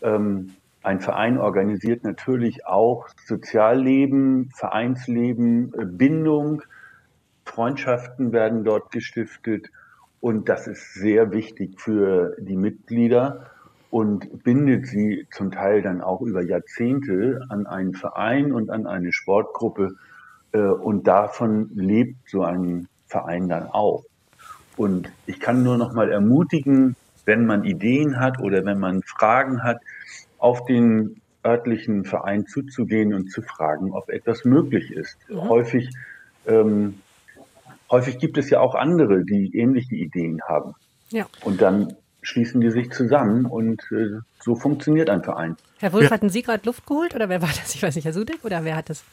Ähm, 0.00 0.54
ein 0.82 1.00
Verein 1.00 1.36
organisiert 1.36 2.02
natürlich 2.02 2.64
auch 2.66 3.08
Sozialleben, 3.26 4.48
Vereinsleben, 4.54 5.74
äh, 5.74 5.84
Bindung. 5.84 6.62
Freundschaften 7.44 8.32
werden 8.32 8.64
dort 8.64 8.90
gestiftet. 8.90 9.68
Und 10.20 10.48
das 10.48 10.66
ist 10.66 10.94
sehr 10.94 11.30
wichtig 11.30 11.82
für 11.82 12.34
die 12.40 12.56
Mitglieder 12.56 13.50
und 13.90 14.44
bindet 14.44 14.86
sie 14.86 15.26
zum 15.30 15.50
Teil 15.50 15.82
dann 15.82 16.00
auch 16.00 16.22
über 16.22 16.42
Jahrzehnte 16.42 17.44
an 17.50 17.66
einen 17.66 17.92
Verein 17.92 18.50
und 18.50 18.70
an 18.70 18.86
eine 18.86 19.12
Sportgruppe. 19.12 19.96
Äh, 20.52 20.60
und 20.60 21.06
davon 21.06 21.68
lebt 21.74 22.30
so 22.30 22.42
ein 22.44 22.88
Verein 23.06 23.48
dann 23.48 23.66
auch. 23.68 24.04
Und 24.76 25.10
ich 25.26 25.40
kann 25.40 25.62
nur 25.62 25.76
noch 25.76 25.92
mal 25.92 26.10
ermutigen, 26.10 26.96
wenn 27.24 27.46
man 27.46 27.64
Ideen 27.64 28.18
hat 28.18 28.40
oder 28.40 28.64
wenn 28.64 28.78
man 28.78 29.02
Fragen 29.02 29.62
hat, 29.62 29.78
auf 30.38 30.64
den 30.66 31.20
örtlichen 31.44 32.04
Verein 32.04 32.46
zuzugehen 32.46 33.14
und 33.14 33.30
zu 33.30 33.42
fragen, 33.42 33.92
ob 33.92 34.08
etwas 34.08 34.44
möglich 34.44 34.90
ist. 34.90 35.16
Mhm. 35.28 35.48
Häufig, 35.48 35.90
ähm, 36.46 37.00
häufig 37.90 38.18
gibt 38.18 38.38
es 38.38 38.50
ja 38.50 38.60
auch 38.60 38.74
andere, 38.74 39.24
die 39.24 39.56
ähnliche 39.56 39.94
Ideen 39.94 40.40
haben. 40.48 40.74
Ja. 41.10 41.26
Und 41.42 41.60
dann 41.60 41.94
schließen 42.22 42.60
die 42.60 42.70
sich 42.70 42.90
zusammen 42.90 43.44
und 43.44 43.82
äh, 43.92 44.18
so 44.40 44.56
funktioniert 44.56 45.10
ein 45.10 45.22
Verein. 45.22 45.56
Herr 45.78 45.92
Wulff, 45.92 46.04
ja. 46.04 46.10
hatten 46.10 46.30
Sie 46.30 46.42
gerade 46.42 46.64
Luft 46.64 46.86
geholt 46.86 47.14
oder 47.14 47.28
wer 47.28 47.42
war 47.42 47.48
das? 47.48 47.74
Ich 47.74 47.82
weiß 47.82 47.94
nicht, 47.94 48.06
Herr 48.06 48.14
Sudek 48.14 48.44
oder 48.44 48.64
wer 48.64 48.76
hat 48.76 48.88
das? 48.88 49.04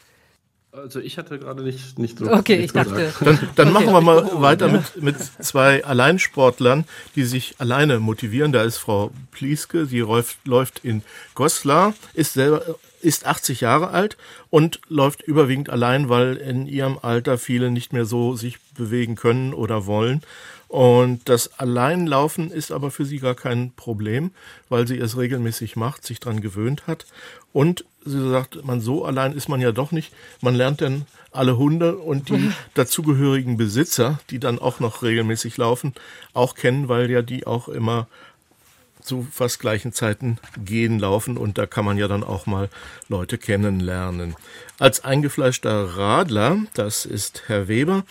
Also 0.72 1.00
ich 1.00 1.18
hatte 1.18 1.38
gerade 1.38 1.62
nicht, 1.62 1.98
nicht 1.98 2.18
so. 2.18 2.32
Okay, 2.32 2.56
ich 2.56 2.72
dachte. 2.72 3.12
Dann, 3.20 3.38
dann 3.56 3.76
okay. 3.76 3.84
machen 3.84 3.92
wir 3.92 4.00
mal 4.00 4.40
weiter 4.40 4.68
mit, 4.68 5.02
mit 5.02 5.16
zwei 5.18 5.84
Alleinsportlern, 5.84 6.84
die 7.14 7.24
sich 7.24 7.56
alleine 7.58 8.00
motivieren. 8.00 8.52
Da 8.52 8.62
ist 8.62 8.78
Frau 8.78 9.10
Plieske, 9.32 9.84
sie 9.84 9.98
läuft, 9.98 10.46
läuft 10.46 10.82
in 10.82 11.02
Goslar, 11.34 11.92
ist 12.14 12.32
selber 12.32 12.76
ist 13.02 13.26
80 13.26 13.60
Jahre 13.60 13.88
alt 13.88 14.16
und 14.48 14.80
läuft 14.88 15.22
überwiegend 15.22 15.68
allein, 15.68 16.08
weil 16.08 16.36
in 16.36 16.66
ihrem 16.66 16.98
Alter 17.02 17.36
viele 17.36 17.70
nicht 17.70 17.92
mehr 17.92 18.04
so 18.04 18.36
sich 18.36 18.58
bewegen 18.76 19.16
können 19.16 19.52
oder 19.52 19.86
wollen. 19.86 20.22
Und 20.68 21.28
das 21.28 21.58
Alleinlaufen 21.58 22.50
ist 22.50 22.72
aber 22.72 22.90
für 22.90 23.04
sie 23.04 23.18
gar 23.18 23.34
kein 23.34 23.72
Problem, 23.72 24.30
weil 24.70 24.86
sie 24.86 24.96
es 24.96 25.18
regelmäßig 25.18 25.76
macht, 25.76 26.06
sich 26.06 26.18
dran 26.18 26.40
gewöhnt 26.40 26.86
hat. 26.86 27.04
Und 27.52 27.84
sie 28.04 28.30
sagt, 28.30 28.64
man 28.64 28.80
so 28.80 29.04
allein 29.04 29.32
ist 29.32 29.48
man 29.48 29.60
ja 29.60 29.72
doch 29.72 29.92
nicht. 29.92 30.12
Man 30.40 30.54
lernt 30.54 30.80
dann 30.80 31.06
alle 31.30 31.56
Hunde 31.56 31.96
und 31.96 32.28
die 32.28 32.50
dazugehörigen 32.74 33.56
Besitzer, 33.56 34.20
die 34.30 34.38
dann 34.38 34.58
auch 34.58 34.80
noch 34.80 35.02
regelmäßig 35.02 35.56
laufen, 35.56 35.94
auch 36.34 36.54
kennen, 36.54 36.88
weil 36.88 37.10
ja 37.10 37.22
die 37.22 37.46
auch 37.46 37.68
immer 37.68 38.06
zu 39.02 39.26
fast 39.30 39.58
gleichen 39.58 39.92
Zeiten 39.92 40.38
gehen, 40.64 40.98
laufen 40.98 41.36
und 41.36 41.58
da 41.58 41.66
kann 41.66 41.84
man 41.84 41.98
ja 41.98 42.08
dann 42.08 42.22
auch 42.22 42.46
mal 42.46 42.68
Leute 43.08 43.36
kennenlernen. 43.36 44.36
Als 44.78 45.04
eingefleischter 45.04 45.96
Radler, 45.96 46.58
das 46.74 47.04
ist 47.04 47.44
Herr 47.46 47.68
Weber, 47.68 48.04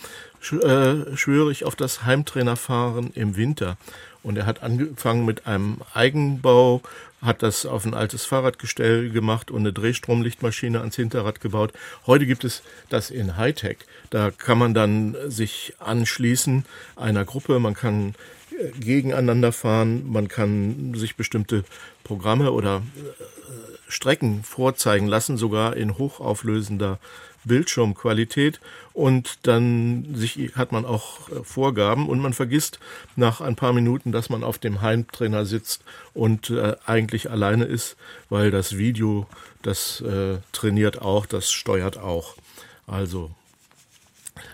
äh, 0.52 1.16
schwöre 1.16 1.52
ich 1.52 1.66
auf 1.66 1.76
das 1.76 2.04
Heimtrainerfahren 2.04 3.12
im 3.14 3.38
Winter. 3.38 3.78
Und 4.24 4.38
er 4.38 4.46
hat 4.46 4.62
angefangen 4.62 5.26
mit 5.26 5.48
einem 5.48 5.78
Eigenbau, 5.94 6.82
hat 7.22 7.44
das 7.44 7.66
auf 7.66 7.86
ein 7.86 7.94
altes 7.94 8.26
Fahrradgestell 8.26 9.10
gemacht 9.10 9.52
und 9.52 9.62
eine 9.62 9.74
Drehstromlichtmaschine 9.74 10.80
ans 10.80 10.96
Hinterrad 10.96 11.40
gebaut. 11.40 11.74
Heute 12.08 12.26
gibt 12.26 12.44
es 12.44 12.64
das 12.90 13.12
in 13.12 13.38
Hightech. 13.38 13.78
Da 14.10 14.32
kann 14.32 14.58
man 14.58 14.74
dann 14.74 15.16
sich 15.28 15.74
anschließen 15.80 16.66
einer 16.96 17.26
Gruppe. 17.26 17.60
Man 17.60 17.76
kann 17.76 18.16
äh, 18.60 18.72
gegeneinander 18.80 19.52
fahren. 19.52 20.12
Man 20.12 20.28
kann 20.28 20.94
sich 20.96 21.16
bestimmte 21.16 21.64
Programme 22.04 22.52
oder 22.52 22.78
äh, 22.78 23.92
Strecken 23.92 24.44
vorzeigen 24.44 25.08
lassen, 25.08 25.38
sogar 25.38 25.76
in 25.76 25.98
hochauflösender 25.98 26.98
Bildschirmqualität 27.44 28.60
und 28.94 29.40
dann 29.44 30.16
sich, 30.16 30.56
hat 30.56 30.72
man 30.72 30.86
auch 30.86 31.30
äh, 31.30 31.44
Vorgaben 31.44 32.10
und 32.10 32.20
man 32.20 32.34
vergisst 32.34 32.80
nach 33.16 33.42
ein 33.42 33.56
paar 33.56 33.74
Minuten, 33.74 34.12
dass 34.12 34.30
man 34.30 34.44
auf 34.44 34.58
dem 34.58 34.82
Heimtrainer 34.82 35.46
sitzt 35.46 35.84
und 36.14 36.50
äh, 36.50 36.76
eigentlich 36.86 37.30
alleine 37.30 37.66
ist, 37.66 37.96
weil 38.30 38.52
das 38.52 38.78
Video, 38.78 39.28
das 39.62 40.02
äh, 40.02 40.38
trainiert 40.52 41.02
auch, 41.02 41.26
das 41.26 41.52
steuert 41.52 41.98
auch. 41.98 42.36
Also 42.88 43.32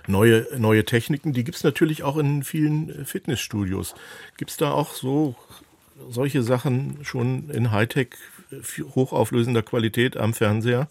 neue, 0.05 0.47
neue 0.57 0.85
Techniken, 0.85 1.33
die 1.33 1.43
gibt 1.43 1.57
es 1.57 1.63
natürlich 1.63 2.03
auch 2.03 2.17
in 2.17 2.43
vielen 2.43 3.05
Fitnessstudios. 3.05 3.95
Gibt 4.37 4.51
es 4.51 4.57
da 4.57 4.71
auch 4.71 4.93
so 4.93 5.35
solche 6.09 6.43
Sachen 6.43 6.99
schon 7.03 7.49
in 7.49 7.71
Hightech 7.71 8.09
hochauflösender 8.95 9.63
Qualität 9.63 10.17
am 10.17 10.33
Fernseher? 10.33 10.87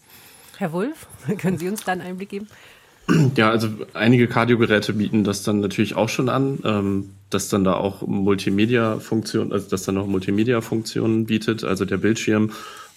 Herr 0.58 0.72
Wulff, 0.72 1.06
können 1.38 1.58
Sie 1.58 1.68
uns 1.68 1.84
da 1.84 1.92
einen 1.92 2.00
Einblick 2.00 2.30
geben? 2.30 2.48
Ja, 3.36 3.50
also 3.50 3.68
einige 3.94 4.26
Kardiogeräte 4.26 4.92
bieten 4.92 5.22
das 5.22 5.44
dann 5.44 5.60
natürlich 5.60 5.94
auch 5.94 6.08
schon 6.08 6.28
an, 6.28 6.58
ähm, 6.64 7.10
dass 7.30 7.48
dann 7.48 7.62
da 7.62 7.74
auch 7.74 8.02
Multimedia-Funktionen, 8.06 9.52
also 9.52 9.68
dass 9.68 9.84
dann 9.84 9.94
noch 9.94 10.06
Multimedia-Funktionen 10.06 11.26
bietet, 11.26 11.62
also 11.62 11.84
der 11.84 11.98
Bildschirm, 11.98 12.50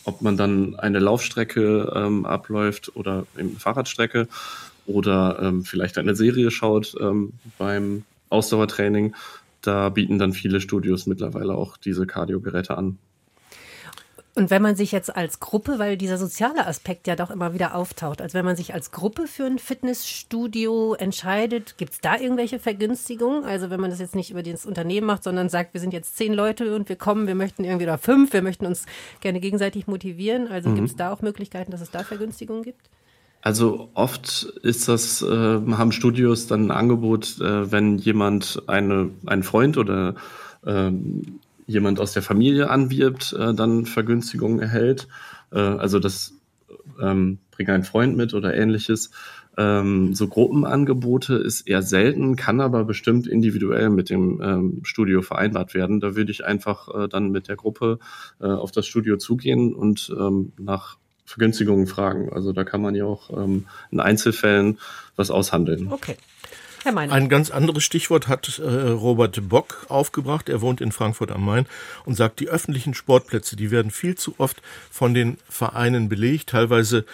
ob 0.06 0.22
man 0.22 0.36
dann 0.36 0.76
eine 0.76 1.00
Laufstrecke 1.00 1.92
ähm, 1.96 2.26
abläuft 2.26 2.96
oder 2.96 3.28
eben 3.38 3.58
Fahrradstrecke 3.58 4.28
oder 4.88 5.40
ähm, 5.42 5.64
vielleicht 5.64 5.98
eine 6.00 6.16
Serie 6.16 6.50
schaut 6.50 6.96
ähm, 7.00 7.34
beim 7.60 8.04
Ausdauertraining. 8.30 9.16
Da 9.62 9.90
bieten 9.90 10.18
dann 10.18 10.34
viele 10.34 10.62
Studios 10.62 11.06
mittlerweile 11.06 11.54
auch 11.54 11.78
diese 11.78 12.08
Kardiogeräte 12.08 12.78
an. 12.78 12.98
Und 14.36 14.52
wenn 14.52 14.62
man 14.62 14.76
sich 14.76 14.92
jetzt 14.92 15.16
als 15.16 15.40
Gruppe, 15.40 15.80
weil 15.80 15.98
dieser 15.98 16.18
soziale 16.18 16.66
Aspekt 16.68 17.08
ja 17.08 17.16
doch 17.16 17.32
immer 17.32 17.54
wieder 17.54 17.76
auftaucht, 17.76 18.22
also 18.22 18.36
wenn 18.36 18.46
man 18.46 18.56
sich 18.56 18.74
als 18.74 18.92
Gruppe 18.92 19.28
für 19.28 19.46
ein 19.46 19.60
Fitnessstudio 19.60 20.94
entscheidet, 20.94 21.78
gibt 21.78 21.94
es 21.94 22.00
da 22.00 22.16
irgendwelche 22.18 22.60
Vergünstigungen? 22.60 23.44
Also 23.44 23.70
wenn 23.70 23.82
man 23.82 23.90
das 23.90 24.00
jetzt 24.00 24.16
nicht 24.16 24.32
über 24.32 24.44
das 24.44 24.66
Unternehmen 24.66 25.08
macht, 25.08 25.24
sondern 25.24 25.50
sagt, 25.50 25.74
wir 25.74 25.82
sind 25.82 25.94
jetzt 25.94 26.16
zehn 26.16 26.34
Leute 26.34 26.76
und 26.76 26.90
wir 26.90 26.96
kommen, 26.96 27.28
wir 27.28 27.36
möchten 27.36 27.64
irgendwie 27.64 27.86
oder 27.86 27.98
fünf, 27.98 28.32
wir 28.32 28.42
möchten 28.42 28.66
uns 28.66 28.86
gerne 29.20 29.40
gegenseitig 29.40 29.88
motivieren. 29.88 30.48
Also 30.48 30.70
mhm. 30.70 30.76
gibt 30.76 30.90
es 30.90 30.96
da 30.96 31.12
auch 31.12 31.22
Möglichkeiten, 31.22 31.72
dass 31.72 31.82
es 31.82 31.92
da 31.92 32.04
Vergünstigungen 32.04 32.64
gibt? 32.64 32.90
Also 33.42 33.90
oft 33.94 34.44
ist 34.64 34.88
das, 34.88 35.22
äh, 35.22 35.28
haben 35.28 35.92
Studios 35.92 36.48
dann 36.48 36.68
ein 36.68 36.72
Angebot, 36.72 37.40
äh, 37.40 37.72
wenn 37.72 37.98
jemand 37.98 38.62
eine, 38.68 39.12
einen 39.26 39.44
Freund 39.44 39.78
oder 39.78 40.16
ähm, 40.66 41.40
jemand 41.70 42.00
aus 42.00 42.14
der 42.14 42.24
Familie 42.24 42.70
anwirbt, 42.70 43.34
äh, 43.34 43.54
dann 43.54 43.86
Vergünstigungen 43.86 44.60
erhält. 44.60 45.08
Äh, 45.52 45.60
also 45.60 46.00
das 46.00 46.34
ähm, 47.00 47.40
bringe 47.52 47.74
einen 47.74 47.84
Freund 47.84 48.18
mit 48.18 48.34
oder 48.34 48.56
ähnliches. 48.56 49.12
Ähm, 49.56 50.16
so 50.16 50.28
Gruppenangebote 50.28 51.36
ist 51.36 51.68
eher 51.68 51.84
selten, 51.84 52.36
kann 52.36 52.60
aber 52.60 52.86
bestimmt 52.86 53.28
individuell 53.28 53.90
mit 53.90 54.10
dem 54.10 54.42
ähm, 54.42 54.80
Studio 54.84 55.22
vereinbart 55.22 55.74
werden. 55.74 56.00
Da 56.00 56.16
würde 56.16 56.32
ich 56.32 56.44
einfach 56.44 56.88
äh, 56.94 57.08
dann 57.08 57.30
mit 57.30 57.48
der 57.48 57.56
Gruppe 57.56 58.00
äh, 58.42 58.48
auf 58.48 58.72
das 58.72 58.88
Studio 58.88 59.18
zugehen 59.18 59.76
und 59.76 60.12
ähm, 60.18 60.54
nach 60.58 60.98
Vergünstigungen 61.26 61.86
fragen. 61.86 62.34
Also 62.34 62.52
da 62.52 62.64
kann 62.64 62.82
man 62.82 62.96
ja 62.96 63.06
auch 63.06 63.30
ähm, 63.38 63.68
in 63.92 64.00
Einzelfällen 64.00 64.80
was 65.16 65.30
aushandeln. 65.30 65.92
Okay. 65.92 66.16
Herr 66.84 66.92
Meinert. 66.92 67.16
Ein 67.16 67.30
ganz 67.30 67.52
anderes 67.52 67.84
Stichwort 67.84 68.28
hat 68.28 68.60
äh, 68.60 68.64
Robert 68.64 69.50
Bock 69.50 69.86
aufgebracht. 69.90 70.50
Er 70.50 70.62
wohnt 70.62 70.82
in 70.82 70.92
Frankfurt 70.92 71.32
am 71.32 71.46
Main 71.46 71.66
und 72.06 72.16
sagt, 72.16 72.40
die 72.40 72.50
öffentlichen 72.50 72.94
Sportplätze, 72.94 73.56
die 73.56 73.72
werden 73.72 73.92
viel 73.92 74.16
zu 74.16 74.36
oft 74.38 74.62
von 74.90 75.14
den 75.14 75.38
Vereinen 75.50 76.10
belegt. 76.10 76.50
Teilweise 76.50 77.06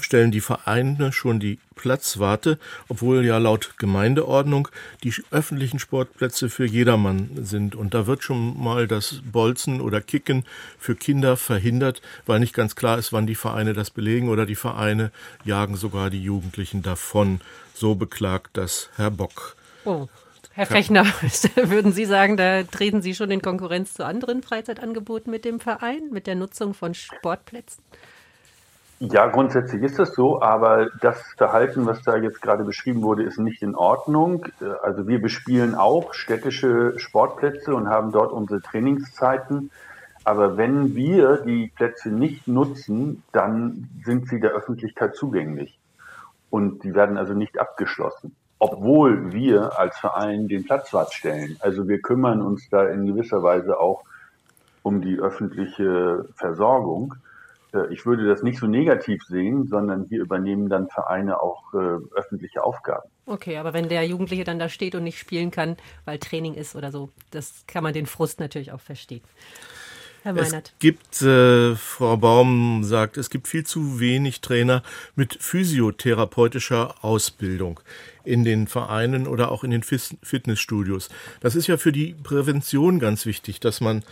stellen 0.00 0.30
die 0.30 0.40
Vereine 0.40 1.12
schon 1.12 1.40
die 1.40 1.58
Platzwarte, 1.74 2.58
obwohl 2.88 3.24
ja 3.24 3.38
laut 3.38 3.74
Gemeindeordnung 3.78 4.68
die 5.02 5.14
öffentlichen 5.30 5.78
Sportplätze 5.78 6.50
für 6.50 6.66
jedermann 6.66 7.30
sind. 7.42 7.74
Und 7.74 7.94
da 7.94 8.06
wird 8.06 8.22
schon 8.22 8.62
mal 8.62 8.86
das 8.86 9.22
Bolzen 9.24 9.80
oder 9.80 10.00
Kicken 10.00 10.44
für 10.78 10.94
Kinder 10.94 11.36
verhindert, 11.36 12.02
weil 12.26 12.40
nicht 12.40 12.54
ganz 12.54 12.76
klar 12.76 12.98
ist, 12.98 13.12
wann 13.12 13.26
die 13.26 13.34
Vereine 13.34 13.72
das 13.72 13.90
belegen 13.90 14.28
oder 14.28 14.44
die 14.44 14.56
Vereine 14.56 15.10
jagen 15.44 15.76
sogar 15.76 16.10
die 16.10 16.22
Jugendlichen 16.22 16.82
davon. 16.82 17.40
So 17.80 17.94
beklagt 17.94 18.58
das 18.58 18.90
Herr 18.96 19.10
Bock. 19.10 19.56
Oh. 19.86 20.06
Herr 20.52 20.66
Fechner, 20.66 21.04
würden 21.56 21.92
Sie 21.92 22.04
sagen, 22.04 22.36
da 22.36 22.62
treten 22.62 23.00
Sie 23.00 23.14
schon 23.14 23.30
in 23.30 23.40
Konkurrenz 23.40 23.94
zu 23.94 24.04
anderen 24.04 24.42
Freizeitangeboten 24.42 25.30
mit 25.30 25.46
dem 25.46 25.60
Verein, 25.60 26.10
mit 26.10 26.26
der 26.26 26.34
Nutzung 26.34 26.74
von 26.74 26.92
Sportplätzen? 26.92 27.82
Ja, 28.98 29.28
grundsätzlich 29.28 29.82
ist 29.82 29.98
das 29.98 30.12
so, 30.12 30.42
aber 30.42 30.90
das 31.00 31.22
Verhalten, 31.38 31.86
was 31.86 32.02
da 32.02 32.18
jetzt 32.18 32.42
gerade 32.42 32.64
beschrieben 32.64 33.00
wurde, 33.00 33.22
ist 33.22 33.38
nicht 33.38 33.62
in 33.62 33.74
Ordnung. 33.74 34.44
Also 34.82 35.08
wir 35.08 35.18
bespielen 35.18 35.74
auch 35.74 36.12
städtische 36.12 36.98
Sportplätze 36.98 37.74
und 37.74 37.88
haben 37.88 38.12
dort 38.12 38.30
unsere 38.30 38.60
Trainingszeiten. 38.60 39.70
Aber 40.24 40.58
wenn 40.58 40.94
wir 40.94 41.38
die 41.46 41.72
Plätze 41.74 42.10
nicht 42.10 42.46
nutzen, 42.46 43.22
dann 43.32 43.88
sind 44.04 44.28
sie 44.28 44.38
der 44.38 44.50
Öffentlichkeit 44.50 45.16
zugänglich 45.16 45.79
und 46.50 46.84
die 46.84 46.94
werden 46.94 47.16
also 47.16 47.32
nicht 47.32 47.58
abgeschlossen, 47.58 48.36
obwohl 48.58 49.32
wir 49.32 49.78
als 49.78 49.98
Verein 49.98 50.48
den 50.48 50.64
Platzwart 50.64 51.12
stellen. 51.14 51.56
Also 51.60 51.88
wir 51.88 52.00
kümmern 52.02 52.42
uns 52.42 52.68
da 52.68 52.86
in 52.86 53.06
gewisser 53.06 53.42
Weise 53.42 53.78
auch 53.78 54.04
um 54.82 55.00
die 55.00 55.18
öffentliche 55.18 56.26
Versorgung. 56.36 57.14
Äh, 57.72 57.92
ich 57.92 58.06
würde 58.06 58.26
das 58.26 58.42
nicht 58.42 58.58
so 58.58 58.66
negativ 58.66 59.22
sehen, 59.24 59.66
sondern 59.68 60.06
hier 60.08 60.20
übernehmen 60.20 60.68
dann 60.68 60.88
Vereine 60.88 61.40
auch 61.40 61.72
äh, 61.74 61.98
öffentliche 62.16 62.64
Aufgaben. 62.64 63.08
Okay, 63.26 63.58
aber 63.58 63.72
wenn 63.72 63.88
der 63.88 64.04
Jugendliche 64.04 64.44
dann 64.44 64.58
da 64.58 64.68
steht 64.68 64.94
und 64.94 65.04
nicht 65.04 65.18
spielen 65.18 65.50
kann, 65.50 65.76
weil 66.04 66.18
Training 66.18 66.54
ist 66.54 66.74
oder 66.74 66.90
so, 66.90 67.10
das 67.30 67.64
kann 67.66 67.84
man 67.84 67.92
den 67.92 68.06
Frust 68.06 68.40
natürlich 68.40 68.72
auch 68.72 68.80
verstehen. 68.80 69.22
Herr 70.22 70.34
Meinert. 70.34 70.68
Es 70.68 70.78
gibt, 70.78 71.22
äh, 71.22 71.74
Frau 71.76 72.16
Baum 72.16 72.84
sagt, 72.84 73.16
es 73.16 73.30
gibt 73.30 73.48
viel 73.48 73.64
zu 73.64 74.00
wenig 74.00 74.40
Trainer 74.40 74.82
mit 75.16 75.36
physiotherapeutischer 75.40 77.02
Ausbildung 77.02 77.80
in 78.24 78.44
den 78.44 78.66
Vereinen 78.66 79.26
oder 79.26 79.50
auch 79.50 79.64
in 79.64 79.70
den 79.70 79.82
Fitnessstudios. 79.82 81.08
Das 81.40 81.54
ist 81.54 81.66
ja 81.66 81.76
für 81.78 81.92
die 81.92 82.14
Prävention 82.22 82.98
ganz 82.98 83.24
wichtig, 83.26 83.60
dass 83.60 83.80
man 83.80 84.04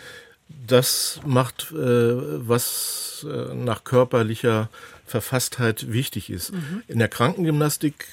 das 0.67 1.21
macht, 1.27 1.73
äh, 1.73 1.77
was 1.77 3.27
äh, 3.29 3.55
nach 3.55 3.85
körperlicher 3.85 4.71
Verfasstheit 5.05 5.93
wichtig 5.93 6.31
ist. 6.31 6.53
Mhm. 6.53 6.83
In 6.89 6.99
der 6.99 7.09
Krankengymnastik, 7.09 8.07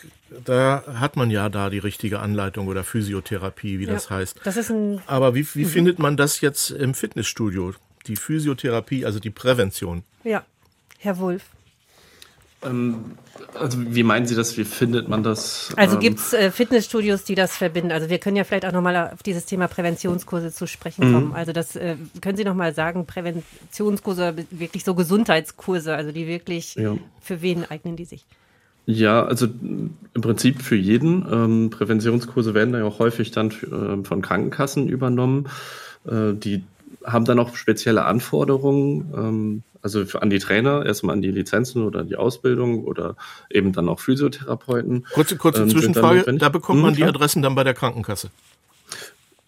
da 0.43 0.83
hat 0.95 1.15
man 1.15 1.29
ja 1.31 1.49
da 1.49 1.69
die 1.69 1.79
richtige 1.79 2.19
Anleitung 2.19 2.67
oder 2.67 2.83
Physiotherapie, 2.83 3.79
wie 3.79 3.85
ja, 3.85 3.93
das 3.93 4.09
heißt. 4.09 4.41
Das 4.43 4.57
ist 4.57 4.69
ein 4.69 5.01
Aber 5.07 5.35
wie, 5.35 5.47
wie 5.55 5.65
mhm. 5.65 5.69
findet 5.69 5.99
man 5.99 6.17
das 6.17 6.41
jetzt 6.41 6.71
im 6.71 6.93
Fitnessstudio? 6.93 7.73
Die 8.07 8.15
Physiotherapie, 8.15 9.05
also 9.05 9.19
die 9.19 9.29
Prävention. 9.29 10.03
Ja, 10.23 10.43
Herr 10.99 11.17
Wulff. 11.19 11.43
Ähm, 12.65 12.95
also 13.53 13.77
wie 13.79 14.03
meinen 14.03 14.25
Sie 14.25 14.35
das? 14.35 14.57
Wie 14.57 14.63
findet 14.63 15.07
man 15.07 15.23
das? 15.23 15.73
Also 15.77 15.95
ähm, 15.95 16.01
gibt 16.01 16.19
es 16.19 16.33
äh, 16.33 16.51
Fitnessstudios, 16.51 17.23
die 17.23 17.35
das 17.35 17.55
verbinden? 17.55 17.91
Also 17.91 18.09
wir 18.09 18.17
können 18.17 18.35
ja 18.35 18.43
vielleicht 18.43 18.65
auch 18.65 18.71
nochmal 18.71 19.11
auf 19.13 19.23
dieses 19.23 19.45
Thema 19.45 19.67
Präventionskurse 19.67 20.51
zu 20.51 20.67
sprechen 20.67 21.09
mhm. 21.09 21.13
kommen. 21.13 21.33
Also 21.33 21.51
das 21.51 21.75
äh, 21.75 21.95
können 22.21 22.37
Sie 22.37 22.43
nochmal 22.43 22.73
sagen, 22.73 23.05
Präventionskurse, 23.05 24.35
wirklich 24.51 24.83
so 24.83 24.95
Gesundheitskurse, 24.95 25.95
also 25.95 26.11
die 26.11 26.27
wirklich, 26.27 26.75
ja. 26.75 26.95
für 27.21 27.41
wen 27.41 27.65
eignen 27.65 27.95
die 27.95 28.05
sich? 28.05 28.25
Ja, 28.87 29.25
also 29.25 29.47
im 29.47 30.21
Prinzip 30.21 30.61
für 30.61 30.75
jeden. 30.75 31.25
Ähm, 31.31 31.69
Präventionskurse 31.71 32.53
werden 32.53 32.73
ja 32.73 32.83
auch 32.83 32.99
häufig 32.99 33.31
dann 33.31 33.51
für, 33.51 33.67
äh, 33.67 34.03
von 34.03 34.21
Krankenkassen 34.21 34.87
übernommen. 34.89 35.49
Äh, 36.07 36.33
die 36.33 36.63
haben 37.05 37.25
dann 37.25 37.39
auch 37.39 37.55
spezielle 37.55 38.05
Anforderungen, 38.05 39.13
ähm, 39.15 39.63
also 39.81 40.03
an 40.19 40.29
die 40.29 40.39
Trainer, 40.39 40.85
erstmal 40.85 41.13
an 41.13 41.21
die 41.21 41.31
Lizenzen 41.31 41.83
oder 41.83 42.03
die 42.03 42.15
Ausbildung 42.15 42.83
oder 42.83 43.15
eben 43.51 43.71
dann 43.71 43.87
auch 43.87 43.99
Physiotherapeuten. 43.99 45.05
Kurze, 45.13 45.37
kurze 45.37 45.63
ähm, 45.63 45.69
Zwischenfrage, 45.69 46.33
da 46.37 46.49
bekommt 46.49 46.81
man 46.81 46.91
hm, 46.91 46.97
die 46.97 47.03
Adressen 47.03 47.41
dann 47.41 47.55
bei 47.55 47.63
der 47.63 47.75
Krankenkasse? 47.75 48.31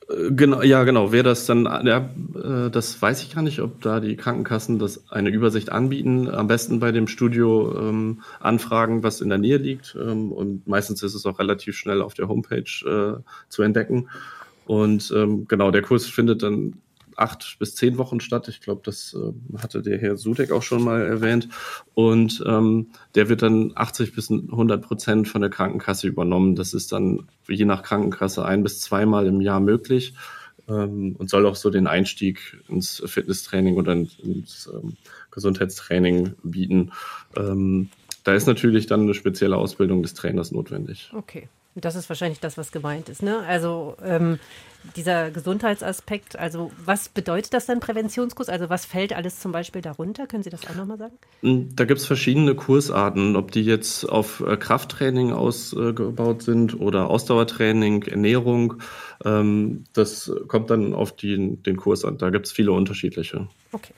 Äh, 0.10 0.32
genau, 0.32 0.62
ja, 0.62 0.84
genau. 0.84 1.12
Wer 1.12 1.24
das 1.24 1.46
dann, 1.46 1.66
ja, 1.66 2.10
äh, 2.36 2.70
das 2.70 3.02
weiß 3.02 3.24
ich 3.24 3.34
gar 3.34 3.42
nicht, 3.42 3.62
ob 3.62 3.82
da 3.82 4.00
die 4.00 4.16
Krankenkassen 4.16 4.80
das 4.80 5.12
eine 5.12 5.30
Übersicht 5.30 5.72
anbieten. 5.72 6.30
Am 6.30 6.48
besten 6.48 6.80
bei 6.80 6.92
dem 6.92 7.08
Studio 7.08 7.76
ähm, 7.78 8.22
anfragen, 8.40 9.04
was 9.04 9.22
in 9.22 9.30
der 9.30 9.38
Nähe 9.38 9.58
liegt. 9.58 9.98
Ähm, 10.00 10.32
und 10.32 10.68
meistens 10.68 11.04
ist 11.04 11.16
es 11.16 11.26
auch 11.26 11.40
relativ 11.40 11.76
schnell 11.76 12.02
auf 12.02 12.14
der 12.14 12.28
Homepage 12.28 12.62
äh, 12.86 13.22
zu 13.50 13.62
entdecken. 13.64 14.10
Und 14.66 15.14
ähm, 15.16 15.48
genau, 15.48 15.72
der 15.72 15.82
Kurs 15.82 16.08
findet 16.08 16.44
dann 16.44 16.74
acht 17.18 17.58
bis 17.60 17.76
zehn 17.76 17.98
Wochen 17.98 18.20
statt. 18.20 18.48
Ich 18.48 18.62
glaube, 18.62 18.82
das 18.84 19.16
äh, 19.16 19.58
hatte 19.58 19.82
der 19.82 19.98
Herr 19.98 20.18
Sudek 20.18 20.52
auch 20.52 20.64
schon 20.64 20.84
mal 20.84 21.02
erwähnt. 21.02 21.50
Und 21.94 22.44
ähm, 22.48 22.92
der 23.16 23.30
wird 23.30 23.42
dann 23.42 23.74
80 23.76 24.14
bis 24.14 24.32
100 24.32 24.82
Prozent 24.82 25.28
von 25.28 25.42
der 25.42 25.50
Krankenkasse 25.50 26.08
übernommen. 26.08 26.56
Das 26.56 26.74
ist 26.74 26.92
dann 26.92 27.28
je 27.48 27.66
nach 27.66 27.84
Krankenkasse 27.84 28.46
ein 28.46 28.64
bis 28.64 28.80
zweimal 28.82 29.28
im 29.28 29.42
Jahr 29.42 29.60
möglich 29.60 30.14
ähm, 30.70 31.16
und 31.18 31.30
soll 31.30 31.46
auch 31.46 31.56
so 31.56 31.70
den 31.70 31.88
Einstieg 31.88 32.62
ins 32.68 33.02
Fitnesstraining 33.06 33.76
oder 33.76 33.94
ins 33.94 34.70
ähm, 34.72 34.98
Gesundheitstraining 35.32 36.36
bieten. 36.44 36.92
Ähm, 37.36 37.90
da 38.24 38.34
ist 38.34 38.48
natürlich 38.48 38.88
dann 38.88 39.02
eine 39.02 39.14
spezielle 39.14 39.56
Ausbildung 39.58 40.02
des 40.04 40.14
Trainers 40.14 40.52
notwendig. 40.52 41.12
Okay. 41.16 41.48
Das 41.80 41.96
ist 41.96 42.10
wahrscheinlich 42.10 42.40
das, 42.40 42.58
was 42.58 42.72
gemeint 42.72 43.10
ist. 43.10 43.22
Ne? 43.22 43.40
Also 43.48 43.96
ähm, 44.04 44.40
dieser 44.96 45.32
Gesundheitsaspekt, 45.32 46.38
also 46.38 46.72
was 46.84 47.10
bedeutet 47.10 47.54
das 47.54 47.66
dann 47.66 47.80
Präventionskurs? 47.80 48.50
Also 48.50 48.70
was 48.70 48.86
fällt 48.86 49.14
alles 49.14 49.40
zum 49.40 49.52
Beispiel 49.52 49.82
darunter? 49.82 50.28
Können 50.28 50.44
Sie 50.44 50.50
das 50.50 50.66
auch 50.68 50.76
nochmal 50.76 50.98
sagen? 50.98 51.14
Hm, 51.42 51.76
da 51.76 51.86
gibt 51.86 52.00
es 52.00 52.06
verschiedene 52.08 52.56
Kursarten, 52.56 53.36
ob 53.36 53.52
die 53.52 53.62
jetzt 53.62 54.06
auf 54.06 54.42
äh, 54.42 54.58
Krafttraining 54.58 55.32
ausgebaut 55.34 56.42
sind 56.42 56.80
oder 56.80 57.10
Ausdauertraining, 57.10 58.04
Ernährung. 58.04 58.82
Ähm, 59.24 59.84
das 59.94 60.32
kommt 60.48 60.70
dann 60.70 60.94
auf 60.94 61.16
die, 61.16 61.58
den 61.58 61.78
Kurs 61.78 62.06
an. 62.06 62.18
Da 62.18 62.30
gibt 62.30 62.48
es 62.48 62.52
viele 62.52 62.72
unterschiedliche. 62.72 63.48
Okay. 63.72 63.94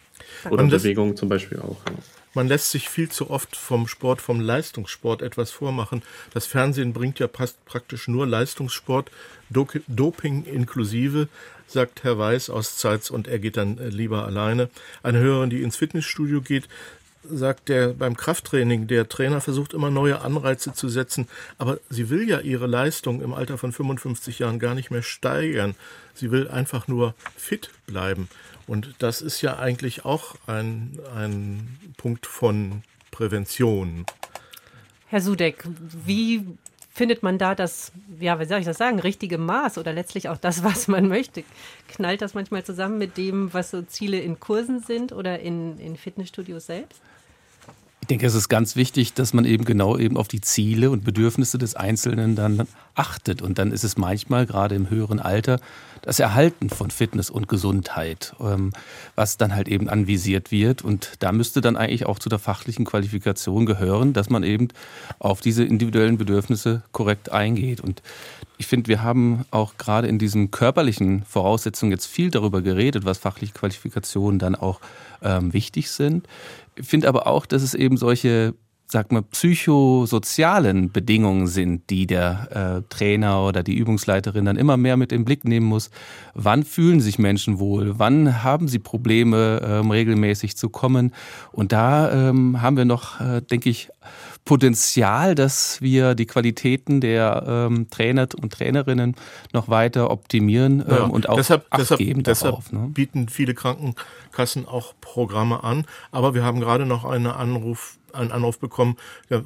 Oder 0.49 0.63
Bewegung 0.65 1.15
zum 1.15 1.29
Beispiel 1.29 1.59
auch. 1.59 1.77
Ja. 1.87 1.95
Man 2.33 2.47
lässt 2.47 2.71
sich 2.71 2.89
viel 2.89 3.09
zu 3.09 3.29
oft 3.29 3.55
vom 3.55 3.87
Sport, 3.87 4.21
vom 4.21 4.39
Leistungssport 4.39 5.21
etwas 5.21 5.51
vormachen. 5.51 6.03
Das 6.33 6.45
Fernsehen 6.45 6.93
bringt 6.93 7.19
ja 7.19 7.27
praktisch 7.27 8.07
nur 8.07 8.27
Leistungssport, 8.27 9.09
Doping 9.49 10.45
inklusive, 10.45 11.27
sagt 11.67 12.03
Herr 12.03 12.17
Weiß 12.17 12.49
aus 12.49 12.77
Zeitz 12.77 13.09
und 13.09 13.27
er 13.27 13.39
geht 13.39 13.57
dann 13.57 13.77
äh, 13.77 13.89
lieber 13.89 14.25
alleine. 14.25 14.69
Eine 15.03 15.19
Hörerin, 15.19 15.49
die 15.49 15.61
ins 15.61 15.75
Fitnessstudio 15.75 16.41
geht, 16.41 16.67
sagt 17.23 17.69
der 17.69 17.89
beim 17.89 18.15
Krafttraining, 18.15 18.87
der 18.87 19.09
Trainer 19.09 19.41
versucht 19.41 19.73
immer 19.73 19.89
neue 19.89 20.21
Anreize 20.21 20.73
zu 20.73 20.87
setzen, 20.89 21.27
aber 21.57 21.79
sie 21.89 22.09
will 22.09 22.27
ja 22.27 22.39
ihre 22.39 22.67
Leistung 22.67 23.21
im 23.21 23.33
Alter 23.33 23.57
von 23.57 23.71
55 23.71 24.39
Jahren 24.39 24.59
gar 24.59 24.73
nicht 24.73 24.89
mehr 24.89 25.03
steigern. 25.03 25.75
Sie 26.13 26.31
will 26.31 26.47
einfach 26.47 26.87
nur 26.87 27.13
fit 27.37 27.69
bleiben. 27.87 28.29
Und 28.69 28.93
das 28.99 29.21
ist 29.21 29.41
ja 29.41 29.57
eigentlich 29.57 30.05
auch 30.05 30.35
ein, 30.45 30.99
ein 31.15 31.79
Punkt 31.97 32.27
von 32.27 32.83
Prävention. 33.09 34.05
Herr 35.07 35.21
Sudeck, 35.21 35.63
wie 36.05 36.45
findet 36.93 37.23
man 37.23 37.39
da 37.39 37.55
das, 37.55 37.91
ja, 38.19 38.39
wie 38.39 38.45
soll 38.45 38.59
ich 38.59 38.67
das 38.67 38.77
sagen, 38.77 38.99
richtige 38.99 39.39
Maß 39.39 39.79
oder 39.79 39.91
letztlich 39.91 40.29
auch 40.29 40.37
das, 40.37 40.63
was 40.63 40.87
man 40.87 41.07
möchte? 41.07 41.43
Knallt 41.87 42.21
das 42.21 42.35
manchmal 42.35 42.63
zusammen 42.63 42.99
mit 42.99 43.17
dem, 43.17 43.51
was 43.55 43.71
so 43.71 43.81
Ziele 43.81 44.19
in 44.19 44.39
Kursen 44.39 44.81
sind 44.81 45.13
oder 45.13 45.39
in, 45.39 45.79
in 45.79 45.97
Fitnessstudios 45.97 46.67
selbst? 46.67 47.01
Ich 48.09 48.11
denke, 48.11 48.25
es 48.25 48.33
ist 48.33 48.49
ganz 48.49 48.75
wichtig, 48.75 49.13
dass 49.13 49.33
man 49.33 49.45
eben 49.45 49.65
genau 49.65 49.95
eben 49.95 50.17
auf 50.17 50.27
die 50.27 50.41
Ziele 50.41 50.89
und 50.89 51.03
Bedürfnisse 51.03 51.59
des 51.59 51.75
Einzelnen 51.75 52.35
dann 52.35 52.67
achtet. 52.95 53.43
Und 53.43 53.59
dann 53.59 53.71
ist 53.71 53.83
es 53.83 53.97
manchmal 53.97 54.47
gerade 54.47 54.73
im 54.73 54.89
höheren 54.89 55.19
Alter 55.19 55.59
das 56.01 56.19
Erhalten 56.19 56.71
von 56.71 56.89
Fitness 56.89 57.29
und 57.29 57.47
Gesundheit, 57.47 58.33
ähm, 58.39 58.73
was 59.13 59.37
dann 59.37 59.53
halt 59.53 59.67
eben 59.67 59.89
anvisiert 59.89 60.49
wird. 60.49 60.81
Und 60.81 61.11
da 61.19 61.31
müsste 61.31 61.61
dann 61.61 61.77
eigentlich 61.77 62.07
auch 62.07 62.17
zu 62.17 62.29
der 62.29 62.39
fachlichen 62.39 62.83
Qualifikation 62.83 63.67
gehören, 63.67 64.13
dass 64.13 64.31
man 64.31 64.41
eben 64.41 64.69
auf 65.19 65.39
diese 65.39 65.63
individuellen 65.63 66.17
Bedürfnisse 66.17 66.81
korrekt 66.91 67.31
eingeht. 67.31 67.79
Und 67.79 68.01
ich 68.57 68.65
finde, 68.65 68.87
wir 68.87 69.03
haben 69.03 69.45
auch 69.51 69.77
gerade 69.77 70.07
in 70.07 70.17
diesen 70.17 70.49
körperlichen 70.49 71.25
Voraussetzungen 71.25 71.91
jetzt 71.91 72.07
viel 72.07 72.31
darüber 72.31 72.63
geredet, 72.63 73.05
was 73.05 73.19
fachliche 73.19 73.53
Qualifikationen 73.53 74.39
dann 74.39 74.55
auch 74.55 74.79
ähm, 75.21 75.53
wichtig 75.53 75.91
sind. 75.91 76.27
Ich 76.79 76.87
finde 76.87 77.07
aber 77.09 77.27
auch, 77.27 77.45
dass 77.45 77.61
es 77.61 77.73
eben 77.73 77.97
solche 77.97 78.55
sag 78.91 79.11
mal, 79.11 79.21
psychosozialen 79.21 80.91
Bedingungen 80.91 81.45
sind, 81.45 81.91
die 81.91 82.07
der 82.07 82.81
äh, 82.81 82.89
Trainer 82.89 83.45
oder 83.45 83.61
die 83.61 83.75
Übungsleiterin 83.75 84.45
dann 84.45 84.57
immer 84.57 84.77
mehr 84.77 84.97
mit 84.97 85.11
im 85.11 85.25
Blick 85.25 85.45
nehmen 85.45 85.67
muss. 85.67 85.91
Wann 86.33 86.63
fühlen 86.63 86.99
sich 86.99 87.19
Menschen 87.19 87.59
wohl? 87.59 87.99
Wann 87.99 88.43
haben 88.43 88.67
sie 88.67 88.79
Probleme, 88.79 89.61
ähm, 89.63 89.91
regelmäßig 89.91 90.57
zu 90.57 90.69
kommen? 90.69 91.13
Und 91.51 91.71
da 91.71 92.29
ähm, 92.29 92.63
haben 92.63 92.77
wir 92.77 92.85
noch, 92.85 93.21
äh, 93.21 93.41
denke 93.41 93.69
ich, 93.69 93.89
Potenzial, 94.45 95.35
dass 95.35 95.81
wir 95.81 96.15
die 96.15 96.25
Qualitäten 96.25 97.01
der 97.01 97.43
ähm, 97.47 97.89
Trainer 97.89 98.27
und 98.41 98.51
Trainerinnen 98.51 99.15
noch 99.53 99.69
weiter 99.69 100.09
optimieren 100.09 100.81
ähm, 100.81 100.95
ja, 100.95 101.03
und 101.03 101.29
auch 101.29 101.35
deshalb, 101.35 101.65
deshalb, 101.77 102.23
darauf, 102.23 102.71
ne? 102.71 102.89
bieten 102.91 103.29
viele 103.29 103.53
Krankenkassen 103.53 104.65
auch 104.65 104.93
Programme 105.01 105.63
an. 105.63 105.85
Aber 106.11 106.33
wir 106.33 106.43
haben 106.43 106.59
gerade 106.59 106.85
noch 106.85 107.05
eine 107.05 107.35
Anruf 107.35 107.99
einen 108.13 108.31
Anruf 108.31 108.59
bekommen, 108.59 108.97
der 109.29 109.45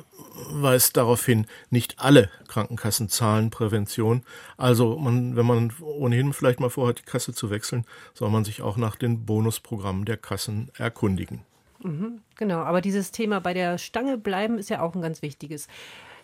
weist 0.49 0.97
darauf 0.97 1.25
hin, 1.25 1.47
nicht 1.69 1.99
alle 1.99 2.29
Krankenkassen 2.47 3.09
zahlen 3.09 3.49
Prävention. 3.49 4.23
Also 4.57 4.97
man, 4.97 5.35
wenn 5.35 5.45
man 5.45 5.73
ohnehin 5.81 6.33
vielleicht 6.33 6.59
mal 6.59 6.69
vorhat, 6.69 6.99
die 6.99 7.03
Kasse 7.03 7.33
zu 7.33 7.49
wechseln, 7.49 7.85
soll 8.13 8.29
man 8.29 8.45
sich 8.45 8.61
auch 8.61 8.77
nach 8.77 8.95
den 8.95 9.25
Bonusprogrammen 9.25 10.05
der 10.05 10.17
Kassen 10.17 10.71
erkundigen. 10.77 11.41
Mhm, 11.83 12.21
genau, 12.37 12.59
aber 12.59 12.81
dieses 12.81 13.11
Thema 13.11 13.39
bei 13.39 13.53
der 13.53 13.77
Stange 13.77 14.17
bleiben 14.17 14.57
ist 14.57 14.69
ja 14.69 14.81
auch 14.81 14.95
ein 14.95 15.01
ganz 15.01 15.21
wichtiges. 15.21 15.67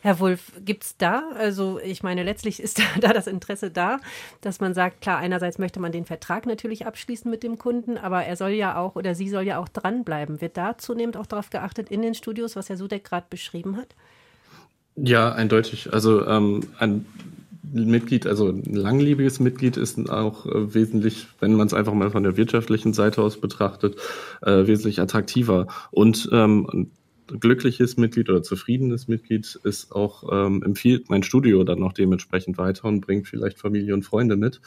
Herr 0.02 0.20
Wulff, 0.22 0.54
gibt 0.64 0.86
es 0.86 0.98
da, 0.98 1.24
also 1.38 1.80
ich 1.84 2.04
meine, 2.04 2.24
letztlich 2.24 2.62
ist 2.62 2.80
da, 2.80 2.84
da, 3.02 3.14
das 3.14 3.28
Interesse 3.28 3.70
da, 3.70 4.00
dass 4.42 4.62
man 4.62 4.74
sagt, 4.74 5.02
klar, 5.02 5.18
einerseits 5.18 5.58
möchte 5.58 5.80
man 5.80 5.92
den 5.92 6.06
Vertrag 6.06 6.46
natürlich 6.46 6.86
abschließen 6.86 7.30
mit 7.30 7.44
dem 7.44 7.58
Kunden, 7.58 7.98
aber 7.98 8.24
er 8.24 8.38
soll 8.38 8.52
ja 8.52 8.78
auch 8.78 8.96
oder 8.96 9.14
sie 9.14 9.30
soll 9.30 9.44
ja 9.44 9.60
auch 9.60 9.68
dranbleiben. 9.68 10.42
Wird 10.42 10.56
da 10.56 10.78
zunehmend 10.78 11.18
auch 11.18 11.26
darauf 11.26 11.50
geachtet 11.50 11.90
in 11.92 12.02
den 12.02 12.14
Studios, 12.14 12.56
was 12.56 12.70
Herr 12.70 12.78
Sudeck 12.78 13.04
gerade 13.04 13.28
beschrieben 13.30 13.76
hat? 13.76 13.96
Ja, 14.96 15.34
eindeutig. 15.34 15.92
Also 15.94 16.26
ähm, 16.26 16.62
ein 16.80 17.06
Mitglied, 17.62 18.26
also 18.26 18.50
ein 18.50 18.74
langlebiges 18.74 19.40
Mitglied 19.40 19.78
ist 19.78 20.10
auch 20.10 20.46
äh, 20.46 20.74
wesentlich, 20.74 21.28
wenn 21.40 21.54
man 21.54 21.68
es 21.68 21.74
einfach 21.74 21.94
mal 21.94 22.10
von 22.10 22.24
der 22.24 22.38
wirtschaftlichen 22.38 22.94
Seite 22.94 23.22
aus 23.22 23.40
betrachtet, 23.40 23.98
äh, 24.42 24.66
wesentlich 24.66 25.02
attraktiver. 25.02 25.68
Und 25.92 26.30
ähm, 26.32 26.92
glückliches 27.28 27.98
Mitglied 27.98 28.30
oder 28.30 28.44
zufriedenes 28.44 29.08
Mitglied 29.08 29.60
ist 29.64 29.92
auch, 29.92 30.24
ähm, 30.32 30.64
empfiehlt 30.64 31.10
mein 31.10 31.24
Studio 31.24 31.64
dann 31.64 31.80
noch 31.80 31.94
dementsprechend 31.94 32.58
weiter 32.58 32.88
und 32.88 33.02
bringt 33.02 33.28
vielleicht 33.28 33.60
Familie 33.60 33.94
und 33.94 34.04
Freunde 34.04 34.36
mit. 34.36 34.62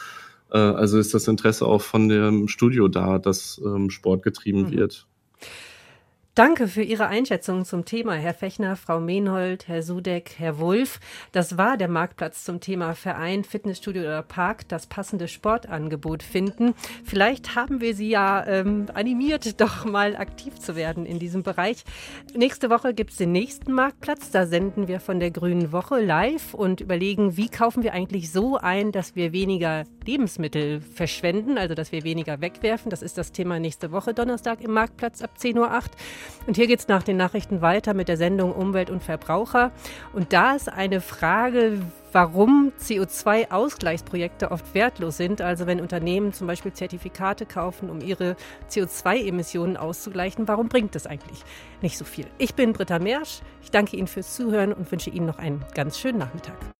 Äh, 0.50 0.58
also 0.58 0.98
ist 0.98 1.14
das 1.14 1.28
Interesse 1.28 1.66
auch 1.66 1.82
von 1.82 2.08
dem 2.08 2.48
Studio 2.48 2.88
da, 2.88 3.18
dass 3.18 3.60
ähm, 3.64 3.90
Sport 3.90 4.22
getrieben 4.22 4.62
mhm. 4.62 4.72
wird. 4.72 5.06
Danke 6.34 6.66
für 6.66 6.80
Ihre 6.80 7.08
Einschätzung 7.08 7.66
zum 7.66 7.84
Thema, 7.84 8.14
Herr 8.14 8.32
Fechner, 8.32 8.74
Frau 8.74 9.00
Mehnhold, 9.00 9.68
Herr 9.68 9.82
Sudeck, 9.82 10.36
Herr 10.38 10.58
Wulff. 10.58 10.98
Das 11.30 11.58
war 11.58 11.76
der 11.76 11.88
Marktplatz 11.88 12.42
zum 12.42 12.58
Thema 12.58 12.94
Verein, 12.94 13.44
Fitnessstudio 13.44 14.00
oder 14.00 14.22
Park, 14.22 14.66
das 14.68 14.86
passende 14.86 15.28
Sportangebot 15.28 16.22
finden. 16.22 16.72
Vielleicht 17.04 17.54
haben 17.54 17.82
wir 17.82 17.94
Sie 17.94 18.08
ja 18.08 18.46
ähm, 18.46 18.86
animiert, 18.94 19.60
doch 19.60 19.84
mal 19.84 20.16
aktiv 20.16 20.58
zu 20.58 20.74
werden 20.74 21.04
in 21.04 21.18
diesem 21.18 21.42
Bereich. 21.42 21.84
Nächste 22.34 22.70
Woche 22.70 22.94
gibt 22.94 23.10
es 23.10 23.18
den 23.18 23.32
nächsten 23.32 23.70
Marktplatz. 23.70 24.30
Da 24.30 24.46
senden 24.46 24.88
wir 24.88 25.00
von 25.00 25.20
der 25.20 25.32
Grünen 25.32 25.70
Woche 25.70 26.00
live 26.00 26.54
und 26.54 26.80
überlegen, 26.80 27.36
wie 27.36 27.50
kaufen 27.50 27.82
wir 27.82 27.92
eigentlich 27.92 28.32
so 28.32 28.56
ein, 28.56 28.90
dass 28.90 29.14
wir 29.16 29.34
weniger 29.34 29.84
Lebensmittel 30.06 30.80
verschwenden, 30.80 31.58
also 31.58 31.74
dass 31.74 31.92
wir 31.92 32.04
weniger 32.04 32.40
wegwerfen. 32.40 32.88
Das 32.88 33.02
ist 33.02 33.18
das 33.18 33.32
Thema 33.32 33.58
nächste 33.58 33.92
Woche, 33.92 34.14
Donnerstag 34.14 34.62
im 34.62 34.72
Marktplatz 34.72 35.20
ab 35.20 35.32
10.08 35.38 35.58
Uhr. 35.58 35.82
Und 36.46 36.56
hier 36.56 36.66
geht 36.66 36.80
es 36.80 36.88
nach 36.88 37.02
den 37.02 37.16
Nachrichten 37.16 37.60
weiter 37.60 37.94
mit 37.94 38.08
der 38.08 38.16
Sendung 38.16 38.52
Umwelt 38.52 38.90
und 38.90 39.02
Verbraucher. 39.02 39.72
Und 40.12 40.32
da 40.32 40.52
ist 40.54 40.68
eine 40.68 41.00
Frage, 41.00 41.80
warum 42.12 42.72
CO2-Ausgleichsprojekte 42.80 44.50
oft 44.50 44.74
wertlos 44.74 45.16
sind. 45.16 45.40
Also 45.40 45.66
wenn 45.66 45.80
Unternehmen 45.80 46.32
zum 46.32 46.46
Beispiel 46.46 46.72
Zertifikate 46.72 47.46
kaufen, 47.46 47.90
um 47.90 48.00
ihre 48.00 48.36
CO2-Emissionen 48.70 49.76
auszugleichen, 49.76 50.48
warum 50.48 50.68
bringt 50.68 50.94
das 50.94 51.06
eigentlich 51.06 51.42
nicht 51.80 51.98
so 51.98 52.04
viel? 52.04 52.26
Ich 52.38 52.54
bin 52.54 52.72
Britta 52.72 52.98
Mersch. 52.98 53.40
Ich 53.62 53.70
danke 53.70 53.96
Ihnen 53.96 54.08
fürs 54.08 54.34
Zuhören 54.34 54.72
und 54.72 54.90
wünsche 54.90 55.10
Ihnen 55.10 55.26
noch 55.26 55.38
einen 55.38 55.64
ganz 55.74 55.98
schönen 55.98 56.18
Nachmittag. 56.18 56.72